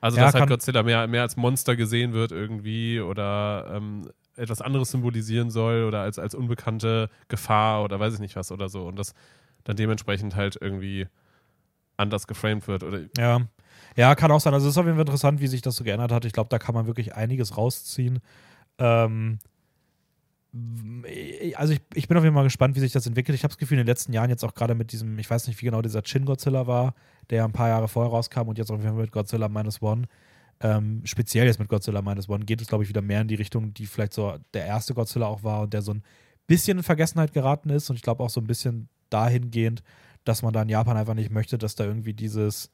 [0.01, 4.61] Also, Ja, dass halt Godzilla mehr, mehr als Monster gesehen wird irgendwie oder ähm, etwas
[4.61, 8.85] anderes symbolisieren soll oder als, als unbekannte Gefahr oder weiß ich nicht was oder so.
[8.85, 9.13] Und das
[9.63, 11.07] dann dementsprechend halt irgendwie
[11.97, 12.83] anders geframed wird.
[12.83, 13.41] Oder Ja.
[13.95, 14.53] Ja, kann auch sein.
[14.53, 16.25] Also es ist auf jeden Fall interessant, wie sich das so geändert hat.
[16.25, 18.19] Ich glaube, da kann man wirklich einiges rausziehen.
[18.77, 19.39] Ähm,
[21.55, 23.35] also ich, ich bin auf jeden Fall gespannt, wie sich das entwickelt.
[23.35, 25.47] Ich habe das Gefühl, in den letzten Jahren jetzt auch gerade mit diesem, ich weiß
[25.47, 26.93] nicht, wie genau dieser Shin-Godzilla war,
[27.29, 29.81] der ja ein paar Jahre vorher rauskam und jetzt auf jeden Fall mit Godzilla Minus
[29.81, 30.07] One,
[30.59, 33.35] ähm, speziell jetzt mit Godzilla Minus One, geht es, glaube ich, wieder mehr in die
[33.35, 36.03] Richtung, die vielleicht so der erste Godzilla auch war und der so ein
[36.47, 39.83] bisschen in Vergessenheit geraten ist und ich glaube auch so ein bisschen dahingehend,
[40.25, 42.71] dass man da in Japan einfach nicht möchte, dass da irgendwie dieses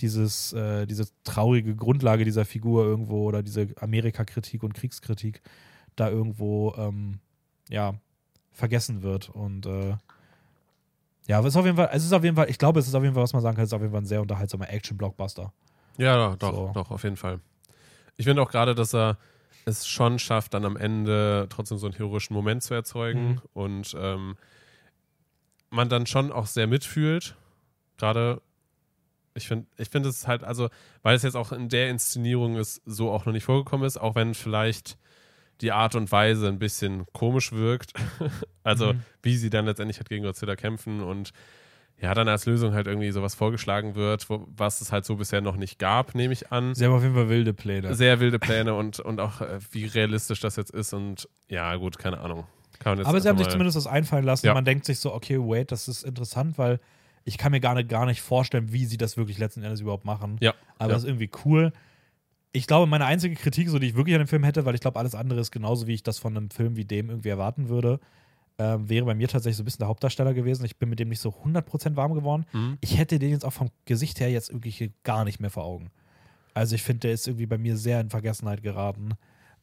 [0.00, 5.42] dieses, äh, diese traurige Grundlage dieser Figur irgendwo oder diese Amerika-Kritik und Kriegskritik
[5.96, 7.18] da irgendwo ähm,
[7.68, 7.94] ja
[8.52, 9.28] vergessen wird.
[9.30, 9.96] Und äh,
[11.26, 12.94] ja, es ist auf jeden Fall, es ist auf jeden Fall, ich glaube, es ist
[12.94, 14.70] auf jeden Fall, was man sagen kann, es ist auf jeden Fall ein sehr unterhaltsamer
[14.70, 15.52] Action-Blockbuster.
[15.98, 16.70] Ja, doch, So.
[16.74, 17.40] doch, auf jeden Fall.
[18.16, 19.18] Ich finde auch gerade, dass er
[19.64, 23.40] es schon schafft, dann am Ende trotzdem so einen heroischen Moment zu erzeugen Mhm.
[23.52, 24.36] und ähm,
[25.70, 27.36] man dann schon auch sehr mitfühlt.
[27.98, 28.40] Gerade,
[29.38, 30.68] ich finde, ich finde es halt, also,
[31.02, 34.14] weil es jetzt auch in der Inszenierung ist, so auch noch nicht vorgekommen ist, auch
[34.14, 34.98] wenn vielleicht
[35.62, 37.92] die Art und Weise ein bisschen komisch wirkt.
[38.62, 39.02] also, Mhm.
[39.22, 41.32] wie sie dann letztendlich halt gegen Godzilla kämpfen und
[42.00, 45.40] ja, dann als Lösung halt irgendwie sowas vorgeschlagen wird, wo, was es halt so bisher
[45.40, 46.74] noch nicht gab, nehme ich an.
[46.76, 47.92] Sie haben auf jeden Fall wilde Pläne.
[47.96, 51.98] Sehr wilde Pläne und, und auch äh, wie realistisch das jetzt ist und ja, gut,
[51.98, 52.46] keine Ahnung.
[52.84, 54.46] Aber sie haben sich zumindest was einfallen lassen.
[54.46, 54.54] Ja.
[54.54, 56.78] Man denkt sich so, okay, wait, das ist interessant, weil
[57.28, 60.06] ich kann mir gar nicht, gar nicht vorstellen, wie sie das wirklich letzten Endes überhaupt
[60.06, 60.38] machen.
[60.40, 60.54] Ja.
[60.78, 60.94] Aber ja.
[60.94, 61.72] das ist irgendwie cool.
[62.52, 64.80] Ich glaube, meine einzige Kritik, so die ich wirklich an dem Film hätte, weil ich
[64.80, 67.68] glaube, alles andere ist genauso, wie ich das von einem Film wie dem irgendwie erwarten
[67.68, 68.00] würde,
[68.58, 70.64] ähm, wäre bei mir tatsächlich so ein bisschen der Hauptdarsteller gewesen.
[70.64, 72.46] Ich bin mit dem nicht so 100% warm geworden.
[72.52, 72.78] Mhm.
[72.80, 75.64] Ich hätte den jetzt auch vom Gesicht her jetzt irgendwie hier gar nicht mehr vor
[75.64, 75.90] Augen.
[76.54, 79.10] Also ich finde, der ist irgendwie bei mir sehr in Vergessenheit geraten.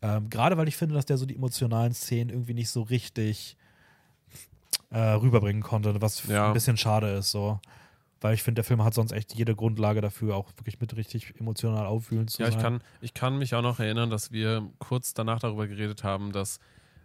[0.03, 3.57] Ähm, Gerade weil ich finde, dass der so die emotionalen Szenen irgendwie nicht so richtig
[4.91, 6.47] äh, rüberbringen konnte, was Ja.
[6.47, 7.31] ein bisschen schade ist.
[7.31, 7.59] So.
[8.21, 11.39] weil ich finde, der Film hat sonst echt jede Grundlage dafür, auch wirklich mit richtig
[11.39, 12.57] emotional auffühlend zu Ja, sein.
[12.57, 16.31] ich kann, ich kann mich auch noch erinnern, dass wir kurz danach darüber geredet haben,
[16.31, 16.59] dass,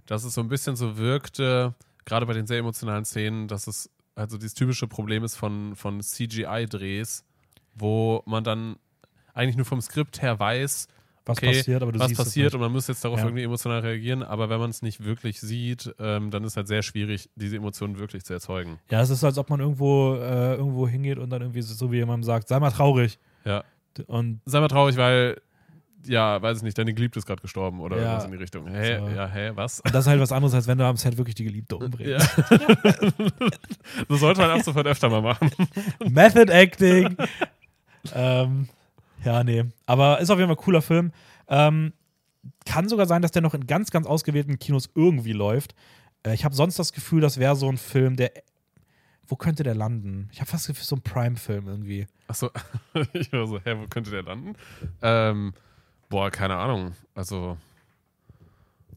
[0.06, 1.74] dass es so ein bisschen so wirkte,
[2.06, 6.00] gerade bei den sehr emotionalen Szenen, dass es also dieses typische Problem ist von, von
[6.00, 7.24] CGI-Drehs,
[7.74, 8.76] wo man dann
[9.34, 10.88] eigentlich nur vom Skript her weiß,
[11.30, 13.24] was okay, passiert, aber du was siehst passiert und man muss jetzt darauf Ja.
[13.24, 16.82] irgendwie emotional reagieren, aber wenn man es nicht wirklich sieht, ähm, dann ist halt sehr
[16.82, 18.78] schwierig, diese Emotionen wirklich zu erzeugen.
[18.90, 21.96] Ja, es ist, als ob man irgendwo, äh, irgendwo hingeht und dann irgendwie so, wie
[21.96, 23.18] jemandem sagt, sei mal traurig.
[23.44, 23.64] Ja.
[24.06, 25.40] Und Sei mal traurig, weil,
[26.06, 28.02] ja, weiß ich nicht, deine Geliebte ist gerade gestorben oder Ja.
[28.04, 28.66] irgendwas in die Richtung.
[28.68, 28.98] Hä?
[29.00, 29.08] So.
[29.08, 29.82] Ja, hä, was?
[29.84, 32.10] das ist halt was anderes, als wenn du am Set wirklich die Geliebte umbringst.
[32.50, 32.58] Ja.
[34.08, 35.50] das sollte man ab sofort öfter mal machen.
[36.08, 37.16] Method Acting.
[38.14, 38.68] ähm,
[39.24, 39.64] ja, nee.
[39.86, 41.12] Aber ist auf jeden Fall ein cooler Film.
[41.48, 41.92] Ähm,
[42.64, 45.74] kann sogar sein, dass der noch in ganz, ganz ausgewählten Kinos irgendwie läuft.
[46.24, 48.32] Äh, ich habe sonst das Gefühl, das wäre so ein Film, der.
[49.26, 50.28] Wo könnte der landen?
[50.32, 52.06] Ich habe fast das Gefühl, so ein Prime-Film irgendwie.
[52.26, 52.50] Achso,
[53.12, 54.54] ich war so, hä, wo könnte der landen?
[55.02, 55.52] Ähm,
[56.08, 56.94] boah, keine Ahnung.
[57.14, 57.56] Also,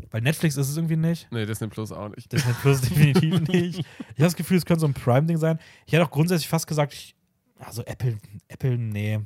[0.10, 1.32] Weil Netflix ist es irgendwie nicht.
[1.32, 2.32] nee, Disney Plus auch nicht.
[2.32, 3.80] Disney Plus definitiv nicht.
[3.80, 5.60] Ich habe das Gefühl, es könnte so ein Prime-Ding sein.
[5.86, 7.16] Ich hätte auch grundsätzlich fast gesagt, ich,
[7.60, 8.18] also Apple,
[8.48, 9.20] Apple, nee.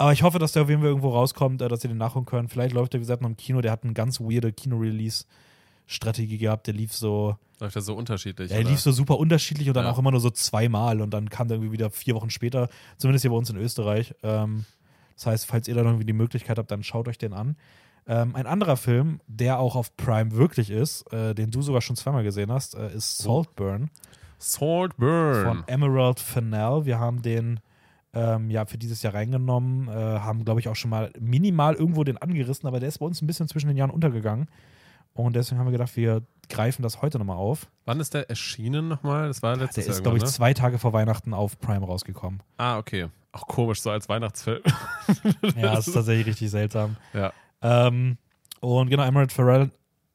[0.00, 2.24] Aber ich hoffe, dass der auf jeden Fall irgendwo rauskommt, äh, dass ihr den nachholen
[2.24, 2.50] könnt.
[2.50, 3.60] Vielleicht läuft der, wie gesagt, noch im Kino.
[3.60, 6.66] Der hat eine ganz weirde Kino-Release-Strategie gehabt.
[6.66, 8.48] Der lief so, Läuft ja so unterschiedlich.
[8.50, 8.70] der oder?
[8.70, 9.90] lief so super unterschiedlich und dann Ja.
[9.90, 11.02] auch immer nur so zweimal.
[11.02, 14.14] Und dann kam der irgendwie wieder vier Wochen später, zumindest hier bei uns in Österreich.
[14.22, 14.64] Ähm,
[15.16, 17.56] das heißt, falls ihr da noch irgendwie die Möglichkeit habt, dann schaut euch den an.
[18.06, 21.96] Ähm, ein anderer Film, der auch auf Prime wirklich ist, äh, den du sogar schon
[21.96, 23.42] zweimal gesehen hast, äh, ist Oh.
[23.42, 23.90] Saltburn
[24.38, 25.44] Saltburn.
[25.44, 26.86] von Emerald Fennell.
[26.86, 27.60] Wir haben den
[28.12, 32.02] ähm, ja für dieses Jahr reingenommen, äh, haben glaube ich auch schon mal minimal irgendwo
[32.04, 34.48] den angerissen, aber der ist bei uns ein bisschen zwischen den Jahren untergegangen.
[35.12, 37.68] Und deswegen haben wir gedacht, wir greifen das heute nochmal auf.
[37.84, 39.26] Wann ist der erschienen nochmal?
[39.28, 40.02] Das war Der letztes ist, Jahr.
[40.02, 42.38] glaube ich, irgendwann, zwei Tage vor Weihnachten auf Prime rausgekommen.
[42.38, 42.44] ne?
[42.58, 43.08] Ah, okay.
[43.32, 44.62] Auch komisch, so als Weihnachtsfilm.
[45.56, 46.96] Ja, das ist tatsächlich richtig seltsam.
[47.12, 47.32] ja.
[47.62, 48.16] Ähm,
[48.60, 49.70] und genau, Emerald Fennell,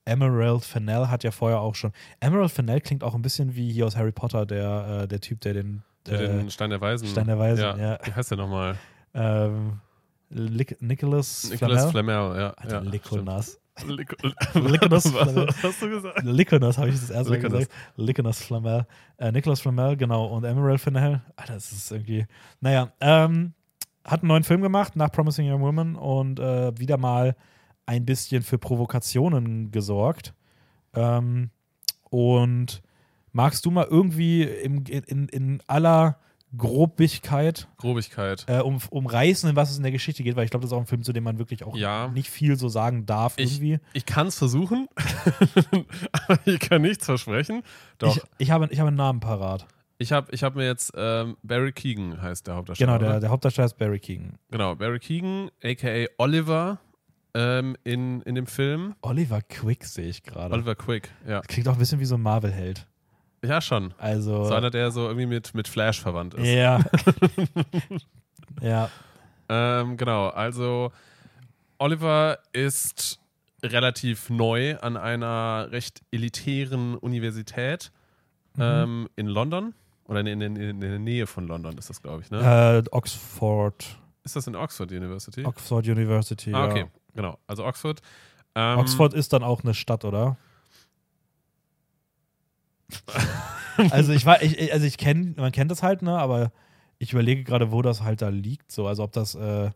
[0.06, 1.92] Emerald Fennell hat ja vorher auch schon.
[2.20, 5.42] Emerald Fennell klingt auch ein bisschen wie hier aus Harry Potter, der, äh, der Typ,
[5.42, 7.08] der den, Der äh, den Stein der Weisen.
[7.08, 7.78] Stein der Weisen, ja.
[7.78, 8.00] ja.
[8.04, 8.78] Wie heißt der nochmal?
[9.14, 9.80] ähm,
[10.30, 11.92] Lic Nicholas Nicholas Flamel.
[11.92, 12.50] Flamel, ja.
[12.52, 12.92] Alter, ja
[14.92, 15.48] was, Flamel.
[15.48, 16.24] was hast du gesagt?
[16.24, 17.72] Liconas habe ich das erste Mal gesagt.
[17.98, 18.88] Liconas Flamel.
[19.18, 20.28] Äh, Nicholas Flamel, genau.
[20.28, 21.22] Und Emerald Fennell.
[21.36, 22.26] Alter, das ist irgendwie.
[22.62, 23.54] Naja, ähm,
[24.06, 27.36] hat einen neuen Film gemacht nach Promising Young Woman und äh, wieder mal
[27.86, 30.34] ein bisschen für Provokationen gesorgt.
[30.94, 31.50] Ähm,
[32.10, 32.82] und
[33.36, 36.18] magst du mal irgendwie im, in, in aller
[36.58, 38.46] Grobigkeit Grobigkeit.
[38.48, 40.36] äh, um, umreißen, in was es in der Geschichte geht?
[40.38, 42.08] Weil ich glaube, das ist auch ein Film, zu dem man wirklich auch Ja.
[42.08, 43.80] nicht viel so sagen darf Ich- irgendwie.
[43.94, 44.88] Ich kann es versuchen,
[46.12, 47.62] aber ich kann nichts versprechen.
[47.98, 49.68] Doch, Ich, ich, habe, ich habe einen Namen parat.
[49.98, 52.98] ich habe ich hab mir jetzt ähm, Barry Keegan heißt der Hauptdarsteller.
[53.00, 54.38] Genau, der, der Hauptdarsteller ist Barry Keegan.
[54.52, 56.80] Genau, Barry Keegan, aka Oliver
[57.34, 58.96] ähm, in, in dem Film.
[59.02, 60.54] Oliver Quick sehe ich gerade.
[60.54, 61.42] Oliver Quick, ja.
[61.42, 62.88] Klingt auch ein bisschen wie so ein Marvel-Held.
[63.48, 63.94] Ja, schon.
[63.98, 64.46] Also.
[64.46, 66.48] So einer, der so irgendwie mit, mit Flash verwandt ist.
[66.48, 66.80] ja.
[68.62, 68.90] ja.
[69.48, 70.92] Ähm, genau, also
[71.78, 73.20] Oliver ist
[73.64, 77.92] relativ neu an einer recht elitären Universität
[78.58, 78.64] Mhm.
[78.64, 79.74] ähm, in London.
[80.08, 82.30] Oder in, in, in, der Nähe von London ist das, glaube ich.
[82.30, 82.84] Ne?
[82.86, 83.98] Äh, Oxford.
[84.24, 85.44] Ist das in Oxford University?
[85.46, 86.54] Oxford University.
[86.54, 86.88] ah, okay, ja.
[87.16, 87.40] genau.
[87.48, 88.02] Also Oxford.
[88.54, 90.38] Ähm, Oxford ist dann auch eine Stadt, oder?
[93.92, 96.52] also ich war, ich, also ich kenne, man kennt das halt, ne, aber
[96.98, 98.72] ich überlege gerade, wo das halt da liegt.
[98.72, 99.72] So, also ob das äh,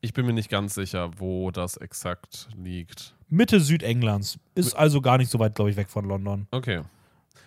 [0.00, 3.14] Ich bin mir nicht ganz sicher, wo das exakt liegt.
[3.28, 4.38] Mitte Südenglands.
[4.54, 6.46] Ist also gar nicht so weit, glaube ich, weg von London.
[6.50, 6.82] Okay.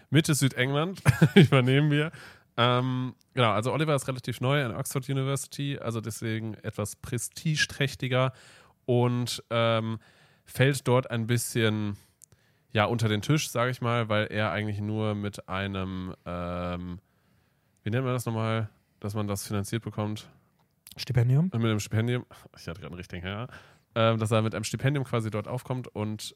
[0.09, 1.01] Mitte Südengland
[1.35, 2.11] übernehmen wir.
[2.57, 8.33] Ähm, genau, also Oliver ist relativ neu an Oxford University, also deswegen etwas prestigeträchtiger
[8.85, 9.99] und ähm,
[10.43, 11.95] fällt dort ein bisschen
[12.72, 16.99] ja unter den Tisch, sage ich mal, weil er eigentlich nur mit einem, ähm,
[17.84, 20.30] wie nennt man das nochmal, dass man das finanziert bekommt?
[20.97, 21.45] Stipendium?
[21.45, 22.26] mit einem Stipendium,
[22.57, 23.47] ich hatte gerade einen richtigen Herr,
[23.95, 26.36] ähm, dass er mit einem Stipendium quasi dort aufkommt und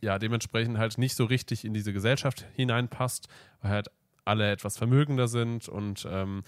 [0.00, 3.28] ja, dementsprechend halt nicht so richtig in diese Gesellschaft hineinpasst,
[3.60, 3.90] weil halt
[4.24, 6.42] alle etwas vermögender sind und ähm,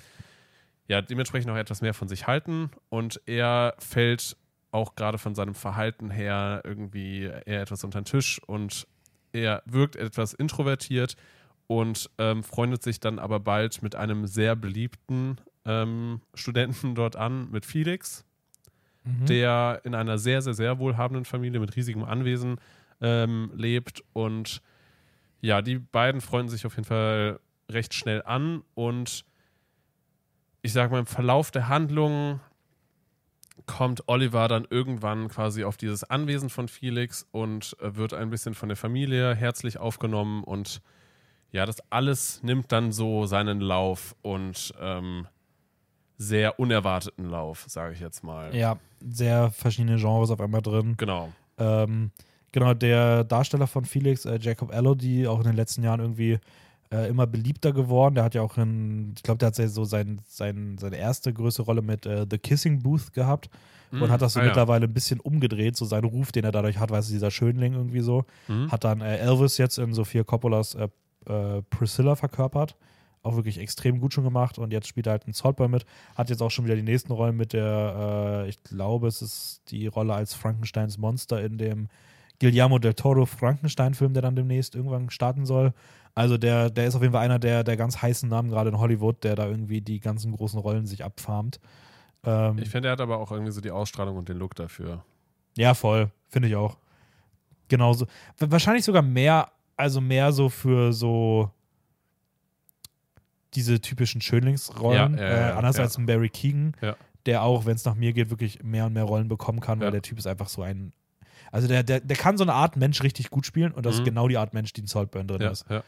[0.89, 4.37] ja, dementsprechend auch etwas mehr von sich halten und er fällt
[4.71, 8.87] auch gerade von seinem Verhalten her irgendwie eher etwas unter den Tisch und
[9.33, 11.17] er wirkt etwas introvertiert
[11.67, 17.51] und ähm, freundet sich dann aber bald mit einem sehr beliebten ähm, Studenten dort an,
[17.51, 18.25] mit Felix,
[19.05, 19.27] Mhm.
[19.27, 22.61] der in einer sehr, sehr, sehr wohlhabenden Familie mit riesigem Anwesen
[23.01, 24.05] ähm, lebt.
[24.13, 24.63] Und
[25.41, 29.25] ja, die beiden freunden sich auf jeden Fall recht schnell an und
[30.63, 32.39] ich sag mal, im Verlauf der Handlung
[33.67, 38.55] kommt Oliver dann irgendwann quasi auf dieses Anwesen von Felix und äh, wird ein bisschen
[38.55, 40.81] von der Familie herzlich aufgenommen und
[41.51, 45.29] ja, das alles nimmt dann so seinen Lauf und ähm,
[46.17, 48.55] sehr unerwarteten Lauf, sage ich jetzt mal.
[48.57, 50.95] Ja, sehr verschiedene Genres auf einmal drin.
[50.97, 51.31] Genau.
[51.59, 52.11] Ähm,
[52.53, 56.39] genau, der Darsteller von Felix, äh, Jacob Elodie, auch in den letzten Jahren irgendwie
[56.93, 58.15] äh, immer beliebter geworden.
[58.15, 61.65] Der hat ja auch in, ich glaube, der hat so sein, sein, seine erste größere
[61.65, 63.49] Rolle mit äh, The Kissing Booth gehabt
[63.91, 64.11] und Mhm.
[64.11, 64.49] hat das so Ah, ja.
[64.49, 67.75] mittlerweile ein bisschen umgedreht, so seinen Ruf, den er dadurch hat, weißt du, dieser Schönling
[67.75, 68.25] irgendwie so.
[68.49, 68.71] Mhm.
[68.73, 70.89] Hat dann äh, Elvis jetzt in Sophia Coppolas äh,
[71.27, 72.77] äh, Priscilla verkörpert.
[73.25, 75.85] Auch wirklich extrem gut schon gemacht und jetzt spielt er halt einen Saltboy mit.
[76.17, 79.61] Hat jetzt auch schon wieder die nächsten Rollen mit der, äh, ich glaube, es ist
[79.69, 81.89] die Rolle als Frankensteins Monster in dem
[82.41, 85.73] Guillermo del Toro Frankenstein-Film, der dann demnächst irgendwann starten soll.
[86.15, 88.79] Also der, der ist auf jeden Fall einer der, der ganz heißen Namen gerade in
[88.79, 91.59] Hollywood, der da irgendwie die ganzen großen Rollen sich abfarmt.
[92.25, 95.05] Ähm, Ich finde, er hat aber auch irgendwie so die Ausstrahlung und den Look dafür.
[95.57, 96.11] ja, voll.
[96.29, 96.77] Finde ich auch.
[97.69, 98.07] Genauso.
[98.39, 101.51] Wahrscheinlich sogar mehr, also mehr so für so
[103.55, 105.17] diese typischen Schönlingsrollen.
[105.17, 105.83] Ja, ja, äh, anders ja.
[105.85, 106.75] als ein Barry Keegan,
[107.27, 109.91] der auch, wenn es nach mir geht, wirklich mehr und mehr Rollen bekommen kann, weil
[109.91, 110.93] der Typ ist einfach so ein.
[111.51, 114.01] Also der, der, der kann so eine Art Mensch richtig gut spielen und das Mhm.
[114.01, 115.67] ist genau die Art Mensch, die in Saltburn drin ist.
[115.69, 115.83] ja.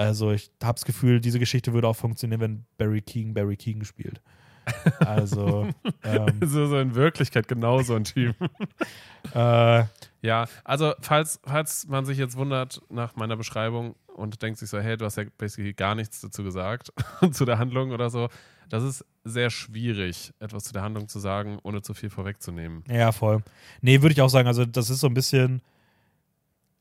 [0.00, 3.84] Also ich habe das Gefühl, diese Geschichte würde auch funktionieren, wenn Barry Keegan Barry Keegan
[3.84, 4.22] spielt.
[5.00, 5.68] Also
[6.04, 8.34] ähm, so, so in Wirklichkeit genau so ein Typ.
[9.34, 9.84] äh,
[10.22, 14.78] Ja, also falls, falls man sich jetzt wundert nach meiner Beschreibung und denkt sich so,
[14.78, 16.92] hey, du hast ja basically gar nichts dazu gesagt,
[17.32, 18.30] zu der Handlung oder so,
[18.70, 22.84] das ist sehr schwierig, etwas zu der Handlung zu sagen, ohne zu viel vorwegzunehmen.
[22.88, 23.42] Ja, voll.
[23.82, 25.60] Nee, würde ich auch sagen, also das ist so ein bisschen.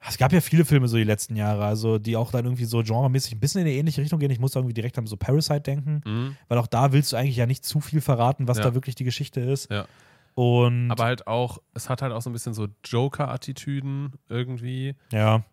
[0.08, 2.82] Es gab ja viele Filme so die letzten Jahre, also die auch dann irgendwie so
[2.82, 4.32] genremäßig ein bisschen in eine ähnliche Richtung gehen.
[4.32, 6.38] Ich muss da irgendwie direkt an so Parasite denken, Mhm.
[6.48, 8.64] weil auch da willst du eigentlich ja nicht zu viel verraten, was Ja.
[8.66, 9.70] da wirklich die Geschichte ist.
[9.70, 9.86] Ja.
[10.36, 14.96] Und Aber halt auch, es hat halt auch so ein bisschen so Joker-Attitüden irgendwie.
[15.12, 15.44] ja,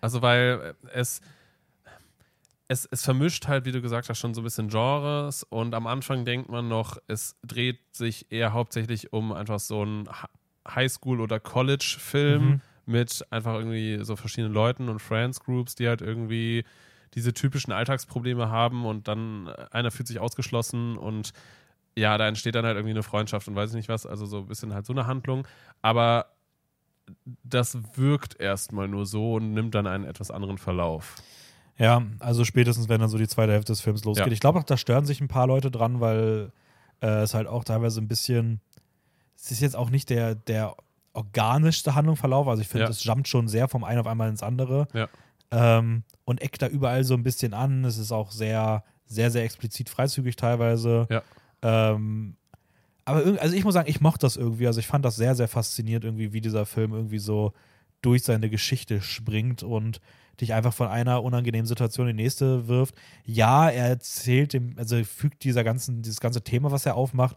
[0.00, 1.20] Also weil es,
[2.68, 5.86] es, es vermischt halt, wie du gesagt hast, schon so ein bisschen Genres und am
[5.86, 10.28] Anfang denkt man noch, es dreht sich eher hauptsächlich um einfach so einen Hi-
[10.66, 12.60] Highschool- oder College-Film Mhm.
[12.86, 16.64] Mit einfach irgendwie so verschiedenen Leuten und Friends-Groups, die halt irgendwie
[17.14, 21.32] diese typischen Alltagsprobleme haben und dann einer fühlt sich ausgeschlossen und
[21.96, 24.38] ja, da entsteht dann halt irgendwie eine Freundschaft und weiß ich nicht was, also so
[24.38, 25.46] ein bisschen halt so eine Handlung,
[25.82, 26.26] aber
[27.42, 31.16] das wirkt erstmal nur so und nimmt dann einen etwas anderen Verlauf.
[31.76, 34.26] ja, also spätestens, wenn dann so die zweite Hälfte des Films losgeht.
[34.26, 34.32] Ja.
[34.32, 36.52] Ich glaube auch, da stören sich ein paar Leute dran, weil
[37.00, 38.60] äh, es halt auch teilweise ein bisschen.
[39.36, 40.76] Es ist jetzt auch nicht der, der
[41.12, 42.46] organischste Handlungsverlauf.
[42.48, 42.90] Also ich finde, Ja.
[42.90, 44.86] es jumpt schon sehr vom einen auf einmal ins andere.
[44.94, 45.08] Ja.
[45.52, 47.84] Ähm, und eckt da überall so ein bisschen an.
[47.84, 51.06] Es ist auch sehr, sehr, sehr explizit freizügig teilweise.
[51.10, 51.22] Ja.
[51.62, 52.36] Ähm,
[53.04, 54.66] aber also ich muss sagen, ich mochte das irgendwie.
[54.68, 57.52] Also ich fand das sehr, sehr faszinierend, irgendwie, wie dieser Film irgendwie so
[58.02, 60.00] durch seine Geschichte springt und
[60.40, 62.94] dich einfach von einer unangenehmen Situation in die nächste wirft.
[63.24, 67.36] Ja, er erzählt dem, also fügt dieser ganzen, dieses ganze Thema, was er aufmacht,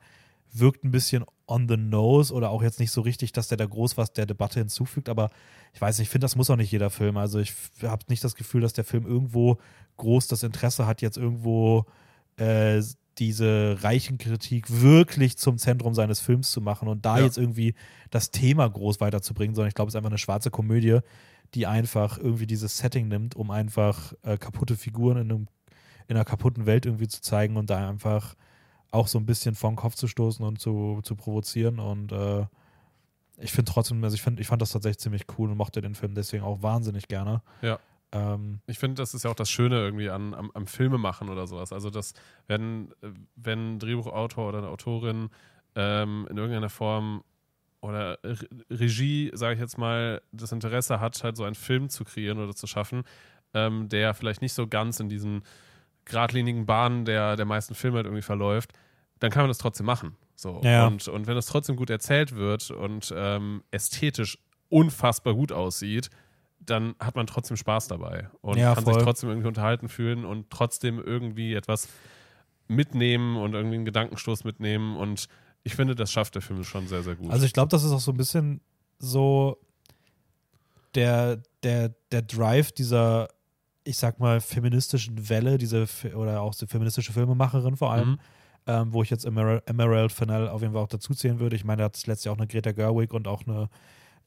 [0.54, 3.66] wirkt ein bisschen on the nose oder auch jetzt nicht so richtig, dass der da
[3.66, 5.30] groß was der Debatte hinzufügt, aber
[5.74, 7.18] ich weiß nicht, ich finde, das muss auch nicht jeder Film.
[7.18, 9.58] Also ich habe nicht das Gefühl, dass der Film irgendwo
[9.98, 11.86] groß das Interesse hat, jetzt irgendwo
[12.38, 12.82] äh,
[13.20, 17.26] diese Reichenkritik wirklich zum Zentrum seines Films zu machen und da Ja.
[17.26, 17.76] jetzt irgendwie
[18.10, 21.00] das Thema groß weiterzubringen, sondern ich glaube, es ist einfach eine schwarze Komödie,
[21.54, 25.48] die einfach irgendwie dieses Setting nimmt, um einfach äh, kaputte Figuren in, einem,
[26.08, 28.36] in einer kaputten Welt irgendwie zu zeigen und da einfach
[28.94, 31.80] auch so ein bisschen vor den Kopf zu stoßen und zu, zu provozieren.
[31.80, 32.46] Und äh,
[33.40, 35.96] ich finde trotzdem, also ich, find, ich fand das tatsächlich ziemlich cool und mochte den
[35.96, 37.42] Film deswegen auch wahnsinnig gerne.
[37.62, 37.80] Ja.
[38.12, 41.48] Ähm, Ich finde, das ist ja auch das Schöne irgendwie an, am, am Filmemachen oder
[41.48, 41.74] sowas.
[41.74, 42.14] Also, dass
[42.48, 42.94] wenn,
[43.36, 45.30] wenn ein Drehbuchautor oder eine Autorin
[45.76, 47.24] ähm, in irgendeiner Form
[47.82, 52.04] oder Re Regie, sage ich jetzt mal, das Interesse hat, halt so einen Film zu
[52.04, 53.04] kreieren oder zu schaffen,
[53.56, 55.42] ähm, der vielleicht nicht so ganz in diesen
[56.06, 58.74] geradlinigen Bahnen der, der meisten Filme halt irgendwie verläuft,
[59.20, 60.16] dann kann man das trotzdem machen.
[60.36, 60.62] So.
[60.64, 60.88] Ja.
[60.88, 64.38] Und, und wenn es trotzdem gut erzählt wird und ähm, ästhetisch
[64.70, 66.10] unfassbar gut aussieht,
[66.60, 68.96] dann hat man trotzdem Spaß dabei und Ja, kann voll.
[68.96, 71.88] sich trotzdem irgendwie unterhalten fühlen und trotzdem irgendwie etwas
[72.68, 74.96] mitnehmen und irgendwie einen Gedankenstoß mitnehmen.
[74.98, 75.28] Und
[75.64, 77.32] ich finde, das schafft der Film schon sehr, sehr gut.
[77.32, 78.62] Also ich glaube, das ist auch so ein bisschen
[79.00, 79.58] so
[80.96, 83.28] der, der, der Drive dieser,
[83.84, 88.20] ich sag mal, feministischen Welle, diese oder auch die feministische Filmemacherin vor allem, Mhm.
[88.68, 91.56] ähm, wo ich jetzt Emer Emerald Fennell auf jeden Fall auch dazu zählen würde.
[91.56, 93.70] Ich meine, da hat es letztes Jahr auch eine Greta Gerwig und auch eine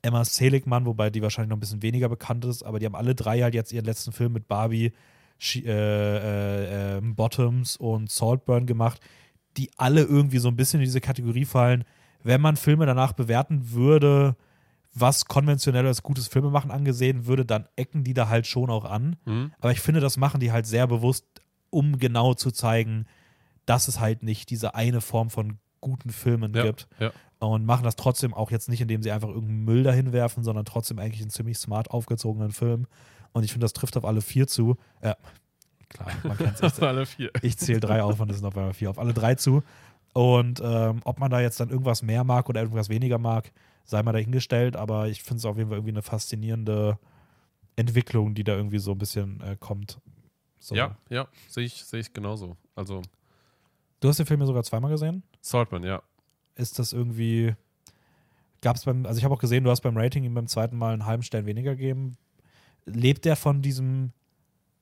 [0.02, 3.14] Emma Seligman, wobei die wahrscheinlich noch ein bisschen weniger bekannt ist, aber die haben alle
[3.14, 4.92] drei halt jetzt ihren letzten Film mit Barbie,
[5.54, 9.00] äh, äh, äh, Bottoms und Saltburn gemacht,
[9.56, 11.84] die alle irgendwie so ein bisschen in diese Kategorie fallen.
[12.22, 14.36] Wenn man Filme danach bewerten würde,
[14.98, 19.16] was konventionell als gutes Filmemachen angesehen würde, dann ecken die da halt schon auch an.
[19.26, 19.52] Mhm.
[19.60, 21.24] Aber ich finde, das machen die halt sehr bewusst,
[21.70, 23.06] um genau zu zeigen,
[23.66, 26.88] dass es halt nicht diese eine Form von guten Filmen Ja, gibt.
[26.98, 27.12] ja.
[27.38, 30.64] Und machen das trotzdem auch jetzt nicht, indem sie einfach irgendeinen Müll dahin werfen, sondern
[30.64, 32.86] trotzdem eigentlich einen ziemlich smart aufgezogenen Film.
[33.32, 34.76] Und ich finde, das trifft auf alle vier zu.
[35.02, 35.14] Äh,
[35.90, 36.80] klar, man kennt es.
[36.80, 37.30] Alle vier.
[37.42, 38.88] Ich zähle drei auf und es sind auf einmal vier.
[38.88, 39.62] Auf alle drei zu.
[40.14, 43.52] Und ähm, ob man da jetzt dann irgendwas mehr mag oder irgendwas weniger mag,
[43.86, 44.76] sei mal dahingestellt.
[44.76, 46.98] Aber ich finde es auf jeden Fall irgendwie eine faszinierende
[47.76, 49.98] Entwicklung, die da irgendwie so ein bisschen äh, kommt.
[50.58, 50.74] So.
[50.74, 52.56] Ja, ja, sehe ich, sehe ich genauso.
[52.74, 53.02] Also
[54.00, 55.22] Du hast den Film ja sogar zweimal gesehen.
[55.40, 56.02] Saltman, ja.
[56.54, 57.54] Ist das irgendwie.
[58.60, 59.06] Gab es beim.
[59.06, 61.22] Also ich habe auch gesehen, du hast beim Rating ihm beim zweiten Mal einen halben
[61.22, 62.16] Stern weniger gegeben.
[62.84, 64.12] Lebt der von diesen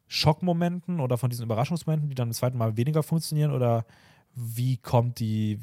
[0.08, 3.52] Schockmomenten oder von diesen Überraschungsmomenten, die dann beim zweiten Mal weniger funktionieren?
[3.52, 3.86] Oder
[4.34, 5.58] wie kommt die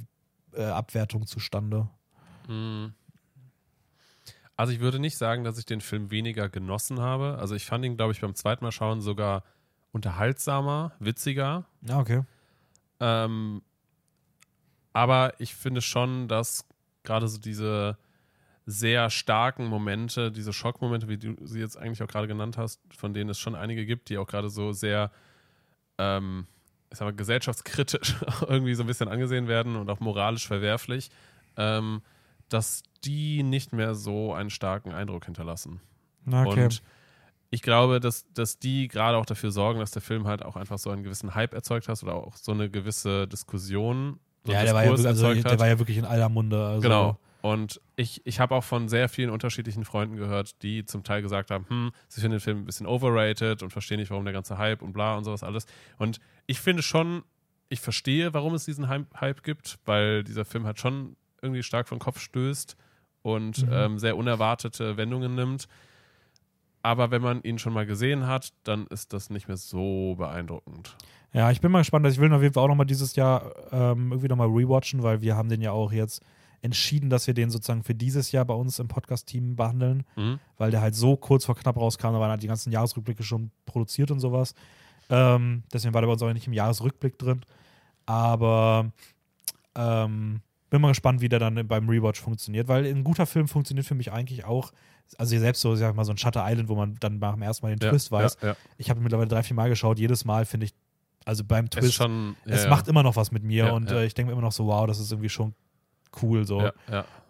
[0.53, 1.87] äh, Abwertung zustande?
[2.47, 2.87] Mm.
[4.61, 7.39] Also ich würde nicht sagen, dass ich den Film weniger genossen habe.
[7.39, 9.43] Also ich fand ihn, glaube ich, beim zweiten Mal schauen sogar
[9.91, 11.65] unterhaltsamer, witziger.
[11.81, 12.21] Ja, okay.
[12.99, 13.63] Ähm,
[14.93, 16.63] aber ich finde schon, dass
[17.01, 17.97] gerade so diese
[18.67, 23.15] sehr starken Momente, diese Schockmomente, wie du sie jetzt eigentlich auch gerade genannt hast, von
[23.15, 25.09] denen es schon einige gibt, die auch gerade so sehr,
[25.97, 26.45] ähm,
[26.91, 28.15] ich sag mal, gesellschaftskritisch
[28.47, 31.09] irgendwie so ein bisschen angesehen werden und auch moralisch verwerflich,
[31.57, 32.03] ähm,
[32.53, 35.81] dass die nicht mehr so einen starken Eindruck hinterlassen.
[36.27, 36.65] Okay.
[36.65, 36.81] Und
[37.49, 40.77] ich glaube, dass, dass die gerade auch dafür sorgen, dass der Film halt auch einfach
[40.77, 44.19] so einen gewissen Hype erzeugt hat oder auch so eine gewisse Diskussion.
[44.45, 45.59] So ja, der war ja, also, der hat.
[45.59, 46.65] war ja wirklich in aller Munde.
[46.65, 47.19] Also, Genau.
[47.41, 51.49] Und ich, ich habe auch von sehr vielen unterschiedlichen Freunden gehört, die zum Teil gesagt
[51.49, 54.59] haben, hm, sie finden den Film ein bisschen overrated und verstehen nicht, warum der ganze
[54.59, 55.65] Hype und bla und sowas alles.
[55.97, 57.23] Und ich finde schon,
[57.67, 61.99] ich verstehe, warum es diesen Hype, gibt, weil dieser Film halt schon irgendwie stark vom
[61.99, 62.75] Kopf stößt
[63.21, 63.73] und Mhm.
[63.73, 65.67] ähm, sehr unerwartete Wendungen nimmt.
[66.83, 70.95] Aber wenn man ihn schon mal gesehen hat, dann ist das nicht mehr so beeindruckend.
[71.33, 72.05] Ja, ich bin mal gespannt.
[72.05, 75.03] Also ich will ihn auf jeden Fall auch nochmal dieses Jahr ähm, irgendwie nochmal rewatchen,
[75.03, 76.21] weil wir haben den ja auch jetzt
[76.63, 80.39] entschieden, dass wir den sozusagen für dieses Jahr bei uns im Podcast-Team behandeln, Mhm.
[80.57, 83.51] weil der halt so kurz vor knapp rauskam, da waren halt die ganzen Jahresrückblicke schon
[83.65, 84.53] produziert und sowas.
[85.09, 87.41] Ähm, deswegen war der bei uns auch nicht im Jahresrückblick drin.
[88.05, 88.91] Aber
[89.75, 90.41] ähm,
[90.71, 93.93] bin mal gespannt, wie der dann beim Rewatch funktioniert, weil ein guter Film funktioniert für
[93.93, 94.71] mich eigentlich auch,
[95.17, 97.75] also selbst so, sag mal, so ein Shutter Island, wo man dann dem ersten Mal
[97.75, 98.37] den Ja, Twist weiß.
[98.41, 98.55] Ja, ja.
[98.77, 100.73] Ich habe mittlerweile drei, vier Mal geschaut, jedes Mal finde ich,
[101.25, 102.35] also beim Es Twist ist schon.
[102.45, 103.91] Es macht immer noch was mit mir und.
[103.91, 105.53] Äh, ich denke mir immer noch so, wow, das ist irgendwie schon
[106.21, 106.71] cool so.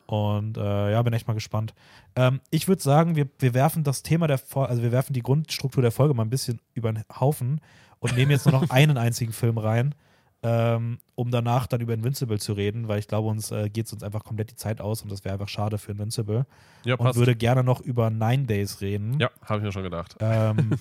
[0.06, 1.74] Und äh, ja, bin echt mal gespannt.
[2.16, 5.22] Ähm, ich würde sagen, wir, wir werfen das Thema der Folge, also wir werfen die
[5.22, 7.62] Grundstruktur der Folge mal ein bisschen über den Haufen
[8.00, 9.96] und nehmen jetzt nur noch einen einzigen Film rein,
[10.44, 13.94] ähm, um danach dann über Invincible zu reden, weil ich glaube, uns äh, geht es
[13.94, 16.46] uns einfach komplett die Zeit aus und das wäre einfach schade für Invincible.
[16.84, 17.20] ja, Und passt.
[17.20, 19.20] würde gerne noch über Nine Days reden.
[19.20, 20.16] ja, habe ich mir schon gedacht.
[20.20, 20.72] Ähm,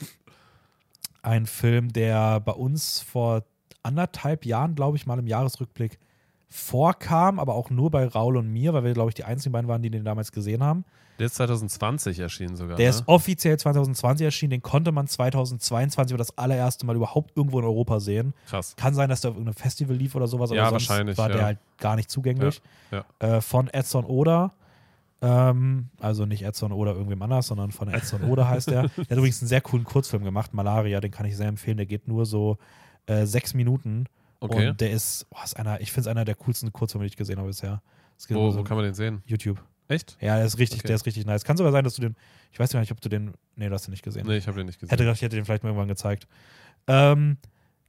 [1.22, 3.44] ein Film, der bei uns vor
[3.82, 5.98] anderthalb Jahren, glaube ich, mal im Jahresrückblick
[6.48, 9.68] vorkam, aber auch nur bei Raul und mir, weil wir, glaube ich, die einzigen beiden
[9.68, 10.84] waren, die den damals gesehen haben.
[11.20, 12.76] Der ist 2020 erschienen sogar.
[12.76, 12.90] Der ne?
[12.90, 17.66] ist offiziell 2020 erschienen, den konnte man 2022 über das allererste Mal überhaupt irgendwo in
[17.66, 18.32] Europa sehen.
[18.48, 18.74] krass.
[18.74, 21.28] Kann sein, dass der auf irgendeinem Festival lief oder sowas, aber Ja, sonst wahrscheinlich, war
[21.28, 21.44] der ja.
[21.44, 22.62] halt gar nicht zugänglich.
[22.90, 24.54] Ja, Äh, von Edson Oda.
[25.20, 28.82] Ähm, also nicht Edson Oda irgendwem anders, sondern von Edson Oda heißt er.
[28.88, 31.76] Der hat übrigens einen sehr coolen Kurzfilm gemacht, Malaria, den kann ich sehr empfehlen.
[31.76, 32.56] Der geht nur so
[33.04, 34.06] äh, sechs Minuten.
[34.40, 34.70] Okay.
[34.70, 37.16] Und der ist, oh, ist einer, ich finde es einer der coolsten Kurzfilme, die ich
[37.18, 37.82] gesehen habe bisher.
[38.30, 39.22] Wo, so wo kann man den sehen?
[39.26, 39.62] YouTube.
[39.90, 40.16] Echt?
[40.20, 40.86] Ja, der ist richtig, Okay.
[40.88, 41.44] der ist richtig nice.
[41.44, 42.16] Kann sogar sein, dass du den,
[42.52, 44.26] ich weiß gar nicht, ob du den, nee, du hast den nicht gesehen.
[44.26, 44.90] Nee, ich habe den nicht gesehen.
[44.90, 46.26] Hätte gedacht, ich hätte den vielleicht mal irgendwann gezeigt.
[46.86, 47.36] Ähm,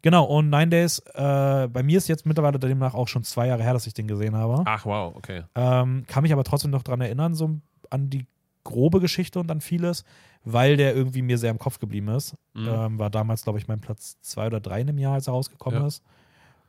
[0.02, 3.64] genau, und Nine Days, äh, bei mir ist jetzt mittlerweile demnach auch schon zwei Jahre
[3.64, 4.64] her, dass ich den gesehen habe.
[4.66, 5.44] Ach, wow, okay.
[5.56, 8.26] Ähm, kann mich aber trotzdem noch dran erinnern, so an die
[8.64, 10.04] grobe Geschichte und an vieles,
[10.44, 12.36] weil der irgendwie mir sehr im Kopf geblieben ist.
[12.54, 12.68] Mhm.
[12.68, 15.34] Ähm, war damals, glaube ich, mein Platz zwei oder drei in dem Jahr, als er
[15.34, 15.88] rausgekommen Ja.
[15.88, 16.04] ist.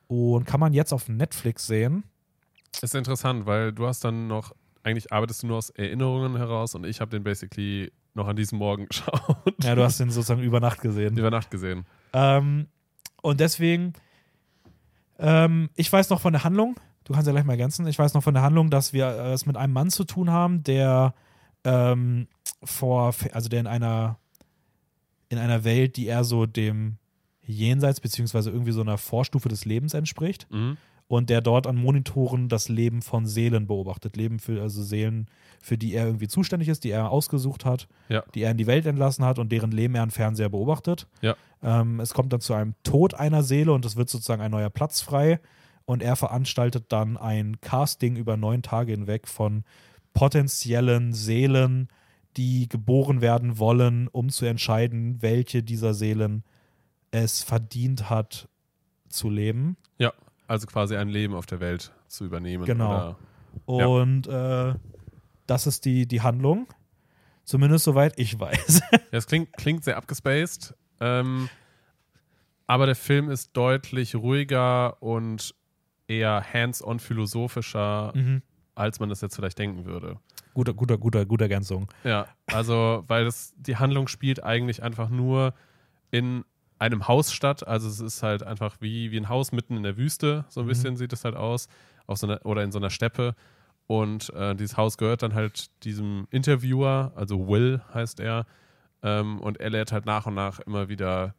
[0.08, 2.04] Und kann man jetzt auf Netflix sehen.
[2.82, 6.84] Ist interessant, weil du hast dann noch, eigentlich arbeitest du nur aus Erinnerungen heraus und
[6.84, 9.54] ich habe den basically noch an diesem Morgen geschaut.
[9.62, 11.16] Ja, du hast den sozusagen über Nacht gesehen.
[11.16, 11.84] Über Nacht gesehen.
[12.12, 12.66] Ähm,
[13.22, 13.92] und deswegen,
[15.18, 18.14] ähm, ich weiß noch von der Handlung, du kannst ja gleich mal ergänzen, ich weiß
[18.14, 21.14] noch von der Handlung, dass wir äh, es mit einem Mann zu tun haben, der
[21.64, 22.26] ähm,
[22.64, 24.18] vor, also der in einer,
[25.28, 26.98] in einer Welt, die eher so dem
[27.44, 30.76] Jenseits beziehungsweise irgendwie so einer Vorstufe des Lebens entspricht Mhm.
[31.12, 34.16] Und der dort an Monitoren das Leben von Seelen beobachtet.
[34.16, 35.26] Leben für, also Seelen,
[35.60, 38.22] für die er irgendwie zuständig ist, die er ausgesucht hat, Ja.
[38.34, 41.06] die er in die Welt entlassen hat und deren Leben er am Fernseher beobachtet.
[41.20, 41.36] Ja.
[41.62, 44.70] Ähm, es kommt dann zu einem Tod einer Seele und es wird sozusagen ein neuer
[44.70, 45.38] Platz frei.
[45.84, 49.64] und er veranstaltet dann ein Casting über neun Tage hinweg von
[50.14, 51.88] potenziellen Seelen,
[52.36, 56.44] die geboren werden wollen, um zu entscheiden, welche dieser Seelen
[57.10, 58.48] es verdient hat
[59.08, 59.76] zu leben.
[59.98, 60.12] Ja,
[60.52, 62.66] also quasi ein Leben auf der Welt zu übernehmen.
[62.66, 63.16] Genau.
[63.64, 64.74] Oder, Und äh,
[65.46, 66.66] das ist die, die Handlung.
[67.44, 68.82] Zumindest soweit ich weiß.
[68.92, 70.74] ja, es klingt, klingt sehr abgespaced.
[71.00, 71.48] Ähm,
[72.66, 75.54] aber der Film ist deutlich ruhiger und
[76.06, 78.42] eher hands-on philosophischer, mhm.
[78.74, 80.18] als man das jetzt vielleicht denken würde.
[80.52, 81.88] Guter, guter, guter, guter Ergänzung.
[82.04, 85.54] Ja, also, weil das, die Handlung spielt eigentlich einfach nur
[86.10, 86.44] in
[86.82, 87.66] einem Haus statt.
[87.66, 90.64] Also es ist halt einfach wie, wie ein Haus mitten in der Wüste, so ein
[90.66, 90.68] Mhm.
[90.68, 91.68] bisschen sieht es halt aus.
[92.06, 93.34] Auf so einer, oder in so einer Steppe.
[93.86, 98.46] Und äh, dieses Haus gehört dann halt diesem Interviewer, also Will heißt er.
[99.02, 101.34] Ähm, und er lädt halt nach und nach immer wieder,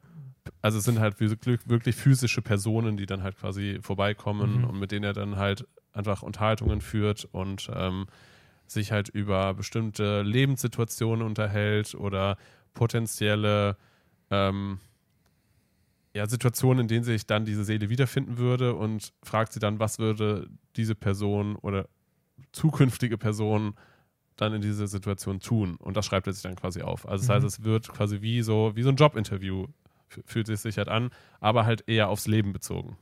[0.61, 4.63] also es sind halt wirklich, wirklich physische Personen, die dann halt quasi vorbeikommen Mhm.
[4.65, 8.07] und mit denen er dann halt einfach Unterhaltungen führt und ähm,
[8.67, 12.37] sich halt über bestimmte Lebenssituationen unterhält oder
[12.73, 13.77] potenzielle
[14.31, 14.79] ähm,
[16.13, 19.99] ja, Situationen, in denen sich dann diese Seele wiederfinden würde und fragt sie dann, was
[19.99, 21.87] würde diese Person oder
[22.51, 23.75] zukünftige Person
[24.35, 25.75] dann in dieser Situation tun.
[25.77, 27.07] Und das schreibt er sich dann quasi auf.
[27.07, 27.33] Also das Mhm.
[27.33, 29.67] heißt, es wird quasi wie so, wie so ein Jobinterview,
[30.25, 31.09] fühlt es sich halt an,
[31.39, 32.97] aber halt eher aufs Leben bezogen.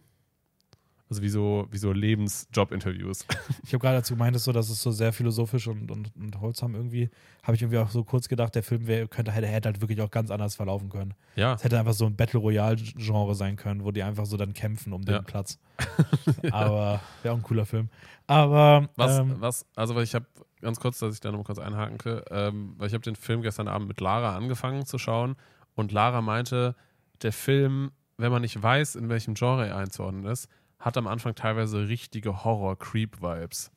[1.11, 3.25] Also wie so, wie so Lebensjobinterviews.
[3.65, 6.73] Ich habe gerade dazu gemeint, so, dass es so sehr philosophisch und, und, und holzam
[6.73, 7.09] irgendwie,
[7.43, 10.01] habe ich irgendwie auch so kurz gedacht, der Film wär, könnte, hätte, hätte halt wirklich
[10.01, 11.13] auch ganz anders verlaufen können.
[11.35, 14.53] Ja, Es hätte einfach so ein Battle Royale-Genre sein können, wo die einfach so dann
[14.53, 15.21] kämpfen um den Ja.
[15.21, 15.59] Platz.
[16.51, 17.89] Aber wäre auch ein cooler Film.
[18.27, 20.25] Aber Was, ähm, was, also weil ich habe
[20.61, 23.41] ganz kurz, dass ich da noch kurz einhaken kann, ähm, weil ich habe den Film
[23.41, 25.35] gestern Abend mit Lara angefangen zu schauen
[25.75, 26.75] und Lara meinte,
[27.21, 30.47] der Film, wenn man nicht weiß, in welchem Genre er einzuordnen ist,
[30.81, 33.71] hat am Anfang teilweise richtige Horror-Creep-Vibes.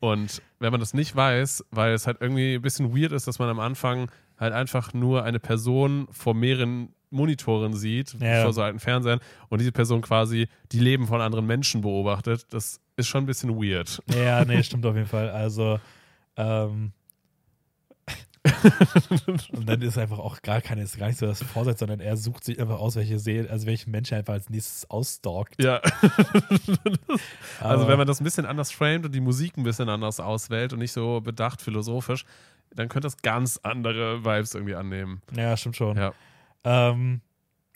[0.00, 3.38] Und wenn man das nicht weiß, weil es halt irgendwie ein bisschen weird ist, dass
[3.38, 8.42] man am Anfang halt einfach nur eine Person vor mehreren Monitoren sieht, Ja.
[8.42, 12.80] vor so alten Fernsehern, und diese Person quasi die Leben von anderen Menschen beobachtet, das
[12.96, 14.02] ist schon ein bisschen weird.
[14.14, 15.30] ja, nee, stimmt auf jeden Fall.
[15.30, 15.78] Also,
[16.36, 16.90] ähm,
[19.52, 22.16] und dann ist einfach auch gar keine, ist gar nicht so das Vorsatz, sondern er
[22.16, 25.62] sucht sich einfach aus, welche Seele, also welchen Menschen einfach als nächstes ausstalkt.
[25.62, 25.80] Ja.
[27.60, 30.74] also wenn man das ein bisschen anders framet und die Musik ein bisschen anders auswählt
[30.74, 32.26] und nicht so bedacht philosophisch,
[32.74, 35.22] dann könnte das ganz andere Vibes irgendwie annehmen.
[35.34, 35.96] Ja, stimmt schon.
[35.96, 36.12] Ja.
[36.64, 37.20] Ähm,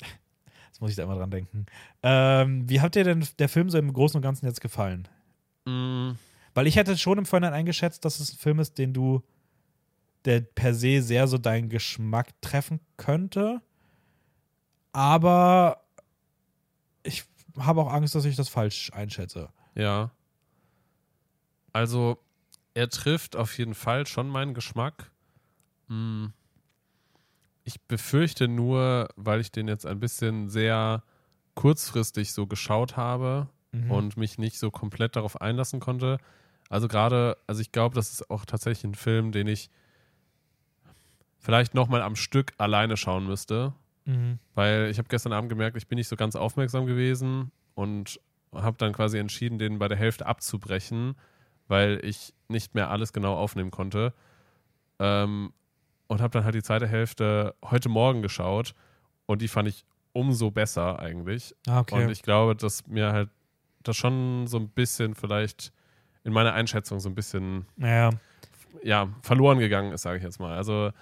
[0.66, 1.66] jetzt muss ich da immer dran denken.
[2.02, 5.08] Ähm, wie hat dir denn der Film so im Großen und Ganzen jetzt gefallen?
[5.64, 6.10] Mm,
[6.54, 9.22] Weil ich hätte schon im Vorhinein eingeschätzt, dass es ein Film ist, den du,
[10.24, 13.60] der per se sehr so deinen Geschmack treffen könnte.
[14.92, 15.82] Aber
[17.02, 17.24] ich
[17.58, 19.50] habe auch Angst, dass ich das falsch einschätze.
[19.74, 20.10] ja.
[21.74, 22.18] Also
[22.74, 25.10] er trifft auf jeden Fall schon meinen Geschmack.
[25.88, 26.26] Mm.
[27.64, 31.04] Ich befürchte nur, weil ich den jetzt ein bisschen sehr
[31.54, 33.90] kurzfristig so geschaut habe, Mhm.
[33.90, 36.16] und mich nicht so komplett darauf einlassen konnte.
[36.70, 39.68] Also gerade, also ich glaube, das ist auch tatsächlich ein Film, den ich
[41.38, 43.72] vielleicht nochmal am Stück alleine schauen müsste,
[44.04, 44.38] Mhm.
[44.54, 48.18] weil ich habe gestern Abend gemerkt, ich bin nicht so ganz aufmerksam gewesen und
[48.54, 51.14] habe dann quasi entschieden, den bei der Hälfte abzubrechen,
[51.68, 54.14] weil ich nicht mehr alles genau aufnehmen konnte.
[54.98, 55.52] Ähm,
[56.06, 58.74] und habe dann halt die zweite Hälfte heute Morgen geschaut
[59.26, 59.84] und die fand ich
[60.14, 61.54] umso besser eigentlich.
[61.66, 62.02] Ah, okay.
[62.02, 63.28] Und ich glaube, dass mir halt
[63.82, 65.70] das schon so ein bisschen vielleicht
[66.24, 68.10] in meiner Einschätzung so ein bisschen naja.
[68.82, 70.56] ja, verloren gegangen ist, sage ich jetzt mal.
[70.56, 70.92] Also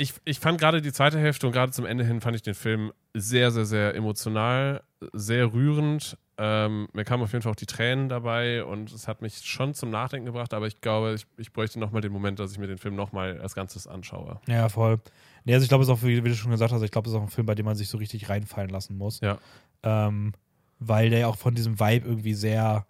[0.00, 2.54] ich, ich fand gerade die zweite Hälfte und gerade zum Ende hin fand ich den
[2.54, 4.82] Film sehr, sehr, sehr emotional,
[5.12, 6.16] sehr rührend.
[6.38, 9.74] Ähm, mir kamen auf jeden Fall auch die Tränen dabei und es hat mich schon
[9.74, 12.66] zum Nachdenken gebracht, aber ich glaube, ich, ich bräuchte nochmal den Moment, dass ich mir
[12.66, 14.40] den Film nochmal als Ganzes anschaue.
[14.46, 15.00] Ja, voll.
[15.44, 17.06] Nee, also ich glaube, es ist auch, wie, wie du schon gesagt hast, ich glaube,
[17.06, 19.20] es ist auch ein Film, bei dem man sich so richtig reinfallen lassen muss.
[19.20, 19.36] Ja.
[19.82, 20.32] Ähm,
[20.78, 22.86] weil der ja auch von diesem Vibe irgendwie sehr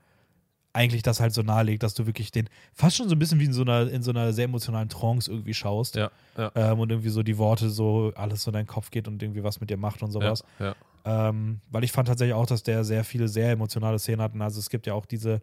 [0.73, 3.45] eigentlich das halt so nahelegt, dass du wirklich den fast schon so ein bisschen wie
[3.45, 5.97] in so einer, in so einer sehr emotionalen Trance irgendwie schaust.
[5.97, 6.53] Ja, ja.
[6.55, 9.43] Ähm, und irgendwie so die Worte so alles so in deinen Kopf geht und irgendwie
[9.43, 10.45] was mit dir macht und sowas.
[10.59, 10.75] Ja.
[11.05, 14.43] Ähm, weil ich fand tatsächlich auch, dass der sehr viele sehr emotionale Szenen hatten.
[14.43, 15.41] Also es gibt ja auch diese,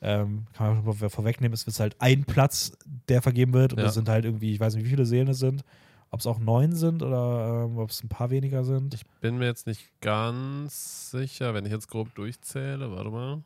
[0.00, 2.72] ähm, kann man schon vorwegnehmen, es ist halt ein Platz,
[3.08, 3.74] der vergeben wird.
[3.74, 5.62] Und es sind halt irgendwie, ich weiß nicht, wie viele Seelen es sind.
[6.10, 8.94] Ob es auch neun sind oder ähm, ob es ein paar weniger sind.
[8.94, 13.42] Ich bin mir jetzt nicht ganz sicher, wenn ich jetzt grob durchzähle, warte mal.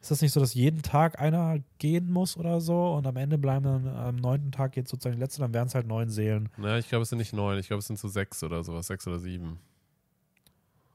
[0.00, 3.36] Ist das nicht so, dass jeden Tag einer gehen muss oder so und am Ende
[3.36, 6.50] bleiben dann am neunten Tag jetzt sozusagen die letzte, dann wären es halt neun Seelen.
[6.56, 8.86] Na, ich glaube, es sind nicht neun, ich glaube, es sind so sechs oder sowas,
[8.86, 9.58] sechs oder sieben.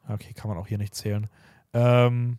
[0.07, 1.27] Okay, kann man auch hier nicht zählen.
[1.73, 2.37] Ähm,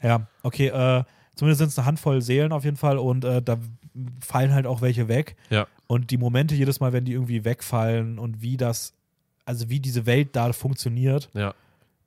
[0.00, 3.58] ja, okay, äh, zumindest sind es eine Handvoll Seelen auf jeden Fall und äh, da
[4.20, 5.36] fallen halt auch welche weg.
[5.50, 5.66] Ja.
[5.88, 8.94] Und die Momente jedes Mal, wenn die irgendwie wegfallen und wie das,
[9.44, 11.54] also wie diese Welt da funktioniert Ja,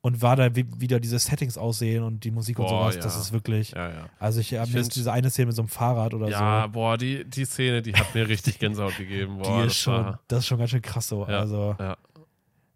[0.06, 3.00] und war da wie, wieder diese Settings aussehen und die Musik und Boah, sowas, ja.
[3.02, 3.72] das ist wirklich.
[3.72, 4.08] ja, ja.
[4.20, 6.72] Also ich habe mir jetzt diese eine Szene mit so einem Fahrrad oder Ja, so.
[6.72, 9.38] boah, die, die Szene, die hat mir richtig Gänsehaut gegeben.
[9.38, 11.26] Boah, Die das ist schon, War, das ist schon ganz schön krass so.
[11.28, 11.96] Ja, also ja.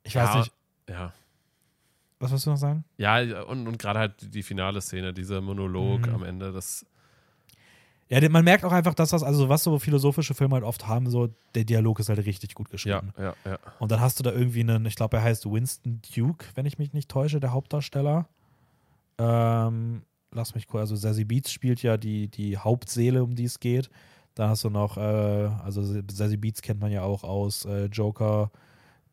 [0.03, 0.39] ich weiß Ja.
[0.41, 0.53] nicht,
[0.89, 1.13] ja.
[2.19, 2.85] was willst du noch sagen?
[2.99, 6.15] Ja, und, und gerade halt die- die finale Szene, dieser Monolog Mhm.
[6.15, 6.85] am Ende, das.
[8.11, 11.09] Ja, man merkt auch einfach, dass das, also was so philosophische Filme halt oft haben,
[11.09, 13.13] so der Dialog ist halt richtig gut Ja, geschrieben.
[13.17, 13.59] ja, ja.
[13.79, 16.77] Und dann hast du da irgendwie einen, ich glaube, er heißt Winston Duke, wenn ich
[16.79, 18.27] mich nicht täusche, der Hauptdarsteller.
[19.19, 20.03] Ähm,
[20.33, 23.91] lass mich kurz, also Zazie Beats spielt ja die, die Hauptseele, um die es geht.
[24.35, 28.51] Dann hast du noch, äh, also Zazie Beats kennt man ja auch aus äh, Joker,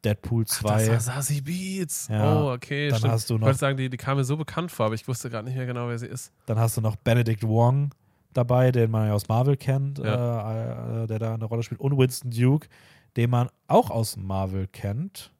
[0.05, 0.69] Deadpool 2.
[0.87, 2.07] Das war Sassy Beats.
[2.07, 2.89] Ja, oh, okay.
[2.89, 3.13] dann stimmt.
[3.13, 5.07] hast du ich noch- wollte sagen, die, die kam mir so bekannt vor, aber ich
[5.07, 6.31] wusste gerade nicht mehr genau, wer sie ist.
[6.45, 7.89] Dann hast du noch Benedict Wong
[8.37, 10.51] dabei, den man ja aus Marvel kennt, Ja.
[10.99, 11.81] äh, äh, der da eine Rolle spielt.
[11.81, 12.67] Und Winston Duke,
[13.15, 15.31] den man auch aus Marvel kennt.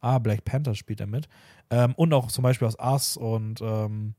[0.00, 1.28] Ah, Black Panther spielt er mit.
[1.70, 4.14] Ähm, und auch zum Beispiel aus Us und ähm,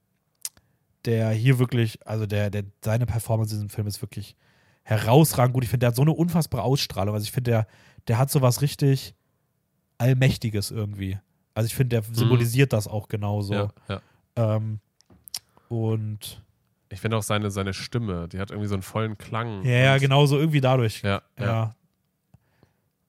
[1.05, 4.35] der hier wirklich, also der, der, seine Performance in diesem Film ist wirklich
[4.83, 5.63] herausragend gut.
[5.63, 7.15] Ich finde, der hat so eine unfassbare Ausstrahlung.
[7.15, 7.67] Also ich finde, der,
[8.07, 9.15] der hat so was richtig
[9.97, 11.17] Allmächtiges irgendwie.
[11.53, 13.53] Also ich finde, der symbolisiert das auch genauso.
[13.53, 14.01] Ja, ja.
[14.35, 14.79] Ähm,
[15.69, 16.41] und
[16.91, 19.63] Ich finde auch seine, seine Stimme, die hat irgendwie so einen vollen Klang.
[19.63, 21.01] Ja, ja, genau so irgendwie dadurch.
[21.03, 21.45] Ja, Ja.
[21.45, 21.75] ja.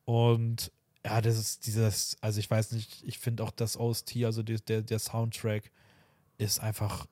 [0.04, 0.70] Und
[1.04, 4.56] ja, das ist dieses, also ich weiß nicht, ich finde auch das OST, also die,
[4.56, 5.70] der, der Soundtrack
[6.36, 7.06] ist einfach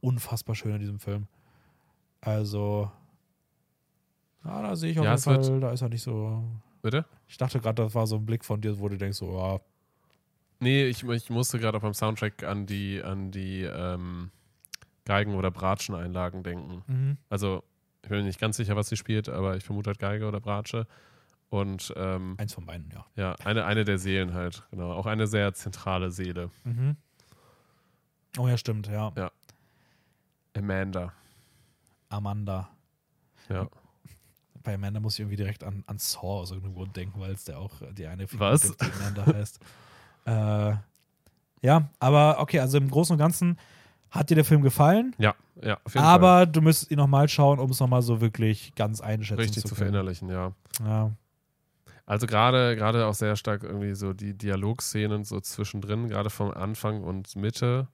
[0.00, 1.26] unfassbar schön in diesem Film.
[2.20, 2.90] Also,
[4.44, 6.42] ja, da sehe ich auf Ja, jeden wird- Fall, da ist er nicht so.
[6.80, 7.04] Bitte?
[7.28, 9.60] Ich dachte gerade, das war so ein Blick von dir, wo du denkst, so, ja,
[10.60, 14.30] Nee, ich, ich musste gerade auch beim Soundtrack an die, an die ähm,
[15.04, 16.82] Geigen- oder Bratschen-Einlagen denken.
[16.86, 17.16] mhm.
[17.28, 17.62] Also,
[18.02, 20.40] ich bin mir nicht ganz sicher, was sie spielt, aber ich vermute halt Geige oder
[20.40, 20.86] Bratsche.
[21.50, 23.04] Und ähm, eins von beiden, ja.
[23.14, 24.92] ja, eine, eine der Seelen halt, genau.
[24.92, 26.50] Auch eine sehr zentrale Seele.
[26.64, 26.96] Mhm.
[28.38, 29.12] Oh ja, stimmt, ja.
[29.16, 29.30] Ja.
[30.56, 31.12] Amanda.
[32.08, 32.70] Amanda.
[33.50, 33.68] Ja.
[34.62, 37.44] Bei Amanda muss ich irgendwie direkt an, an Saw aus irgendeinem Grund denken, weil es
[37.44, 38.62] der auch die eine Was?
[38.62, 39.60] gibt, die Amanda heißt.
[40.24, 40.76] äh,
[41.60, 43.58] ja, aber okay, also im Großen und Ganzen
[44.12, 47.58] hat dir der Film gefallen, Ja, ja, auf jeden aber du müsstest ihn nochmal schauen,
[47.58, 49.08] um es nochmal so wirklich ganz Fall.
[49.10, 50.52] einschätzen Richtig zu zu verinnerlichen, ja.
[50.86, 51.10] Ja.
[52.06, 57.02] Also gerade gerade auch sehr stark irgendwie so die Dialogszenen so zwischendrin, gerade vom Anfang
[57.02, 57.88] und Mitte.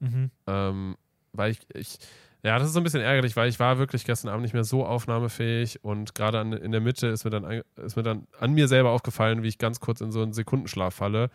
[0.00, 0.30] Mhm.
[0.46, 0.96] Ähm,
[1.32, 1.98] weil ich, ich,
[2.42, 4.62] ja, das ist so ein bisschen ärgerlich, weil ich war wirklich gestern Abend nicht mehr
[4.64, 8.52] so aufnahmefähig und gerade an- in der Mitte ist mir, dann, ist mir dann an
[8.52, 11.30] mir selber aufgefallen, wie ich ganz kurz in so einen Sekundenschlaf falle.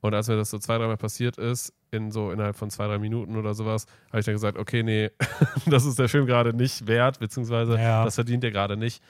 [0.00, 2.98] Und als mir das so zwei, dreimal passiert ist, in so innerhalb von zwei, drei
[2.98, 5.10] Minuten oder sowas, habe ich dann gesagt, okay, nee,
[5.66, 8.04] das ist der Film gerade nicht wert, beziehungsweise Ja.
[8.04, 9.02] das verdient er gerade nicht,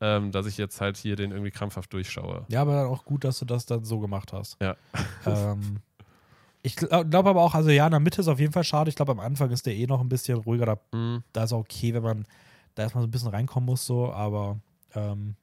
[0.00, 2.44] ähm, dass ich jetzt halt hier den irgendwie krampfhaft durchschaue.
[2.48, 4.56] ja, aber dann auch gut, dass du das dann so gemacht hast.
[4.62, 4.76] Ja.
[5.26, 5.78] ähm,
[6.62, 8.90] ich glaube glaub aber auch, also ja, in der Mitte ist auf jeden Fall schade.
[8.90, 10.66] Ich glaube, am Anfang ist der eh noch ein bisschen ruhiger.
[10.66, 11.22] Da Mhm.
[11.32, 12.26] da ist auch okay, wenn man
[12.74, 14.58] da erstmal so ein bisschen reinkommen muss, so, aber
[14.94, 15.36] ähm,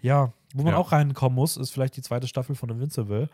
[0.00, 0.78] ja, wo man Ja.
[0.78, 3.28] auch reinkommen muss, ist vielleicht die zweite Staffel von Invincible.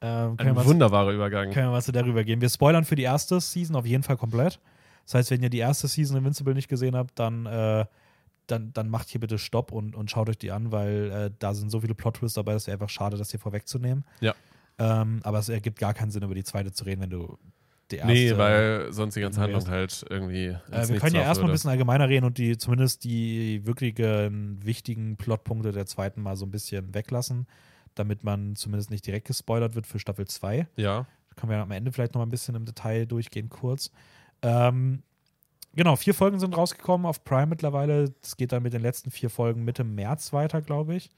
[0.00, 1.50] Ähm, Ein was, wunderbarer Übergang.
[1.50, 2.40] können wir was darüber gehen.
[2.40, 4.60] Wir spoilern für die erste Season auf jeden Fall komplett.
[5.04, 7.84] Das heißt, wenn ihr die erste Season Invincible nicht gesehen habt, dann, äh,
[8.46, 11.54] dann, dann macht hier bitte Stopp und, und schaut euch die an, weil äh, da
[11.54, 14.04] sind so viele Plot-Twists dabei, dass wäre einfach schade, das hier vorwegzunehmen.
[14.20, 14.34] Ja.
[14.78, 17.38] Ähm, aber es ergibt gar keinen Sinn, über die zweite zu reden, wenn du
[17.90, 18.12] die erste.
[18.12, 20.56] Nee, weil sonst die ganze Handlung halt irgendwie.
[20.70, 25.16] Äh, wir können ja erstmal ein bisschen allgemeiner reden und die zumindest die wirklichen wichtigen
[25.16, 27.46] Plotpunkte der zweiten mal so ein bisschen weglassen,
[27.98, 30.66] damit man zumindest nicht direkt gespoilert wird für Staffel 2.
[30.76, 33.90] Ja, Können wir am Ende vielleicht noch mal ein bisschen im Detail durchgehen, kurz.
[34.42, 35.02] Ähm,
[35.74, 38.12] genau, vier Folgen sind rausgekommen auf Prime mittlerweile.
[38.22, 41.10] Es geht dann mit den letzten vier Folgen Mitte März weiter, glaube ich.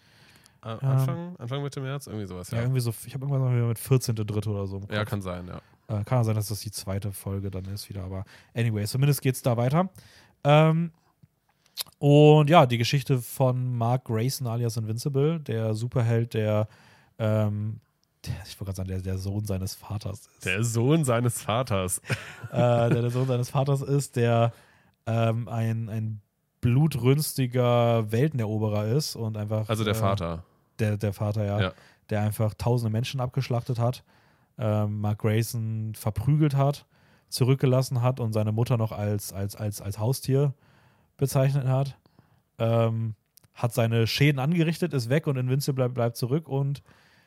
[0.63, 2.65] A- Anfang, Anfang Mitte März, irgendwie sowas, Ja, ja.
[2.65, 4.15] irgendwie so, ich habe irgendwann mal mit 14.
[4.15, 4.83] Dritte oder so.
[4.91, 5.61] Ja, kann sein, ja.
[5.89, 8.25] Äh, kann sein, dass das die zweite Folge dann ist wieder, aber
[8.55, 9.89] anyway, zumindest geht es da weiter.
[10.45, 10.93] Ähm,
[11.99, 16.69] und ja, die Geschichte von Mark Grayson alias Invincible, der Superheld, der,
[17.19, 17.81] ähm,
[18.25, 20.45] der ich wollte gerade sagen, der, der Sohn seines Vaters ist.
[20.45, 22.01] Der Sohn seines Vaters.
[22.53, 24.53] äh, der der Sohn seines Vaters ist, der
[25.07, 26.21] ähm, ein, ein
[26.61, 29.69] blutrünstiger Welteneroberer ist und einfach.
[29.69, 30.45] Also der äh, Vater.
[30.79, 31.61] Der, der Vater, ja.
[31.61, 31.73] Ja.
[32.09, 34.05] Der einfach tausende Menschen abgeschlachtet hat,
[34.59, 36.87] ähm, Mark Grayson verprügelt hat,
[37.29, 40.55] zurückgelassen hat und seine Mutter noch als, als, als, als Haustier
[41.21, 41.97] bezeichnet hat.
[42.59, 43.15] Ähm,
[43.55, 46.83] hat seine Schäden angerichtet, ist weg und Invincible bleibt, bleibt zurück und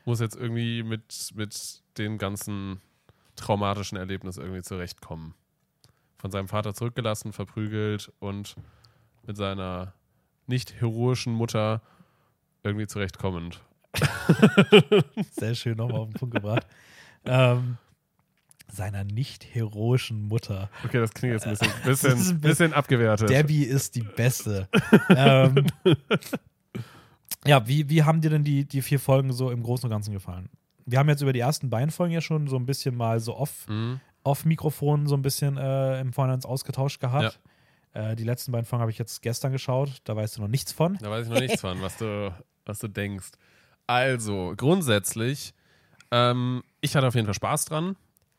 [0.06, 2.82] Muss jetzt irgendwie mit, mit den ganzen
[3.36, 5.36] traumatischen Erlebnis irgendwie zurechtkommen.
[6.18, 8.56] Von seinem Vater zurückgelassen, verprügelt und
[9.26, 9.94] mit seiner
[10.48, 11.82] nicht heroischen Mutter
[12.64, 13.62] irgendwie zurechtkommend.
[15.32, 16.66] Sehr schön nochmal auf den Punkt gebracht.
[17.26, 17.78] Ähm,
[18.74, 20.69] seiner nicht heroischen Mutter.
[20.84, 23.30] Okay, das klingt jetzt ein bisschen, bisschen, ein bisschen abgewertet.
[23.30, 24.67] Debbie ist die Beste.
[25.09, 25.65] ähm,
[27.45, 30.13] ja, wie, wie haben dir denn die, die vier Folgen so im Großen und Ganzen
[30.13, 30.49] gefallen?
[30.86, 33.36] Wir haben jetzt über die ersten beiden Folgen ja schon so ein bisschen mal so
[33.38, 33.99] off, Mhm.
[34.24, 37.39] off Mikrofon so ein bisschen äh, im Vorhinein ausgetauscht gehabt.
[37.93, 40.71] Äh, die letzten beiden Folgen habe ich jetzt gestern geschaut, da weißt du noch nichts
[40.74, 40.97] von.
[40.99, 42.34] Da weiß ich noch nichts von, was du,
[42.65, 43.32] was du denkst.
[43.88, 45.53] Also, grundsätzlich,
[46.11, 47.95] ähm, ich hatte auf jeden Fall Spaß dran,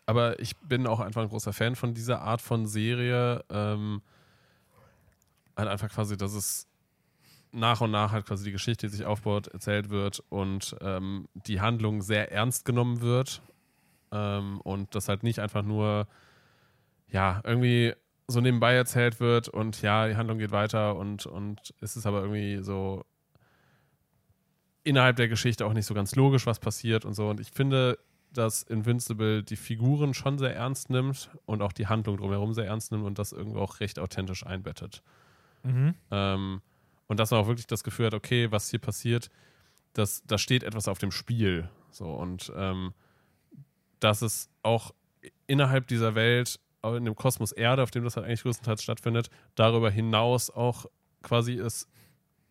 [0.07, 3.45] aber ich bin auch einfach ein großer Fan von dieser Art von Serie.
[3.51, 4.03] Ähm,
[5.57, 6.67] halt einfach quasi, dass es
[7.53, 11.61] nach und nach halt quasi die Geschichte, die sich aufbaut, erzählt wird und ähm, die
[11.61, 13.43] Handlung sehr ernst genommen wird.
[14.11, 16.09] Ähm, und das halt nicht einfach nur,
[17.09, 17.95] ja, irgendwie
[18.27, 22.23] so nebenbei erzählt wird und ja, die Handlung geht weiter und, und es ist aber
[22.23, 23.05] irgendwie so
[24.83, 27.29] innerhalb der Geschichte auch nicht so ganz logisch, was passiert und so.
[27.29, 27.99] Und ich finde,
[28.37, 32.93] dass Invincible die Figuren schon sehr ernst nimmt und auch die Handlung drumherum sehr ernst
[32.93, 35.03] nimmt und das irgendwo auch recht authentisch einbettet.
[35.63, 35.95] Mhm.
[36.11, 36.61] Ähm,
[37.07, 39.31] und dass man auch wirklich das Gefühl hat, okay, was hier passiert,
[39.93, 41.69] das, da steht etwas auf dem Spiel.
[41.91, 42.93] So, und ähm,
[44.01, 44.93] dass es auch
[45.47, 49.91] innerhalb dieser Welt, in dem Kosmos Erde, auf dem das halt eigentlich größtenteils stattfindet, darüber
[49.91, 50.87] hinaus auch
[51.23, 51.89] quasi es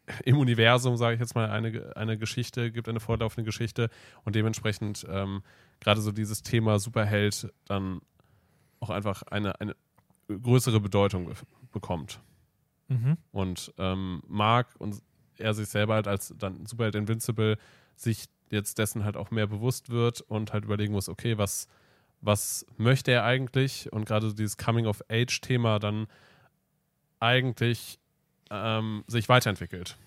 [0.26, 3.90] im Universum, sage ich jetzt mal, eine, eine Geschichte gibt, eine fortlaufende Geschichte
[4.24, 5.44] und dementsprechend ähm,
[5.80, 8.02] gerade so dieses Thema Superheld dann
[8.80, 9.76] auch einfach eine, eine
[10.28, 11.36] größere Bedeutung be
[11.72, 12.20] bekommt
[12.90, 13.18] Mhm.
[13.32, 15.02] und ähm, mag und
[15.38, 17.58] er sich selber halt als dann Superheld Invincible
[17.96, 21.68] sich jetzt dessen halt auch mehr bewusst wird und halt überlegen muss, okay, was,
[22.22, 23.92] was möchte er eigentlich?
[23.92, 26.08] Und gerade so dieses Coming-of-Age-Thema dann
[27.20, 28.00] eigentlich
[28.50, 29.98] ähm, sich weiterentwickelt.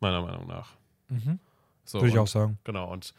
[0.00, 0.72] Meiner Meinung nach.
[1.08, 1.38] Mhm.
[1.84, 2.58] So, Würde ich auch sagen.
[2.64, 3.14] Genau, und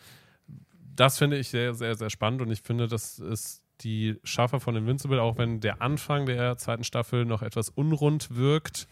[0.95, 4.75] das finde ich sehr, sehr, sehr spannend und ich finde, das ist die Schaffer von
[4.75, 8.87] Invincible, auch wenn der Anfang der zweiten Staffel noch etwas unrund wirkt,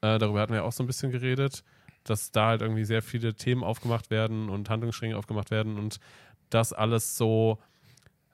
[0.00, 1.64] äh, darüber hatten wir auch so ein bisschen geredet,
[2.04, 6.00] dass da halt irgendwie sehr viele Themen aufgemacht werden und Handlungsstränge aufgemacht werden und
[6.50, 7.58] das alles so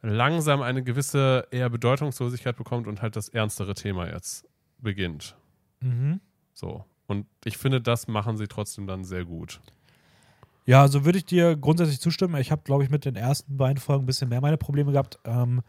[0.02, 4.46] langsam eine gewisse eher Bedeutungslosigkeit bekommt und halt das ernstere Thema jetzt
[4.78, 5.36] beginnt.
[5.80, 6.20] Mhm.
[6.52, 6.84] So.
[7.06, 9.60] Und ich finde, das machen sie trotzdem dann sehr gut.
[10.66, 12.40] Ja, also würde ich dir grundsätzlich zustimmen.
[12.40, 15.18] Ich habe, glaube ich, mit den ersten beiden Folgen ein bisschen mehr meine Probleme gehabt.
[15.24, 15.62] Ähm,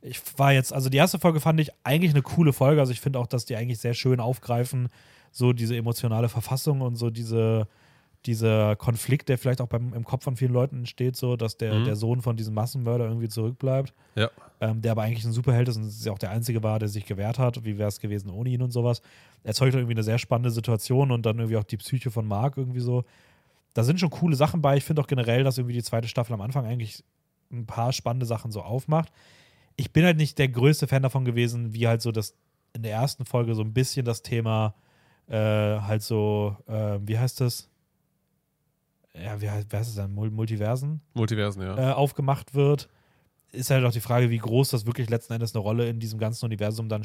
[0.00, 2.80] ich war jetzt, also die erste Folge fand ich eigentlich eine coole Folge.
[2.80, 4.88] Also ich finde auch, dass die eigentlich sehr schön aufgreifen,
[5.32, 7.66] so diese emotionale Verfassung und so diese,
[8.26, 11.74] dieser Konflikt, der vielleicht auch beim, im Kopf von vielen Leuten entsteht, so dass der,
[11.74, 11.84] Mhm.
[11.84, 13.94] der Sohn von diesem Massenmörder irgendwie zurückbleibt.
[14.16, 14.28] Ja.
[14.60, 17.06] Ähm, der aber eigentlich ein Superheld ist und ja auch der Einzige war, der sich
[17.06, 17.64] gewehrt hat.
[17.64, 19.02] Wie wäre es gewesen ohne ihn und sowas.
[19.44, 22.80] Erzeugt irgendwie eine sehr spannende Situation und dann irgendwie auch die Psyche von Mark irgendwie
[22.80, 23.04] so.
[23.74, 24.76] Da sind schon coole Sachen bei.
[24.76, 27.04] Ich finde auch generell, dass irgendwie die zweite Staffel am Anfang eigentlich
[27.52, 29.12] ein paar spannende Sachen so aufmacht.
[29.76, 32.34] Ich bin halt nicht der größte Fan davon gewesen, wie halt so das
[32.74, 34.74] in der ersten Folge so ein bisschen das Thema
[35.28, 37.68] äh, halt so, äh, wie heißt das?
[39.14, 40.14] Ja, wie heißt, wie heißt es dann?
[40.14, 41.00] Mul- Multiversen?
[41.14, 41.90] Multiversen, ja.
[41.90, 42.88] äh, aufgemacht wird,
[43.52, 46.18] ist halt auch die Frage, wie groß das wirklich letzten Endes eine Rolle in diesem
[46.18, 47.02] ganzen Universum dann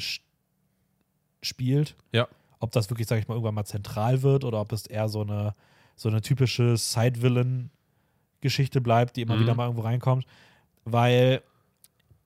[1.42, 1.96] spielt.
[2.12, 2.28] Ja.
[2.60, 5.22] Ob das wirklich, sag ich mal, irgendwann mal zentral wird oder ob es eher so
[5.22, 5.54] eine,
[5.96, 9.40] so eine typische Side-Villain-Geschichte bleibt, die immer Mhm.
[9.40, 10.26] wieder mal irgendwo reinkommt.
[10.84, 11.42] Weil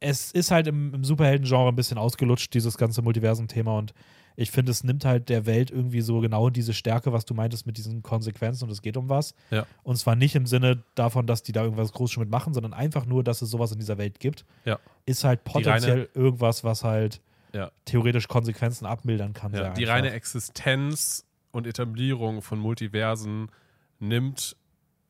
[0.01, 3.79] es ist halt im, im Superhelden-Genre ein bisschen ausgelutscht, dieses ganze Multiversum-Thema.
[3.79, 3.95] Und
[4.41, 7.67] ich finde, es nimmt halt der Welt irgendwie so genau diese Stärke, was du meintest
[7.67, 9.35] mit diesen Konsequenzen und es geht um was.
[9.51, 9.67] Ja.
[9.83, 13.05] Und zwar nicht im Sinne davon, dass die da irgendwas groß schon mitmachen, sondern einfach
[13.05, 14.45] nur, dass es sowas in dieser Welt gibt.
[14.65, 14.79] Ja.
[15.07, 17.21] Ist halt potenziell irgendwas, was halt
[17.53, 17.73] Ja.
[17.85, 19.53] theoretisch Konsequenzen abmildern kann.
[19.53, 19.95] Ja, die einfach.
[19.95, 23.51] reine Existenz und Etablierung von Multiversen
[23.99, 24.57] nimmt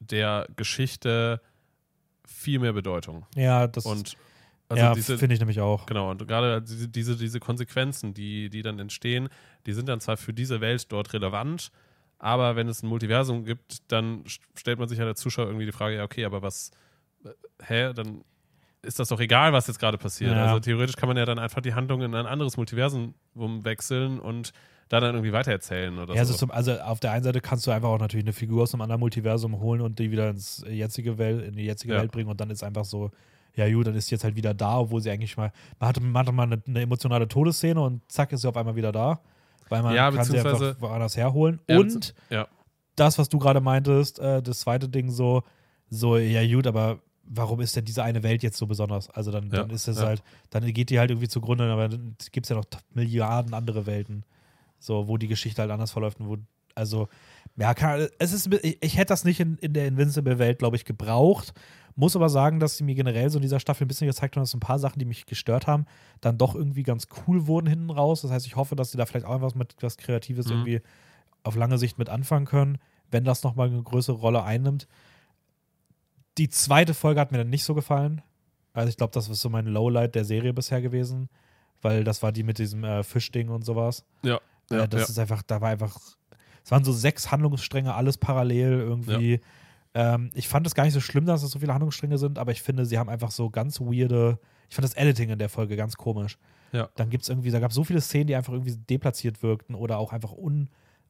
[0.00, 1.42] der Geschichte
[2.24, 3.26] viel mehr Bedeutung.
[3.34, 4.16] Ja, das Und
[4.68, 5.86] also ja, finde ich nämlich auch.
[5.86, 9.28] genau, und gerade diese, diese, diese Konsequenzen, die, die dann entstehen,
[9.66, 11.70] die sind dann zwar für diese Welt dort relevant,
[12.18, 15.66] aber wenn es ein Multiversum gibt, dann st- stellt man sich ja als Zuschauer irgendwie
[15.66, 16.70] die Frage, ja, okay, aber was,
[17.24, 17.28] äh,
[17.62, 18.22] hä, dann
[18.82, 20.32] ist das doch egal, was jetzt gerade passiert.
[20.32, 20.46] Ja.
[20.46, 24.52] Also theoretisch kann man ja dann einfach die Handlung in ein anderes Multiversum wechseln und
[24.88, 26.38] da dann irgendwie weitererzählen oder Ja, also, so.
[26.38, 28.82] zum, also auf der einen Seite kannst du einfach auch natürlich eine Figur aus einem
[28.82, 32.00] anderen Multiversum holen und die wieder ins jetzige Welt, in die jetzige Ja.
[32.00, 33.10] Welt bringen und dann ist einfach so,
[33.58, 36.00] ja gut, dann ist sie jetzt halt wieder da, obwohl sie eigentlich mal, man hatte,
[36.00, 39.20] man hatte mal eine, eine emotionale Todesszene und zack ist sie auf einmal wieder da.
[39.68, 41.60] Weil man Ja, kann sie einfach woanders herholen.
[41.68, 42.48] Ja, und ja.
[42.96, 45.42] das, was du gerade meintest, äh, das zweite Ding so,
[45.90, 49.10] so, ja gut, aber warum ist denn diese eine Welt jetzt so besonders?
[49.10, 50.06] Also dann, dann ist es ja.
[50.06, 52.64] halt, dann geht die halt irgendwie zugrunde, aber dann gibt es ja noch
[52.94, 54.24] Milliarden andere Welten,
[54.78, 56.36] so, wo die Geschichte halt anders verläuft und wo,
[56.74, 57.08] also,
[57.56, 60.84] ja, kann, es ist, ich, ich hätte das nicht in, in der Invincible-Welt, glaube ich,
[60.84, 61.52] gebraucht.
[61.98, 64.42] Muss aber sagen, dass sie mir generell so in dieser Staffel ein bisschen gezeigt haben,
[64.44, 65.84] dass ein paar Sachen, die mich gestört haben,
[66.20, 68.22] dann doch irgendwie ganz cool wurden hinten raus.
[68.22, 70.52] Das heißt, ich hoffe, dass sie da vielleicht auch was mit was Kreatives Mhm.
[70.52, 70.80] irgendwie
[71.42, 72.78] auf lange Sicht mit anfangen können,
[73.10, 74.86] wenn das nochmal eine größere Rolle einnimmt.
[76.38, 78.22] Die zweite Folge hat mir dann nicht so gefallen.
[78.74, 81.28] Also ich glaube, das ist so mein Lowlight der Serie bisher gewesen,
[81.82, 84.04] weil das war die mit diesem äh, Fischding und sowas.
[84.22, 84.38] Ja,
[84.70, 85.06] ja, äh, das ja.
[85.08, 85.98] ist einfach, da war einfach,
[86.62, 89.40] es waren so sechs Handlungsstränge, alles parallel irgendwie.
[90.00, 92.52] Ähm, ich fand es gar nicht so schlimm, dass es so viele Handlungsstränge sind, aber
[92.52, 94.38] ich finde, sie haben einfach so ganz weirde,
[94.68, 96.38] ich fand das Editing in der Folge ganz komisch.
[96.72, 96.88] Ja.
[96.96, 99.74] Dann gibt es irgendwie, da gab es so viele Szenen, die einfach irgendwie deplatziert wirkten
[99.74, 100.32] oder auch einfach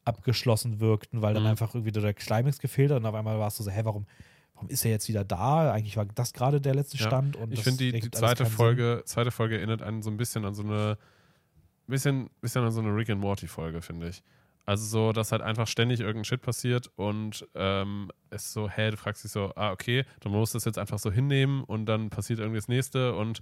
[0.04, 1.50] unabgeschlossen wirkten, weil dann Mhm.
[1.50, 4.06] einfach irgendwie der Climax gefehlt hat und auf einmal warst du so, hä, warum,
[4.54, 5.72] warum ist er jetzt wieder da?
[5.72, 7.36] Eigentlich war das gerade der letzte Ja, Stand.
[7.36, 8.52] Und Ich finde, die, die zweite Sinn.
[8.54, 10.96] Folge, zweite Folge erinnert einen so ein bisschen an so eine
[11.86, 14.22] bisschen, bisschen an so eine Rick and Morty-Folge, finde ich.
[14.68, 18.98] Also so, dass halt einfach ständig irgendein Shit passiert und ähm, es so, hä, du
[18.98, 22.10] fragst dich so, ah, okay, dann musst du das jetzt einfach so hinnehmen und dann
[22.10, 23.40] passiert irgendwie das nächste und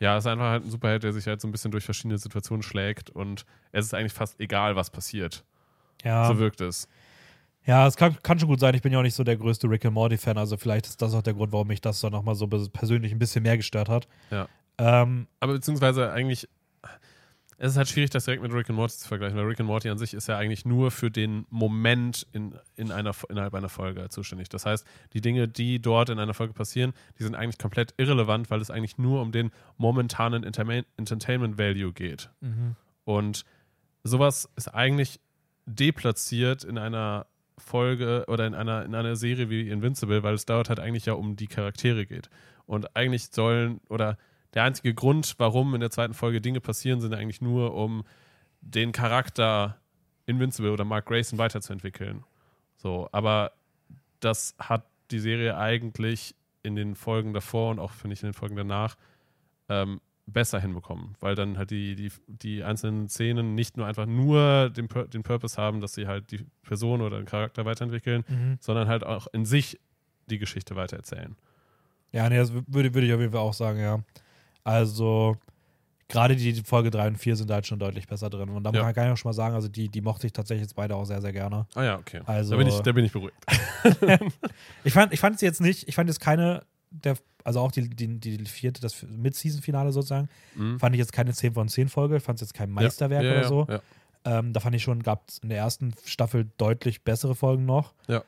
[0.00, 2.18] ja, es ist einfach halt ein Superheld, der sich halt so ein bisschen durch verschiedene
[2.18, 5.44] Situationen schlägt und es ist eigentlich fast egal, was passiert.
[6.02, 6.26] Ja.
[6.26, 6.88] So wirkt es.
[7.64, 8.74] Ja, es kann, kann schon gut sein.
[8.74, 11.14] Ich bin ja auch nicht so der größte Rick and Morty-Fan, also vielleicht ist das
[11.14, 14.08] auch der Grund, warum mich das dann nochmal so persönlich ein bisschen mehr gestört hat.
[14.32, 14.48] Ja.
[14.78, 16.48] Ähm, Aber beziehungsweise eigentlich,
[17.58, 19.66] es ist halt schwierig, das direkt mit Rick and Morty zu vergleichen, weil Rick and
[19.66, 23.70] Morty an sich ist ja eigentlich nur für den Moment in, in einer, innerhalb einer
[23.70, 24.50] Folge zuständig.
[24.50, 28.50] Das heißt, die Dinge, die dort in einer Folge passieren, die sind eigentlich komplett irrelevant,
[28.50, 32.30] weil es eigentlich nur um den momentanen Entertainment Value geht.
[33.04, 33.44] Und
[34.04, 35.20] sowas ist eigentlich
[35.64, 37.26] deplatziert in einer
[37.58, 41.14] Folge oder in einer, in einer Serie wie Invincible, weil es dort halt eigentlich ja
[41.14, 42.28] um die Charaktere geht.
[42.66, 44.18] Und eigentlich sollen, oder
[44.56, 48.04] der einzige Grund, warum in der zweiten Folge Dinge passieren, sind eigentlich nur, um
[48.62, 49.76] den Charakter
[50.24, 52.24] Invincible oder Mark Grayson weiterzuentwickeln.
[52.76, 53.52] So, aber
[54.18, 58.32] das hat die Serie eigentlich in den Folgen davor und auch, finde ich, in den
[58.32, 58.96] Folgen danach
[59.68, 64.70] ähm, besser hinbekommen, weil dann halt die, die, die einzelnen Szenen nicht nur einfach nur
[64.70, 68.56] den, den Purpose haben, dass sie halt die Person oder den Charakter weiterentwickeln, mhm.
[68.60, 69.78] sondern halt auch in sich
[70.30, 71.36] die Geschichte weitererzählen.
[72.10, 74.02] Ja, nee, das würde, würde ich auf jeden Fall auch sagen, ja.
[74.66, 75.36] Also,
[76.08, 78.48] gerade die Folge 3 und 4 sind da halt schon deutlich besser drin.
[78.48, 78.92] Und da Ja.
[78.92, 81.04] kann ich auch schon mal sagen, also die, die mochte ich tatsächlich jetzt beide auch
[81.04, 81.66] sehr, sehr gerne.
[81.74, 82.20] Ah ja, okay.
[82.26, 83.36] Also- da, bin ich, da bin ich beruhigt.
[84.84, 87.88] Ich fand, ich fand es jetzt nicht, ich fand jetzt keine, der, also auch die,
[87.88, 90.78] die, die vierte, das Mid-Season-Finale sozusagen, Mhm.
[90.78, 93.38] fand ich jetzt keine 10 von 10 Folge, fand es jetzt kein Meisterwerk ja, ja,
[93.40, 93.66] oder so.
[94.24, 97.94] Ähm, da fand ich schon, gab es in der ersten Staffel deutlich bessere Folgen noch.
[98.08, 98.24] Ja.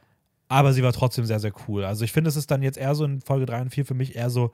[0.48, 1.84] Aber sie war trotzdem sehr, sehr cool.
[1.84, 3.94] Also ich finde, es ist dann jetzt eher so in Folge 3 und 4 für
[3.94, 4.52] mich eher so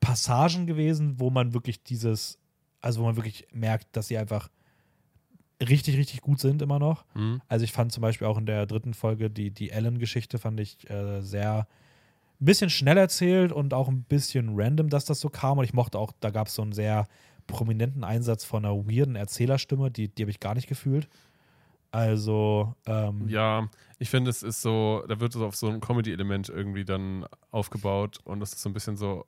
[0.00, 2.38] Passagen gewesen, wo man wirklich dieses,
[2.80, 4.50] also wo man wirklich merkt, dass sie einfach
[5.60, 7.04] richtig, richtig gut sind immer noch.
[7.14, 7.40] Mhm.
[7.48, 10.88] Also ich fand zum Beispiel auch in der dritten Folge die, die Ellen-Geschichte fand ich
[10.90, 11.66] äh, sehr
[12.40, 15.58] ein bisschen schnell erzählt und auch ein bisschen random, dass das so kam.
[15.58, 17.06] Und ich mochte auch, da gab es so einen sehr
[17.46, 21.08] prominenten Einsatz von einer weirden Erzählersstimme, die, die habe ich gar nicht gefühlt.
[21.92, 26.50] Also, ähm, Ja, ich finde, es ist so, da wird so auf so ein Comedy-Element
[26.50, 29.24] irgendwie dann aufgebaut und das ist so ein bisschen so,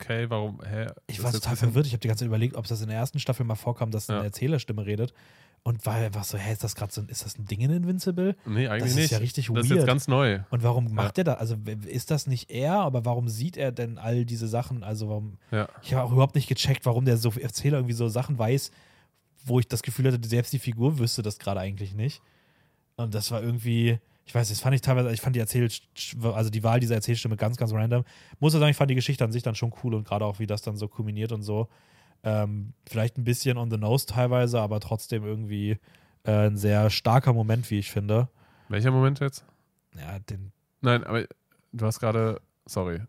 [0.00, 0.86] okay, warum, hä?
[1.06, 1.86] ich war total ein verwirrt.
[1.86, 4.06] Ich habe die ganze Zeit überlegt, ob das in der ersten Staffel mal vorkam, dass
[4.08, 4.16] Ja.
[4.16, 5.12] eine Erzählerstimme redet.
[5.62, 8.36] Und war einfach so, hä, ist das gerade so, ist das ein Ding in Invincible?
[8.46, 9.10] Nee, eigentlich Das ist nicht.
[9.10, 9.80] ja richtig das ist weird.
[9.80, 10.38] jetzt ganz neu.
[10.50, 11.38] Und warum macht er das?
[11.38, 11.56] Also
[11.86, 14.84] ist das nicht er, aber warum sieht er denn all diese Sachen?
[14.84, 15.68] Also warum, Ja.
[15.82, 18.70] ich habe auch überhaupt nicht gecheckt, warum der so Erzähler irgendwie so Sachen weiß,
[19.44, 22.22] wo ich das Gefühl hatte, selbst die Figur wüsste das gerade eigentlich nicht.
[22.94, 25.68] Und das war irgendwie, ich weiß, das fand ich teilweise, ich fand die Erzähl,
[26.22, 28.04] also die Wahl dieser Erzählstimme ganz, ganz random.
[28.40, 30.40] Muss ja sagen, ich fand die Geschichte an sich dann schon cool und gerade auch,
[30.40, 31.68] wie das dann so kulminiert und so.
[32.24, 35.78] Ähm, vielleicht ein bisschen on the nose teilweise, aber trotzdem irgendwie
[36.24, 38.28] äh, ein sehr starker Moment, wie ich finde.
[38.68, 39.44] Welcher Moment jetzt?
[39.96, 40.50] Ja, den,
[40.80, 41.24] Nein, aber
[41.72, 43.00] du hast gerade, sorry,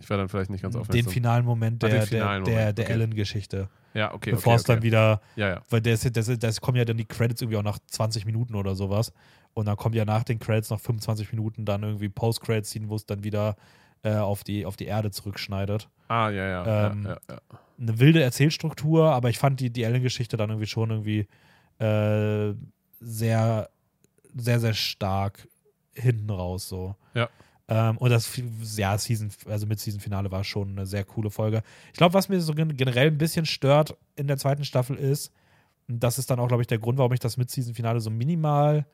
[0.00, 1.12] ich war dann vielleicht nicht ganz den aufmerksam.
[1.12, 2.92] finalen Moment Ah, der, den finalen der, der, Moment, der okay.
[2.94, 3.68] Ellen-Geschichte.
[3.92, 4.86] ja, okay, Bevor okay, es dann okay.
[4.86, 5.62] wieder Ja, ja.
[5.68, 8.74] Weil das, das, das kommen ja dann die Credits irgendwie auch nach 20 Minuten oder
[8.74, 9.12] sowas.
[9.54, 12.96] Und dann kommt ja nach den Credits noch 25 Minuten dann irgendwie Post-Credits ziehen, wo
[12.96, 13.56] es dann wieder
[14.02, 15.88] äh, auf, die, auf die Erde zurückschneidet.
[16.08, 16.90] Ah, ja, ja.
[16.90, 17.40] Ähm, ja, ja, ja.
[17.80, 21.26] Eine wilde Erzählstruktur, aber ich fand die, die Ellen-Geschichte dann irgendwie schon irgendwie
[21.78, 22.54] äh,
[23.00, 23.68] sehr,
[24.36, 25.48] sehr, sehr stark
[25.94, 26.96] hinten raus so.
[27.14, 27.28] Ja.
[27.68, 28.30] Ähm, und das,
[28.76, 31.62] ja, Season, also mit Season-Finale war schon eine sehr coole Folge.
[31.92, 35.32] Ich glaube, was mir so gen- generell ein bisschen stört in der zweiten Staffel ist,
[35.88, 38.10] und das ist dann auch, glaube ich, der Grund, warum ich das mit Season-Finale so
[38.10, 38.86] minimal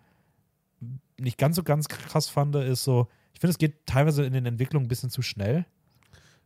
[1.18, 4.46] nicht ganz so ganz krass fand, ist so, ich finde, es geht teilweise in den
[4.46, 5.66] Entwicklungen ein bisschen zu schnell.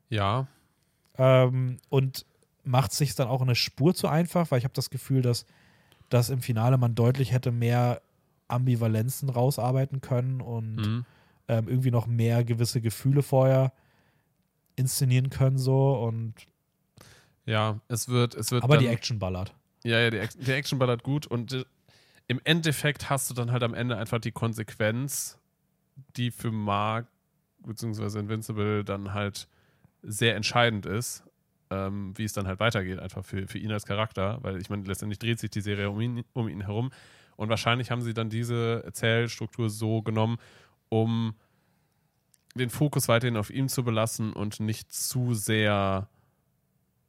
[0.09, 0.47] Ja.
[1.16, 2.27] Ähm, und
[2.65, 5.47] macht sich dann auch eine Spur zu einfach, weil ich habe das Gefühl, dass,
[6.09, 8.01] dass im Finale man deutlich hätte mehr
[8.48, 11.05] Ambivalenzen rausarbeiten können und Mhm.
[11.48, 13.73] ähm, irgendwie noch mehr gewisse Gefühle vorher
[14.77, 16.35] inszenieren können so und
[17.47, 18.65] Ja, es wird, es wird.
[18.65, 19.55] aber die dann- Action ballert.
[19.85, 21.65] Ja, ja, die, die Action ballert gut und äh,
[22.26, 25.38] im Endeffekt hast du dann halt am Ende einfach die Konsequenz,
[26.16, 27.06] die für Mark
[27.59, 28.18] bzw.
[28.18, 29.48] Invincible dann halt
[30.02, 31.24] sehr entscheidend ist,
[31.70, 34.84] ähm, wie es dann halt weitergeht, einfach für, für ihn als Charakter, weil ich meine,
[34.84, 36.90] letztendlich dreht sich die Serie um ihn, um ihn herum
[37.36, 40.38] und wahrscheinlich haben sie dann diese Erzählstruktur so genommen,
[40.88, 41.34] um
[42.55, 46.09] den Fokus weiterhin auf ihm zu belassen und nicht zu sehr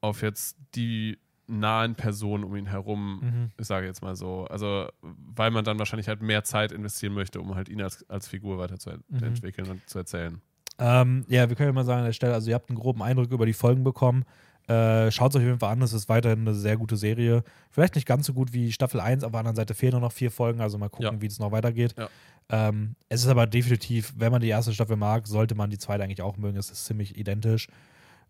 [0.02, 1.18] auf jetzt die
[1.48, 3.52] nahen Personen um ihn herum Mhm.
[3.60, 4.46] ich sage jetzt mal so.
[4.46, 8.28] Also, weil man dann wahrscheinlich halt mehr Zeit investieren möchte, um halt ihn als, als
[8.28, 10.42] Figur weiterzuentwickeln und zu erzählen.
[10.80, 13.02] Ähm, ja, wir können ja mal sagen an der Stelle, also ihr habt einen groben
[13.02, 14.26] Eindruck über die Folgen bekommen.
[14.68, 17.44] Äh, Schaut es euch auf jeden Fall an, es ist weiterhin eine sehr gute Serie.
[17.70, 20.12] Vielleicht nicht ganz so gut wie Staffel 1, auf der anderen Seite fehlen nur noch
[20.12, 21.22] vier Folgen, also mal gucken, Ja.
[21.22, 21.94] wie es noch weitergeht.
[21.98, 22.10] Ja.
[22.50, 26.04] Ähm, es ist aber definitiv, wenn man die erste Staffel mag, sollte man die zweite
[26.04, 26.58] eigentlich auch mögen.
[26.58, 27.68] Es ist ziemlich identisch.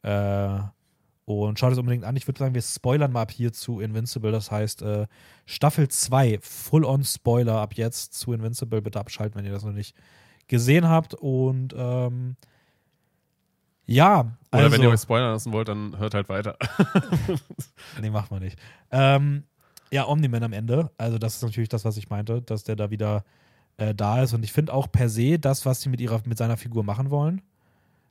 [0.04, 0.60] Äh,
[1.26, 2.16] und schaut es unbedingt an.
[2.16, 4.32] Ich würde sagen, wir spoilern mal ab hier zu Invincible.
[4.32, 5.08] Das heißt, äh,
[5.46, 8.82] Staffel 2, Full-on-Spoiler ab jetzt zu Invincible.
[8.82, 9.96] Bitte abschalten, wenn ihr das noch nicht
[10.48, 11.16] gesehen habt.
[11.16, 12.36] Und ähm,
[13.88, 16.58] ja, Oder also, wenn ihr euch spoilern lassen wollt, dann hört halt weiter.
[18.02, 18.60] Nee, macht man nicht.
[18.92, 19.44] Ähm,
[19.92, 20.92] ja, Omni-Man am Ende.
[20.98, 23.24] Also, das ist natürlich das, was ich meinte, dass der da wieder
[23.78, 24.34] äh, da ist.
[24.34, 27.10] Und ich finde auch per se das, was sie mit, ihrer, mit seiner Figur machen
[27.10, 27.42] wollen.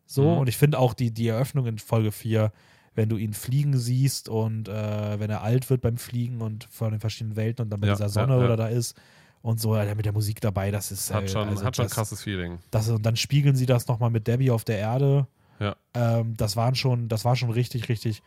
[0.07, 0.33] So.
[0.33, 0.39] Mhm.
[0.39, 2.53] Und ich finde auch die, die Eröffnung in Folge 4,
[2.95, 6.91] wenn du ihn fliegen siehst und äh, wenn er alt wird beim Fliegen und vor
[6.91, 8.45] den verschiedenen Welten und dann bei Ja, dieser ja, Sonne ja.
[8.45, 8.95] oder da ist
[9.43, 11.13] und so, Alter, mit der Musik dabei, das ist.
[11.13, 12.59] Hat äh, schon, also hat schon ein krasses Feeling.
[12.71, 15.27] das, und dann spiegeln sie das nochmal mit Debbie auf der Erde.
[15.61, 15.77] Ja.
[15.93, 18.23] Ähm, das waren schon, das war schon richtig, richtig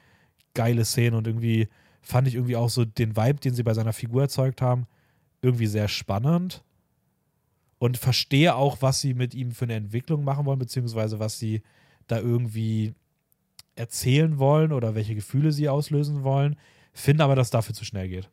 [0.53, 1.69] geile Szenen und irgendwie
[2.01, 4.85] fand ich irgendwie auch so den Vibe, den sie bei seiner Figur erzeugt haben,
[5.41, 6.63] irgendwie sehr spannend.
[7.79, 11.61] Und verstehe auch, was sie mit ihm für eine Entwicklung machen wollen, beziehungsweise was sie
[12.07, 12.93] da irgendwie
[13.77, 16.55] erzählen wollen oder welche Gefühle sie auslösen wollen.
[16.93, 18.29] Finde aber, dass dafür zu schnell geht.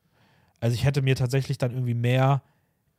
[0.61, 2.43] Also ich hätte mir tatsächlich dann irgendwie mehr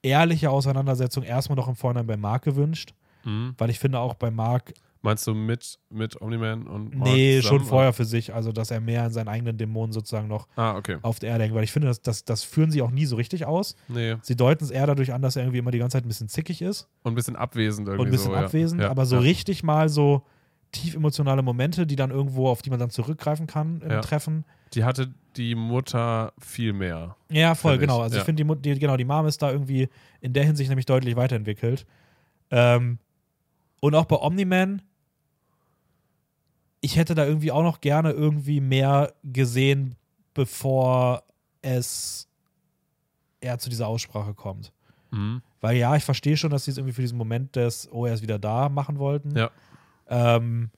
[0.04, 2.94] ehrliche Auseinandersetzung erstmal noch im Vorhinein bei Mark gewünscht,
[3.24, 3.56] Mhm.
[3.58, 7.60] weil ich finde auch bei Mark Meinst du mit, mit Omni-Man und Mark Nee, zusammen,
[7.60, 8.34] schon vorher für sich.
[8.34, 10.48] Also, dass er mehr in seinen eigenen Dämonen sozusagen noch?
[10.56, 10.98] Ah, okay.
[11.04, 11.54] auf der Erde hängt.
[11.54, 13.76] Weil ich finde, das, das, das führen sie auch nie so richtig aus.
[13.88, 14.16] Nee.
[14.24, 16.28] Sie deuten es eher dadurch an, dass er irgendwie immer die ganze Zeit ein bisschen
[16.28, 18.82] zickig ist Und ein bisschen abwesend irgendwie und ein bisschen so, abwesend.
[18.82, 19.22] Ja, aber so ja.
[19.22, 20.24] richtig mal so
[20.76, 24.02] tief emotionale Momente, die dann irgendwo, auf die man dann zurückgreifen kann im Ja.
[24.02, 24.46] Treffen.
[24.74, 27.16] Die hatte die Mutter viel mehr.
[27.30, 28.02] Ja, voll, genau.
[28.02, 28.22] Also, ja.
[28.22, 29.90] ich finde, die, die, genau, die Mom ist da irgendwie
[30.22, 31.86] in der Hinsicht nämlich deutlich weiterentwickelt.
[32.52, 33.00] Ähm,
[33.80, 34.82] und auch bei Omni-Man,
[36.82, 39.96] ich hätte da irgendwie auch noch gerne irgendwie mehr gesehen,
[40.34, 41.24] bevor
[41.62, 42.28] es
[43.40, 44.72] eher zu dieser Aussprache kommt.
[45.12, 45.42] Mhm.
[45.62, 48.14] Weil ja, ich verstehe schon, dass sie es irgendwie für diesen Moment des, oh, er
[48.14, 49.36] ist wieder da, machen wollten.
[49.36, 49.50] Ja.
[50.08, 50.70] Ähm,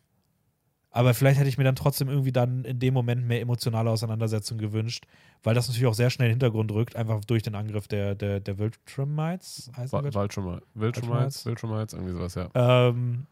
[0.91, 4.57] aber vielleicht hätte ich mir dann trotzdem irgendwie dann in dem Moment mehr emotionale Auseinandersetzung
[4.57, 5.05] gewünscht,
[5.43, 8.15] weil das natürlich auch sehr schnell in den Hintergrund rückt, einfach durch den Angriff der,
[8.15, 9.69] der, der Wildtrimites.
[9.75, 12.49] Wildschummites, Wildschummites, irgendwie sowas, ja.
[12.55, 13.27] Ähm,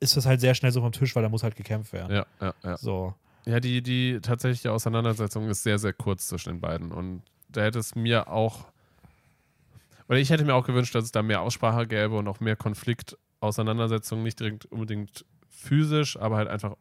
[0.00, 2.14] ist das halt sehr schnell so vom Tisch, weil da muss halt gekämpft werden.
[2.14, 2.76] Ja, ja, ja.
[2.76, 3.14] So.
[3.46, 6.92] Ja, die, die tatsächliche Auseinandersetzung ist sehr, sehr kurz zwischen den beiden.
[6.92, 8.66] Und da hätte es mir auch.
[10.08, 12.56] Oder ich hätte mir auch gewünscht, dass es da mehr Aussprache gäbe und auch mehr
[12.56, 15.24] Konfliktauseinandersetzung, nicht direkt unbedingt
[15.58, 16.76] physisch, aber halt einfach,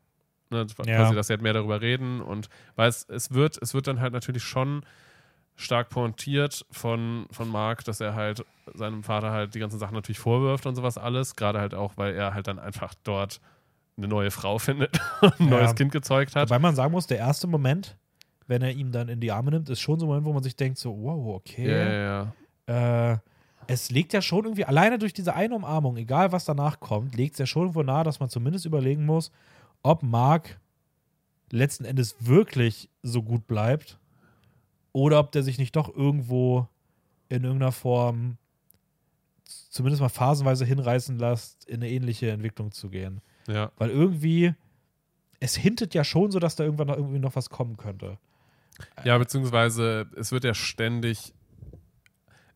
[0.49, 0.95] ne, Ja.
[0.98, 2.22] quasi, dass sie halt mehr darüber reden.
[2.22, 4.84] Und weil es, es wird, es wird dann halt natürlich schon
[5.56, 8.45] stark pointiert von, von Mark, dass er halt
[8.76, 11.36] seinem Vater halt die ganzen Sachen natürlich vorwirft und sowas alles.
[11.36, 13.41] Gerade halt auch, weil er halt dann einfach dort
[13.98, 15.58] eine neue Frau findet und ein Ja.
[15.58, 16.49] neues Kind gezeugt hat.
[16.49, 17.98] Wobei man sagen muss, der erste Moment,
[18.45, 20.44] wenn er ihm dann in die Arme nimmt, ist schon so ein Moment, wo man
[20.44, 21.68] sich denkt, so, wow, okay.
[21.68, 22.34] Ja, ja,
[22.68, 23.14] ja.
[23.14, 23.18] äh,
[23.68, 27.34] es legt ja schon irgendwie, alleine durch diese eine Umarmung, egal was danach kommt, legt
[27.34, 29.31] es ja schon irgendwo nahe, dass man zumindest überlegen muss,
[29.84, 30.60] ob Mark
[31.52, 33.99] letzten Endes wirklich so gut bleibt
[34.94, 36.68] oder ob der sich nicht doch irgendwo
[37.30, 38.38] in irgendeiner Form
[39.69, 43.22] zumindest mal phasenweise hinreißen lässt, in eine ähnliche Entwicklung zu gehen.
[43.48, 44.53] Ja, Weil irgendwie,
[45.39, 48.18] es hintet ja schon so, dass da irgendwann noch irgendwie noch was kommen könnte.
[49.03, 51.34] ja, beziehungsweise es wird ja ständig,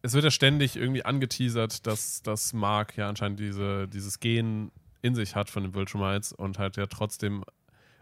[0.01, 4.71] es wird ja ständig irgendwie angeteasert, dass, dass Mark ja anscheinend diese, dieses Gen
[5.01, 7.43] in sich hat von den Viltrumites und halt ja trotzdem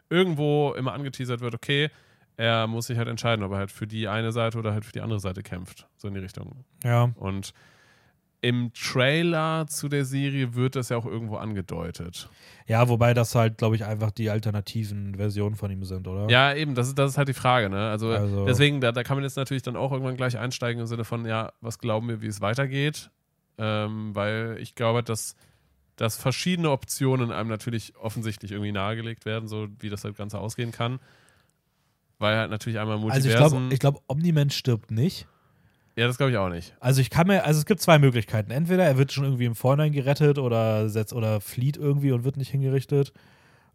[0.10, 1.90] irgendwo immer angeteasert wird, okay,
[2.38, 4.94] er muss sich halt entscheiden, ob er halt für die eine Seite oder halt für
[4.94, 5.88] die andere Seite kämpft.
[5.98, 6.64] So in die Richtung.
[6.84, 7.12] Ja.
[7.16, 7.54] Und
[8.42, 12.30] im Trailer zu der Serie wird das ja auch irgendwo angedeutet.
[12.68, 16.30] Ja, wobei das halt, glaube ich, einfach die alternativen Versionen von ihm sind, oder?
[16.30, 17.90] Ja, eben, das ist, das ist halt die Frage, ne?
[17.90, 20.88] Also, Also- deswegen, da, da kann man jetzt natürlich dann auch irgendwann gleich einsteigen im
[20.88, 23.10] Sinne von, ja, was glauben wir, wie es weitergeht?
[23.58, 25.36] Ähm, weil ich glaube, dass,
[25.98, 30.72] dass verschiedene Optionen einem natürlich offensichtlich irgendwie nahegelegt werden, so wie das halt Ganze ausgehen
[30.72, 31.00] kann.
[32.20, 33.58] Weil halt natürlich einmal also ich Multiversen.
[33.60, 35.28] glaube, ich glaub, Omni-Man stirbt nicht.
[36.00, 36.74] Ja, das glaube ich auch nicht.
[36.80, 38.52] Also ich kann mir, also es gibt zwei Möglichkeiten.
[38.52, 42.38] Entweder er wird schon irgendwie im Vorhinein gerettet oder setzt oder flieht irgendwie und wird
[42.38, 43.12] nicht hingerichtet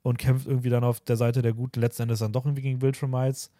[0.03, 2.81] und kämpft irgendwie dann auf der Seite der Guten letzten Endes dann doch irgendwie gegen
[2.81, 3.51] Wildframites.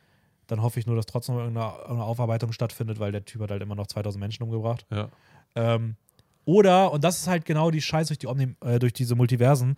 [0.47, 3.63] Dann hoffe ich nur, dass trotzdem irgendeine, irgendeine Aufarbeitung stattfindet, weil der Typ hat halt
[3.63, 4.87] immer noch 2000 Menschen umgebracht.
[4.91, 5.11] Ja.
[5.55, 5.97] Ähm,
[6.47, 9.77] oder, und das ist halt genau die Scheiße durch, die Omni äh, durch diese Multiversen,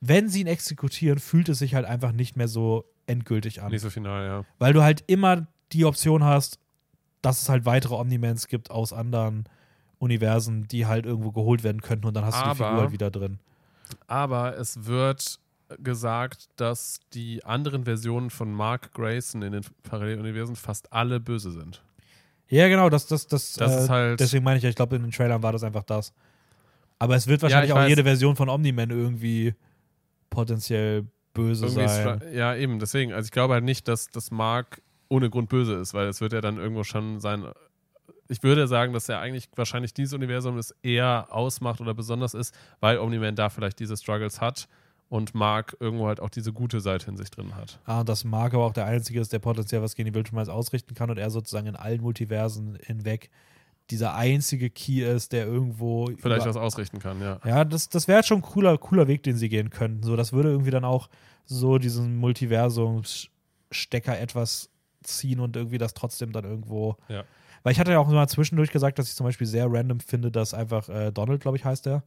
[0.00, 3.70] wenn sie ihn exekutieren, fühlt es sich halt einfach nicht mehr so endgültig an.
[3.70, 4.44] Nicht so final, ja.
[4.58, 6.58] Weil du halt immer die Option hast,
[7.22, 9.44] dass es halt weitere Omnimans gibt aus anderen
[9.98, 12.92] Universen, die halt irgendwo geholt werden könnten und dann hast du die Aber- Figur halt
[12.92, 13.38] wieder drin.
[14.06, 15.38] Aber es wird
[15.82, 21.82] gesagt, dass die anderen Versionen von Mark Grayson in den Paralleluniversen fast alle böse sind.
[22.48, 24.96] Ja, genau, das, das, das, Das äh, ist halt- deswegen meine ich, ja, ich glaube,
[24.96, 26.12] in den Trailern war das einfach das.
[26.98, 27.88] Aber es wird Ja, wahrscheinlich ich auch weiß.
[27.88, 29.54] jede Version von Omni-Man irgendwie
[30.30, 32.22] potenziell böse Irgendwie sein.
[32.32, 33.12] ja, eben, deswegen.
[33.12, 36.32] Also ich glaube halt nicht, dass das Mark ohne Grund böse ist, weil es wird
[36.32, 37.44] ja dann irgendwo schon sein.
[38.28, 42.54] Ich würde sagen, dass er eigentlich wahrscheinlich dieses Universum es eher ausmacht oder besonders ist,
[42.78, 44.68] weil Omni-Man da vielleicht diese Struggles hat
[45.08, 47.80] und Mark irgendwo halt auch diese gute Seite in sich drin hat.
[47.84, 50.48] Ah, und dass Mark aber auch der Einzige ist, der potenziell was gegen die Wildschmeiß
[50.48, 53.30] ausrichten kann und er sozusagen in allen Multiversen hinweg
[53.90, 56.08] dieser einzige Key ist, der irgendwo.
[56.18, 57.40] Vielleicht was ausrichten kann, ja.
[57.44, 60.04] Ja, das, das wäre schon ein cooler, cooler Weg, den sie gehen könnten.
[60.04, 61.08] So, das würde irgendwie dann auch
[61.44, 64.69] so diesen Multiversumsstecker etwas
[65.02, 66.96] ziehen und irgendwie das trotzdem dann irgendwo.
[67.08, 67.24] Ja.
[67.62, 70.30] Weil ich hatte ja auch mal zwischendurch gesagt, dass ich zum Beispiel sehr random finde,
[70.30, 72.02] dass einfach äh, Donald, glaube ich, heißt der,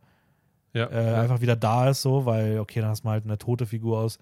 [0.74, 1.22] Ja, äh, ja.
[1.22, 4.00] einfach wieder da ist, so, weil, okay, dann hast du mal halt eine tote Figur
[4.00, 4.18] aus,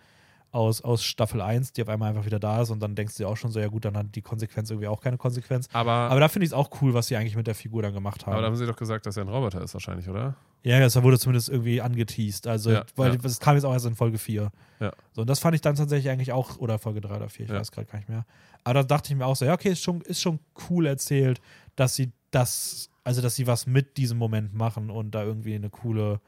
[0.52, 3.24] aus, aus Staffel 1, die auf einmal einfach wieder da ist und dann denkst du
[3.24, 5.70] dir auch schon so, ja gut, dann hat die Konsequenz irgendwie auch keine Konsequenz.
[5.72, 7.94] aber, Aber da finde ich es auch cool, was sie eigentlich mit der Figur dann
[7.94, 8.34] gemacht haben.
[8.34, 10.36] aber da haben sie doch gesagt, dass er ein Roboter ist, wahrscheinlich, oder?
[10.64, 12.48] Ja, das wurde zumindest irgendwie angeteased.
[12.48, 13.18] Also, Ja, weil ja.
[13.18, 14.52] das kam jetzt auch erst in Folge 4.
[14.80, 14.92] Ja.
[15.14, 17.52] So, und das fand ich dann tatsächlich eigentlich auch, oder Folge 3 oder 4, ich
[17.52, 17.60] Ja.
[17.60, 18.26] weiß gerade gar nicht mehr.
[18.64, 21.40] Aber da dachte ich mir auch so, ja, okay, ist schon, ist schon cool erzählt,
[21.78, 25.70] dass sie das, also dass sie was mit diesem Moment machen und da irgendwie eine
[25.70, 26.20] coole,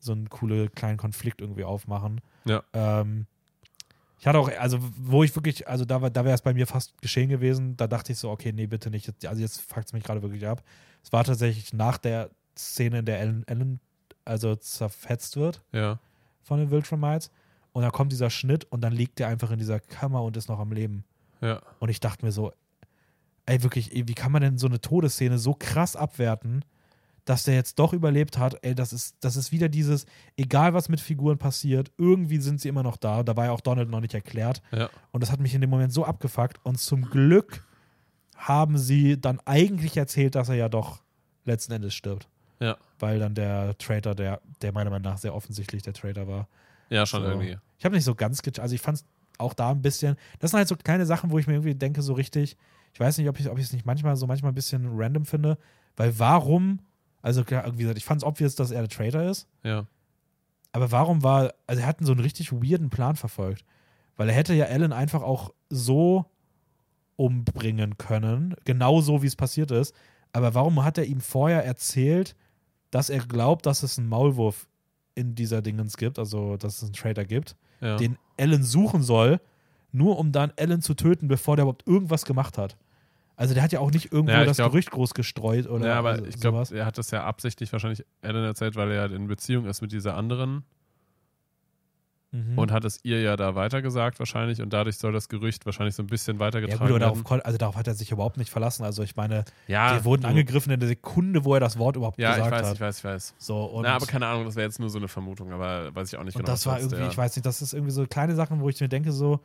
[0.00, 2.20] so einen coole kleinen Konflikt irgendwie aufmachen.
[2.46, 2.62] Ja.
[2.72, 3.26] Ähm,
[4.18, 7.00] ich hatte auch, also wo ich wirklich, also da, da wäre es bei mir fast
[7.02, 9.12] geschehen gewesen, da dachte ich so, okay, nee, bitte nicht.
[9.26, 10.62] Also jetzt fuckt es mich gerade wirklich ab.
[11.02, 13.80] Es war tatsächlich nach der Szene, in der Ellen, Ellen
[14.24, 15.98] also zerfetzt wird Ja.
[16.42, 17.30] von den Wildframites.
[17.72, 20.48] Und dann kommt dieser Schnitt und dann liegt er einfach in dieser Kammer und ist
[20.48, 21.04] noch am Leben.
[21.42, 21.60] Ja.
[21.78, 22.52] Und ich dachte mir so,
[23.44, 26.64] ey, wirklich, wie kann man denn so eine Todesszene so krass abwerten,
[27.26, 28.56] dass der jetzt doch überlebt hat?
[28.62, 30.06] Ey, das ist, das ist wieder dieses,
[30.38, 33.22] egal was mit Figuren passiert, irgendwie sind sie immer noch da.
[33.22, 34.62] Da war ja auch Donald noch nicht erklärt.
[34.72, 34.88] Ja.
[35.12, 36.58] Und das hat mich in dem Moment so abgefuckt.
[36.64, 37.62] Und zum Glück
[38.36, 41.02] haben sie dann eigentlich erzählt, dass er ja doch
[41.44, 42.28] letzten Endes stirbt.
[42.60, 42.76] Ja.
[42.98, 46.48] Weil dann der Traitor, der, der meiner Meinung nach sehr offensichtlich der Traitor war.
[46.88, 47.28] Ja, schon So.
[47.28, 47.58] irgendwie.
[47.78, 49.04] Ich habe nicht so ganz, ge- also ich fand es
[49.38, 52.00] auch da ein bisschen, das sind halt so kleine Sachen, wo ich mir irgendwie denke,
[52.02, 52.56] so richtig,
[52.94, 55.26] ich weiß nicht, ob ich ob ich es nicht manchmal so manchmal ein bisschen random
[55.26, 55.58] finde,
[55.96, 56.78] weil warum,
[57.26, 59.86] also klar, wie gesagt, ich fand es obvious, dass er der Traitor ist, Ja.
[60.72, 63.64] aber warum war, also er hat so einen richtig weirden Plan verfolgt,
[64.16, 66.26] weil er hätte ja Ellen einfach auch so
[67.16, 69.94] umbringen können, genau so, wie es passiert ist,
[70.32, 72.36] aber warum hat er ihm vorher erzählt,
[72.90, 74.68] dass er glaubt, dass es einen Maulwurf
[75.14, 77.96] in dieser Dingens gibt, also dass es einen Traitor gibt, Ja.
[77.96, 79.40] den Ellen suchen soll,
[79.92, 82.76] nur um dann Ellen zu töten, bevor der überhaupt irgendwas gemacht hat.
[83.38, 85.86] Also der hat ja auch nicht irgendwo Ja, ich das glaub- Gerücht groß gestreut oder
[85.86, 89.02] ja, aber also ich glaube, er hat das ja absichtlich wahrscheinlich Ellen erzählt, weil er
[89.02, 90.64] halt in Beziehung ist mit dieser anderen
[92.32, 92.58] Mhm.
[92.58, 96.02] und hat es ihr ja da weitergesagt wahrscheinlich und dadurch soll das Gerücht wahrscheinlich so
[96.02, 97.42] ein bisschen ja weitergetragen gut, aber darauf, werden.
[97.42, 98.84] also darauf hat er sich überhaupt nicht verlassen.
[98.84, 101.94] Also ich meine, Ja, die wurden du- angegriffen in der Sekunde, wo er das Wort
[101.96, 102.74] überhaupt Ja, ich gesagt weiß, hat.
[102.74, 103.34] ich weiß, ich weiß.
[103.38, 106.12] So, und, Na, aber keine Ahnung, das wäre jetzt nur so eine Vermutung, aber weiß
[106.12, 106.52] ich auch nicht und genau.
[106.52, 108.88] das war irgendwie, ich weiß nicht, das ist irgendwie so kleine Sachen, wo ich mir
[108.88, 109.40] denke, so,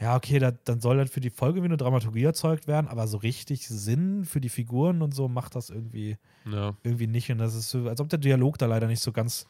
[0.00, 3.06] ja, okay, da, dann soll halt für die Folge wie eine Dramaturgie erzeugt werden, aber
[3.06, 6.74] so richtig Sinn für die Figuren und so macht das irgendwie, Ja.
[6.82, 7.30] irgendwie nicht.
[7.30, 9.46] Und das ist so, als ob der Dialog da leider nicht so ganz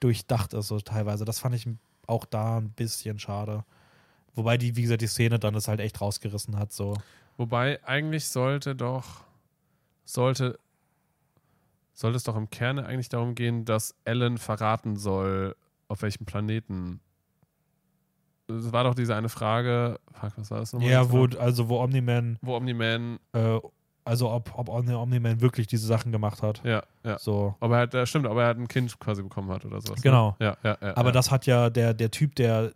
[0.00, 1.24] durchdacht ist, so teilweise.
[1.24, 1.68] Das fand ich
[2.06, 3.64] auch da ein bisschen schade.
[4.34, 6.94] Wobei die, wie gesagt, die Szene dann das halt echt rausgerissen hat, so.
[7.36, 9.24] Wobei eigentlich sollte doch
[10.04, 10.58] sollte
[11.94, 15.56] sollte es doch im Kern eigentlich darum gehen, dass Ellen verraten soll,
[15.88, 17.00] auf welchem Planeten.
[18.48, 19.98] Das war doch diese eine Frage.
[20.12, 20.90] Fuck, was war das nochmal?
[20.90, 23.58] Ja, wo, also wo Omni-Man wo Omni-Man äh,
[24.04, 26.62] Also ob, ob Omni- Omni-Man wirklich diese Sachen gemacht hat.
[26.64, 27.18] Ja, ja.
[27.18, 27.56] So.
[27.58, 30.00] Aber er hat, äh, stimmt, aber er hat ein Kind quasi bekommen hat oder sowas.
[30.00, 30.36] Genau.
[30.38, 30.46] Ne?
[30.46, 30.96] Ja, ja, ja.
[30.96, 31.12] Aber ja.
[31.12, 32.72] das hat ja der, der Typ, der,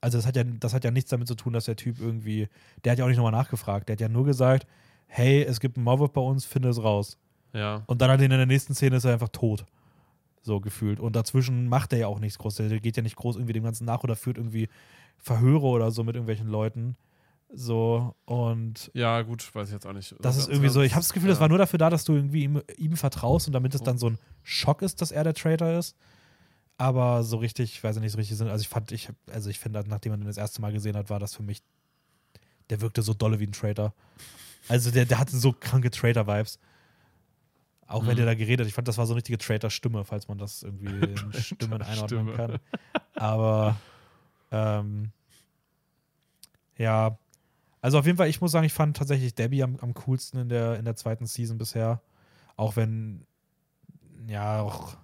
[0.00, 2.48] also das hat ja, das hat ja nichts damit zu tun, dass der Typ irgendwie,
[2.84, 3.88] der hat ja auch nicht nochmal nachgefragt.
[3.88, 4.68] Der hat ja nur gesagt,
[5.08, 7.18] hey, es gibt einen Mobweb bei uns, finde es raus.
[7.52, 7.82] Ja.
[7.86, 9.64] Und dann hat ihn in der nächsten Szene ist er einfach tot.
[10.42, 11.00] So gefühlt.
[11.00, 12.54] Und dazwischen macht er ja auch nichts groß.
[12.56, 14.68] Der geht ja nicht groß irgendwie dem Ganzen nach oder führt irgendwie
[15.18, 16.96] Verhöre oder so mit irgendwelchen Leuten.
[17.52, 20.14] So, und Ja, gut, weiß ich jetzt auch nicht.
[20.20, 21.40] das ist ganz- irgendwie so, ich habe das Gefühl, das ja.
[21.42, 24.10] war nur dafür da, dass du irgendwie ihm, ihm vertraust und damit es dann so
[24.10, 25.96] ein Schock ist, dass er der Traitor ist.
[26.76, 28.48] Aber so richtig, ich weiß ja nicht so richtig Sinn.
[28.48, 31.10] Also ich fand, ich, also ich finde, nachdem man ihn das erste Mal gesehen hat,
[31.10, 31.62] war das für mich,
[32.70, 33.94] der wirkte so dolle wie ein Traitor.
[34.68, 36.58] Also der, der hatte so kranke Traitor-Vibes.
[37.86, 38.16] Auch wenn Mhm.
[38.16, 40.86] der da geredet, ich fand, das war so eine richtige Traitor-Stimme, falls man das irgendwie
[41.24, 42.58] in Stimmen einordnen kann.
[43.16, 43.76] Aber
[44.50, 45.12] ähm,
[46.76, 47.18] ja,
[47.80, 50.48] also auf jeden Fall, ich muss sagen, ich fand tatsächlich Debbie am, am coolsten in
[50.48, 52.00] der, in der zweiten Season bisher.
[52.56, 53.24] Auch wenn,
[54.26, 54.96] ja, auch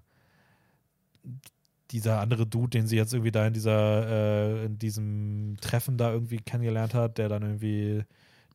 [1.90, 6.12] dieser andere Dude, den sie jetzt irgendwie da in dieser, äh, in diesem Treffen da
[6.12, 8.04] irgendwie kennengelernt hat, der dann irgendwie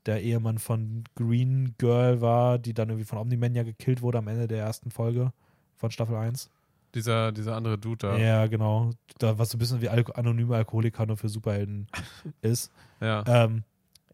[0.06, 4.28] der Ehemann von Green Girl war, die dann irgendwie von Omni-Man ja gekillt wurde am
[4.28, 5.32] Ende der ersten Folge
[5.78, 6.49] von Staffel 1.
[6.95, 8.18] Dieser, dieser andere Dude da.
[8.18, 8.91] Ja, genau.
[9.20, 11.88] Da, was so ein bisschen wie Al anonyme Alkoholiker nur für Superhelden
[12.41, 12.72] ist.
[12.99, 13.24] Ja.
[13.28, 13.64] Ähm,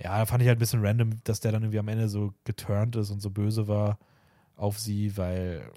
[0.01, 2.33] ja, da fand ich halt ein bisschen random, dass der dann irgendwie am Ende so
[2.43, 3.97] geturnt ist und so böse war
[4.57, 5.69] auf sie, weil.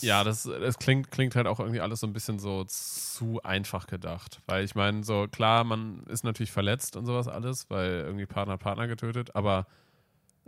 [0.00, 3.86] Ja, das, das klingt, klingt halt auch irgendwie alles so ein bisschen so zu einfach
[3.86, 4.40] gedacht.
[4.46, 8.58] Weil ich meine, so klar, man ist natürlich verletzt und sowas alles, weil irgendwie Partner
[8.58, 9.66] Partner getötet, aber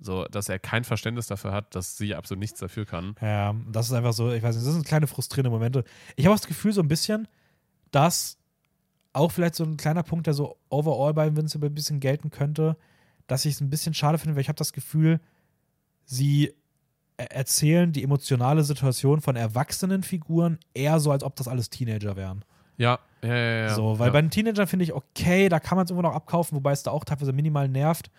[0.00, 3.14] so, dass er kein Verständnis dafür hat, dass sie absolut nichts dafür kann.
[3.20, 5.84] Ja, das ist einfach so, ich weiß nicht, das sind kleine frustrierende Momente.
[6.16, 7.28] Ich habe auch das Gefühl so ein bisschen,
[7.90, 8.38] dass
[9.12, 12.76] auch vielleicht so ein kleiner Punkt, der so overall bei Invincible ein bisschen gelten könnte,
[13.26, 15.20] dass ich es ein bisschen schade finde, weil ich habe das Gefühl,
[16.04, 16.54] sie
[17.16, 22.16] er- erzählen die emotionale Situation von erwachsenen Figuren eher so, als ob das alles Teenager
[22.16, 22.44] wären.
[22.76, 23.56] Ja, ja, ja.
[23.66, 24.12] ja so, weil ja.
[24.12, 26.82] bei den Teenagern finde ich, okay, da kann man es irgendwo noch abkaufen, wobei es
[26.82, 28.10] da auch teilweise minimal nervt,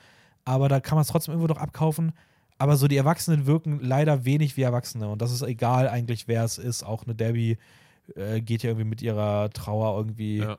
[0.45, 2.13] aber da kann man es trotzdem irgendwo noch abkaufen.
[2.57, 6.43] Aber so die Erwachsenen wirken leider wenig wie Erwachsene und das ist egal eigentlich, wer
[6.43, 6.83] es ist.
[6.83, 7.57] Auch eine Debbie
[8.15, 10.57] äh, geht ja irgendwie mit ihrer Trauer irgendwie Ja.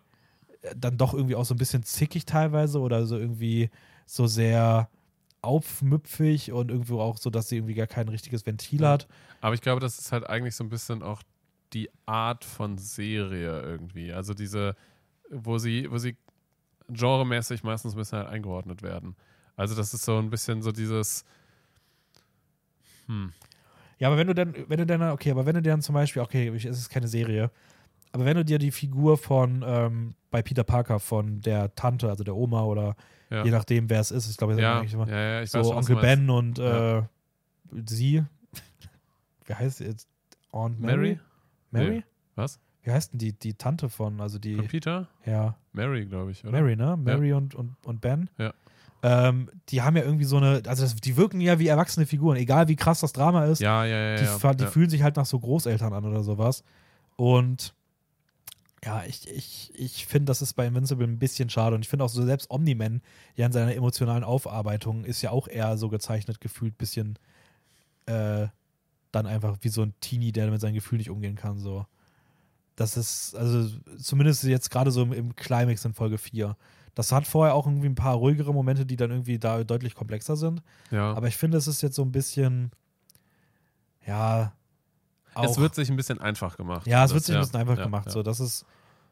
[0.63, 3.71] äh, dann doch irgendwie auch so ein bisschen zickig teilweise oder so irgendwie
[4.07, 4.89] so sehr
[5.43, 9.09] aufmüpfig und irgendwo auch so, dass sie irgendwie gar kein richtiges Ventil hat.
[9.41, 11.23] Aber ich glaube, das ist halt eigentlich so ein bisschen auch
[11.73, 14.13] die Art von Serie irgendwie.
[14.13, 14.77] Also diese,
[15.31, 16.17] wo sie, wo sie
[16.89, 19.17] genremäßig meistens ein bisschen halt eingeordnet werden.
[19.57, 21.25] Also das ist so ein bisschen so dieses,
[23.07, 23.33] hm,
[23.99, 25.95] Ja, aber wenn du dann, wenn du dann, okay, aber wenn du dir dann zum
[25.95, 27.51] Beispiel, okay, es ist keine Serie,
[28.13, 32.25] aber wenn du dir die Figur von, ähm, bei Peter Parker von der Tante, also
[32.25, 32.97] der Oma oder
[33.31, 33.45] ja.
[33.45, 35.97] je nachdem, wer es ist, ich glaube, ja, eigentlich ja, ja, ich so weiß Onkel.
[35.97, 37.03] Ben und äh,
[37.87, 38.25] sie,
[39.47, 40.09] wie heißt sie jetzt?
[40.51, 40.97] Aunt Mary?
[40.97, 41.19] Mary?
[41.71, 41.97] Mary?
[41.97, 42.05] Nee.
[42.35, 42.61] Was?
[42.83, 45.09] Wie heißt denn die, die Tante von, also die, Von Peter?
[45.25, 46.53] ja, Mary, glaube ich, oder?
[46.53, 46.97] Mary, ne?
[46.97, 48.29] Mary und, und, und Ben.
[48.39, 48.53] Ja.
[49.05, 52.37] Ähm, die haben ja irgendwie so eine, also das, die wirken ja wie erwachsene Figuren,
[52.37, 53.61] egal wie krass das Drama ist.
[53.61, 54.17] Ja, ja, ja.
[54.17, 54.71] die, ja, die ja.
[54.71, 56.63] fühlen sich halt nach so Großeltern an oder sowas.
[57.17, 57.75] Und
[58.85, 61.75] ja, ich, ich, ich finde, das ist bei Invincible ein bisschen schade.
[61.75, 63.01] Und ich finde auch so, selbst Omni-Man
[63.37, 67.19] ja in seiner emotionalen Aufarbeitung ist ja auch eher so gezeichnet, gefühlt bisschen
[68.07, 68.49] äh,
[69.13, 71.59] dann einfach wie so ein Teenie, der mit seinen Gefühlen nicht umgehen kann.
[71.59, 71.87] So.
[72.75, 73.69] Das ist, also
[73.99, 76.57] zumindest jetzt gerade so im, im Climax in Folge 4.
[76.95, 80.37] Das hat vorher auch irgendwie ein paar ruhigere Momente, die dann irgendwie da deutlich komplexer
[80.37, 80.63] sind.
[80.91, 81.13] ja.
[81.15, 82.71] Aber ich finde, es ist jetzt so ein bisschen,
[84.07, 84.53] ja,
[85.35, 86.87] auch, es wird sich ein bisschen einfach gemacht.
[86.87, 88.07] ja, es Das- wird sich ein bisschen einfach ja, gemacht.
[88.07, 88.13] ja.
[88.13, 88.67] So, das ist,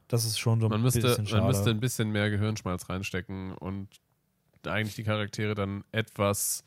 [0.09, 1.43] das ist schon so ein Man müsste, bisschen schade.
[1.43, 3.89] man müsste ein bisschen mehr Gehirnschmalz reinstecken und
[4.66, 6.65] eigentlich die Charaktere dann etwas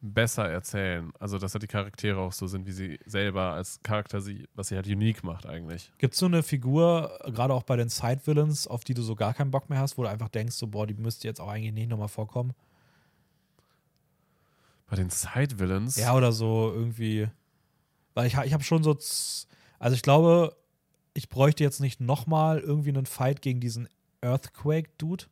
[0.00, 1.12] besser erzählen.
[1.18, 4.68] Also, dass halt die Charaktere auch so sind, wie sie selber als Charakter sie, was
[4.68, 5.92] sie halt unique macht eigentlich.
[5.98, 9.34] Gibt es so eine Figur, gerade auch bei den Side-Villains, auf die du so gar
[9.34, 11.72] keinen Bock mehr hast, wo du einfach denkst, so, boah, die müsste jetzt auch eigentlich
[11.72, 12.54] nicht nochmal vorkommen?
[14.88, 15.96] Bei den Side-Villains.
[15.96, 17.28] Ja, oder so irgendwie.
[18.14, 18.96] Weil ich, ich habe schon so.
[19.80, 20.56] Also ich glaube,
[21.14, 23.88] ich bräuchte jetzt nicht nochmal irgendwie einen Fight gegen diesen
[24.22, 25.26] Earthquake-Dude.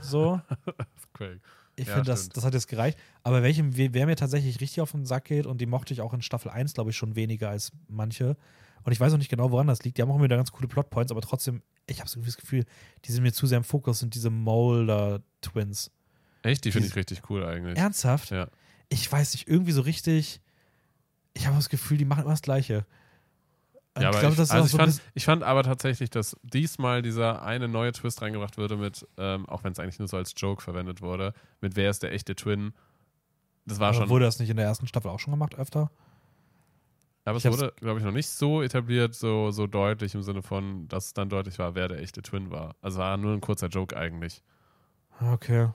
[0.00, 0.40] So.
[1.14, 1.40] Quake.
[1.76, 2.98] Ich Ja, finde, das, das hat jetzt gereicht.
[3.22, 6.14] Aber welchem, wer mir tatsächlich richtig auf den Sack geht, und die mochte ich auch
[6.14, 8.36] in Staffel 1, glaube ich, schon weniger als manche.
[8.84, 9.98] Und ich weiß auch nicht genau, woran das liegt.
[9.98, 12.64] Die haben auch wieder ganz coole Plotpoints, aber trotzdem, ich habe so das Gefühl,
[13.04, 15.90] die sind mir zu sehr im Fokus, sind diese Molder-Twins.
[16.42, 16.64] Echt?
[16.64, 17.78] Die finde ich richtig cool eigentlich.
[17.78, 18.30] Ernsthaft?
[18.30, 18.48] Ja.
[18.90, 20.40] Ich weiß nicht, irgendwie so richtig.
[21.32, 22.86] Ich habe das Gefühl, die machen immer das Gleiche.
[23.96, 27.42] Ja, aber glaub, ich, also ich, so fand, ich fand aber tatsächlich, dass diesmal dieser
[27.42, 30.62] eine neue Twist reingebracht wurde mit, ähm, auch wenn es eigentlich nur so als Joke
[30.62, 32.72] verwendet wurde, mit wer ist der echte Twin,
[33.66, 34.08] Das war Aber schon.
[34.08, 35.90] Wurde das nicht in der ersten Staffel auch schon gemacht, öfter?
[37.24, 40.42] aber es ich wurde, glaube ich, noch nicht so etabliert, so, so deutlich im Sinne
[40.42, 42.76] von, dass es dann deutlich war, wer der echte Twin war.
[42.82, 44.42] Also war nur ein kurzer Joke eigentlich.
[45.20, 45.68] Okay.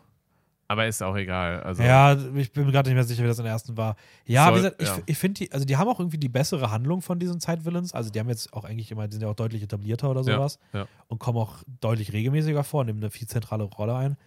[0.72, 1.62] Aber ist auch egal.
[1.64, 3.96] Also, Ja, ich bin mir gerade nicht mehr sicher, wie das in der ersten war.
[4.26, 4.98] Ja, Soll- wie gesagt, ich, ja.
[5.08, 7.92] ich finde die, also die haben auch irgendwie die bessere Handlung von diesen Zeitvillains.
[7.94, 10.36] Also die haben jetzt auch eigentlich immer, die sind ja auch deutlich etablierter oder Ja,
[10.38, 10.60] sowas.
[10.74, 10.88] ja.
[11.08, 14.18] Und kommen auch deutlich regelmäßiger vor, nehmen eine viel zentrale Rolle ein.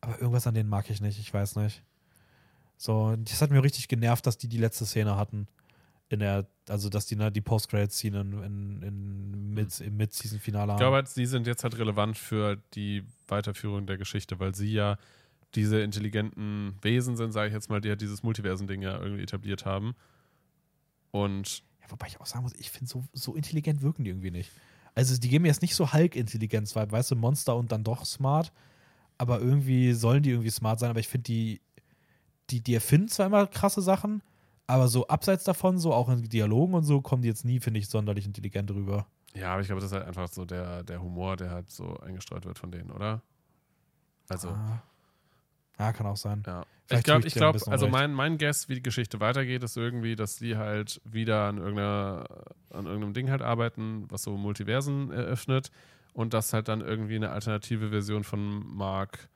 [0.00, 1.82] Aber irgendwas an denen mag ich nicht, ich weiß nicht.
[2.76, 5.46] So, das hat mir richtig genervt, dass die die letzte Szene hatten.
[6.08, 10.78] In der, also dass die ne, die Post-Credit-Szene in, in, in Mid, im Mid-Season-Finale Ich
[10.78, 14.98] glaube, sie sind jetzt halt relevant für die Weiterführung der Geschichte, weil sie ja
[15.54, 19.64] diese intelligenten Wesen sind, sage ich jetzt mal, die ja dieses Multiversen-Ding ja irgendwie etabliert
[19.64, 19.94] haben.
[21.10, 24.30] Und Ja, wobei ich auch sagen muss, ich finde, so, so intelligent wirken die irgendwie
[24.30, 24.50] nicht.
[24.96, 28.04] Also, die geben mir jetzt nicht so Hulk-Intelligenz, weil, weißt du, Monster und dann doch
[28.04, 28.52] smart.
[29.18, 30.90] Aber irgendwie sollen die irgendwie smart sein.
[30.90, 31.60] Aber ich finde, die,
[32.50, 34.22] die, die erfinden zwar immer krasse Sachen,
[34.66, 37.80] aber so abseits davon, so auch in Dialogen und so, kommen die jetzt nie, finde
[37.80, 39.06] ich, sonderlich intelligent rüber.
[39.34, 41.96] ja, aber ich glaube, das ist halt einfach so der, der Humor, der halt so
[41.98, 43.22] eingestreut wird von denen, oder?
[44.28, 44.82] Also, Ah.
[45.78, 46.42] Ja, kann auch sein.
[46.46, 46.64] ja.
[46.86, 47.92] Vielleicht Ich glaube, ich ich dir ein glaub, bisschen also recht.
[47.92, 52.26] mein, mein Guess, wie die Geschichte weitergeht, ist irgendwie, dass die halt wieder an, irgendeiner,
[52.70, 55.70] an irgendeinem Ding halt arbeiten, was so Multiversen eröffnet
[56.12, 59.28] und dass halt dann irgendwie eine alternative Version von Mark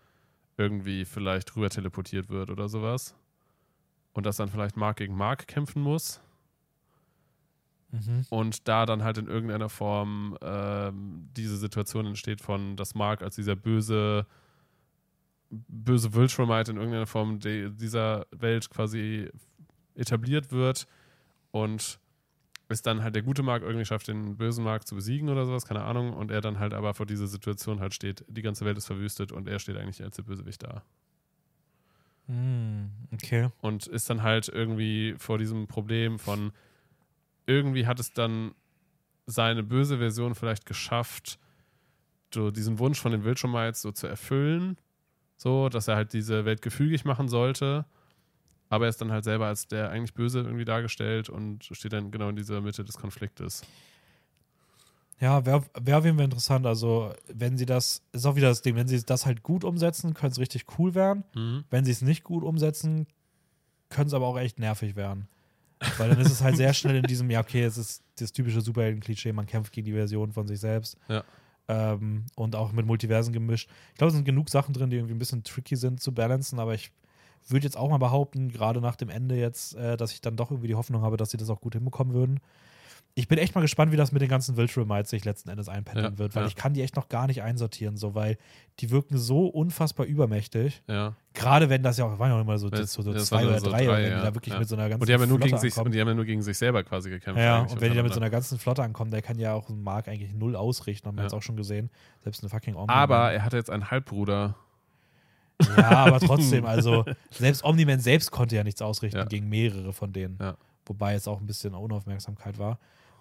[0.58, 3.14] irgendwie vielleicht rüber teleportiert wird oder sowas.
[4.12, 6.20] Und dass dann vielleicht Mark gegen Mark kämpfen muss
[7.90, 8.26] Mhm.
[8.28, 13.36] und da dann halt in irgendeiner Form ähm, diese Situation entsteht von, dass Mark als
[13.36, 14.26] dieser böse
[15.50, 19.30] böse Viltrumite in irgendeiner Form dieser Welt quasi
[19.94, 20.86] etabliert wird
[21.50, 21.98] und
[22.68, 25.66] es dann halt der gute Mark irgendwie schafft, den bösen Mark zu besiegen oder sowas,
[25.66, 28.76] keine Ahnung, und er dann halt aber vor dieser Situation halt steht, die ganze Welt
[28.76, 30.82] ist verwüstet und er steht eigentlich als der Bösewicht da.
[32.26, 33.48] Hm, okay.
[33.62, 36.52] und ist dann halt irgendwie vor diesem Problem von
[37.46, 38.54] irgendwie hat es dann
[39.24, 41.38] seine böse Version vielleicht geschafft,
[42.34, 44.76] so diesen Wunsch von den Wildschirmites so zu erfüllen,
[45.38, 47.86] so, dass er halt diese Welt gefügig machen sollte,
[48.68, 52.10] aber er ist dann halt selber als der eigentlich Böse irgendwie dargestellt und steht dann
[52.10, 53.62] genau in dieser Mitte des Konfliktes.
[55.20, 56.66] Ja, wäre wär auf jeden Fall interessant.
[56.66, 60.14] Also, wenn sie das, ist auch wieder das Ding, wenn sie das halt gut umsetzen,
[60.14, 61.24] könnte es richtig cool werden.
[61.70, 63.06] Wenn sie es nicht gut umsetzen,
[63.88, 65.28] können es aber auch echt nervig werden.
[65.96, 68.60] Weil dann ist es halt sehr schnell in diesem, ja, okay, es ist das typische
[68.60, 70.96] Superhelden-Klischee, man kämpft gegen die Version von sich selbst.
[71.08, 71.24] Ja.
[71.68, 73.68] Ähm, und auch mit Multiversen gemischt.
[73.90, 76.58] Ich glaube, es sind genug Sachen drin, die irgendwie ein bisschen tricky sind zu balancen,
[76.58, 76.90] aber ich
[77.46, 80.50] würde jetzt auch mal behaupten, gerade nach dem Ende jetzt, äh, dass ich dann doch
[80.50, 82.40] irgendwie die Hoffnung habe, dass sie das auch gut hinbekommen würden.
[83.18, 86.12] Ich bin echt mal gespannt, wie das mit den ganzen Viltrumites sich letzten Endes einpendeln
[86.12, 86.48] Ja, wird, weil ja.
[86.48, 88.38] ich kann die echt noch gar nicht einsortieren, so, weil
[88.78, 90.82] die wirken so unfassbar übermächtig.
[90.86, 91.14] Ja.
[91.34, 93.58] Gerade wenn das ja auch, waren ja auch immer so, Das- so, so zwei oder
[93.58, 95.26] so drei, drei, wenn die da wirklich mit so einer ganzen Und die haben ja
[95.26, 95.86] nur Flotte gegen sich, ankommen.
[95.86, 97.40] und die haben ja nur gegen sich selber quasi gekämpft.
[97.42, 99.68] Ja, und wenn die da mit so einer ganzen Flotte ankommen, der kann ja auch
[99.68, 101.90] einen Mark eigentlich null ausrichten, haben wir jetzt auch schon gesehen.
[102.22, 102.88] Selbst eine fucking Omni.
[102.92, 104.54] aber er hatte jetzt einen Halbbruder.
[105.76, 110.38] Ja, aber trotzdem, also selbst Omni-Man selbst konnte ja nichts ausrichten gegen mehrere von denen.
[110.40, 110.56] Ja.
[110.86, 112.78] Wobei es auch ein bisschen Unaufmerksamkeit war.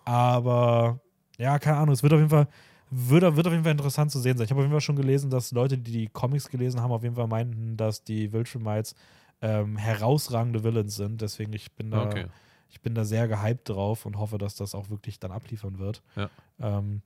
[0.08, 1.02] Aber
[1.38, 2.48] ja, keine Ahnung, es wird auf jeden Fall,
[2.90, 4.46] wird, wird auf jeden Fall interessant zu sehen sein.
[4.46, 7.04] Ich habe auf jeden Fall schon gelesen, dass Leute, die die Comics gelesen haben, auf
[7.04, 8.96] jeden Fall meinten, dass die Viltrumites
[9.42, 11.22] ähm, herausragende Villains sind.
[11.22, 12.28] Deswegen ich bin da, Okay.
[12.70, 16.02] ich bin da sehr gehypt drauf und hoffe, dass das auch wirklich dann abliefern wird.
[16.16, 16.30] Ja.
[16.60, 17.02] Ähm,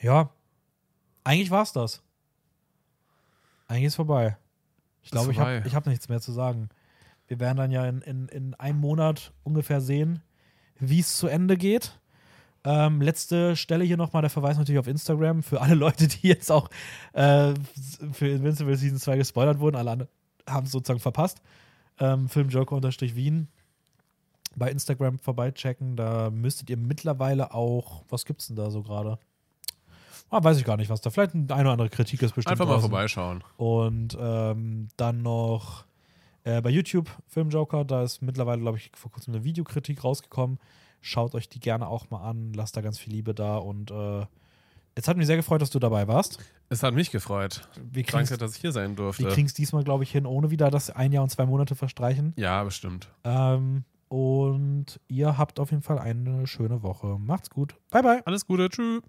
[0.00, 0.30] ja,
[1.22, 2.02] eigentlich war's das.
[3.68, 4.38] Eigentlich ist vorbei.
[5.02, 6.70] Ich glaube, ich habe ich hab nichts mehr zu sagen.
[7.26, 10.22] Wir werden dann ja in, in, in einem Monat ungefähr sehen,
[10.78, 11.98] wie es zu Ende geht.
[12.66, 16.50] Ähm, letzte Stelle hier nochmal der Verweis natürlich auf Instagram für alle Leute, die jetzt
[16.50, 16.70] auch
[17.12, 17.52] äh,
[18.12, 19.76] für Invincible Season 2 gespoilert wurden.
[19.76, 20.10] Alle anderen
[20.48, 21.42] haben es sozusagen verpasst.
[21.98, 23.48] Ähm, Filmjoker-Wien
[24.56, 25.96] bei Instagram vorbeichecken.
[25.96, 29.18] Da müsstet ihr mittlerweile auch, was gibt's denn da so gerade?
[30.30, 31.10] Ah, weiß ich gar nicht, was da.
[31.10, 32.52] Vielleicht eine oder andere Kritik ist bestimmt.
[32.52, 32.90] Einfach mal draußen.
[32.90, 33.44] vorbeischauen.
[33.56, 35.84] Und ähm, dann noch
[36.44, 40.58] äh, bei YouTube Filmjoker, da ist mittlerweile, glaube ich, vor kurzem eine Videokritik rausgekommen.
[41.00, 44.26] Schaut euch die gerne auch mal an, lasst da ganz viel Liebe da und äh,
[44.94, 46.38] es hat mich sehr gefreut, dass du dabei warst.
[46.68, 47.68] Es hat mich gefreut.
[47.92, 49.26] Wir kriegen Danke, dass ich hier sein durfte.
[49.26, 52.32] es diesmal, glaube ich, hin, ohne wieder das ein Jahr und zwei Monate verstreichen.
[52.36, 53.10] Ja, bestimmt.
[53.24, 57.18] Ähm, und ihr habt auf jeden Fall eine schöne Woche.
[57.18, 57.74] Macht's gut.
[57.90, 58.26] Bye, bye.
[58.26, 58.68] Alles Gute.
[58.68, 59.02] Tschüss.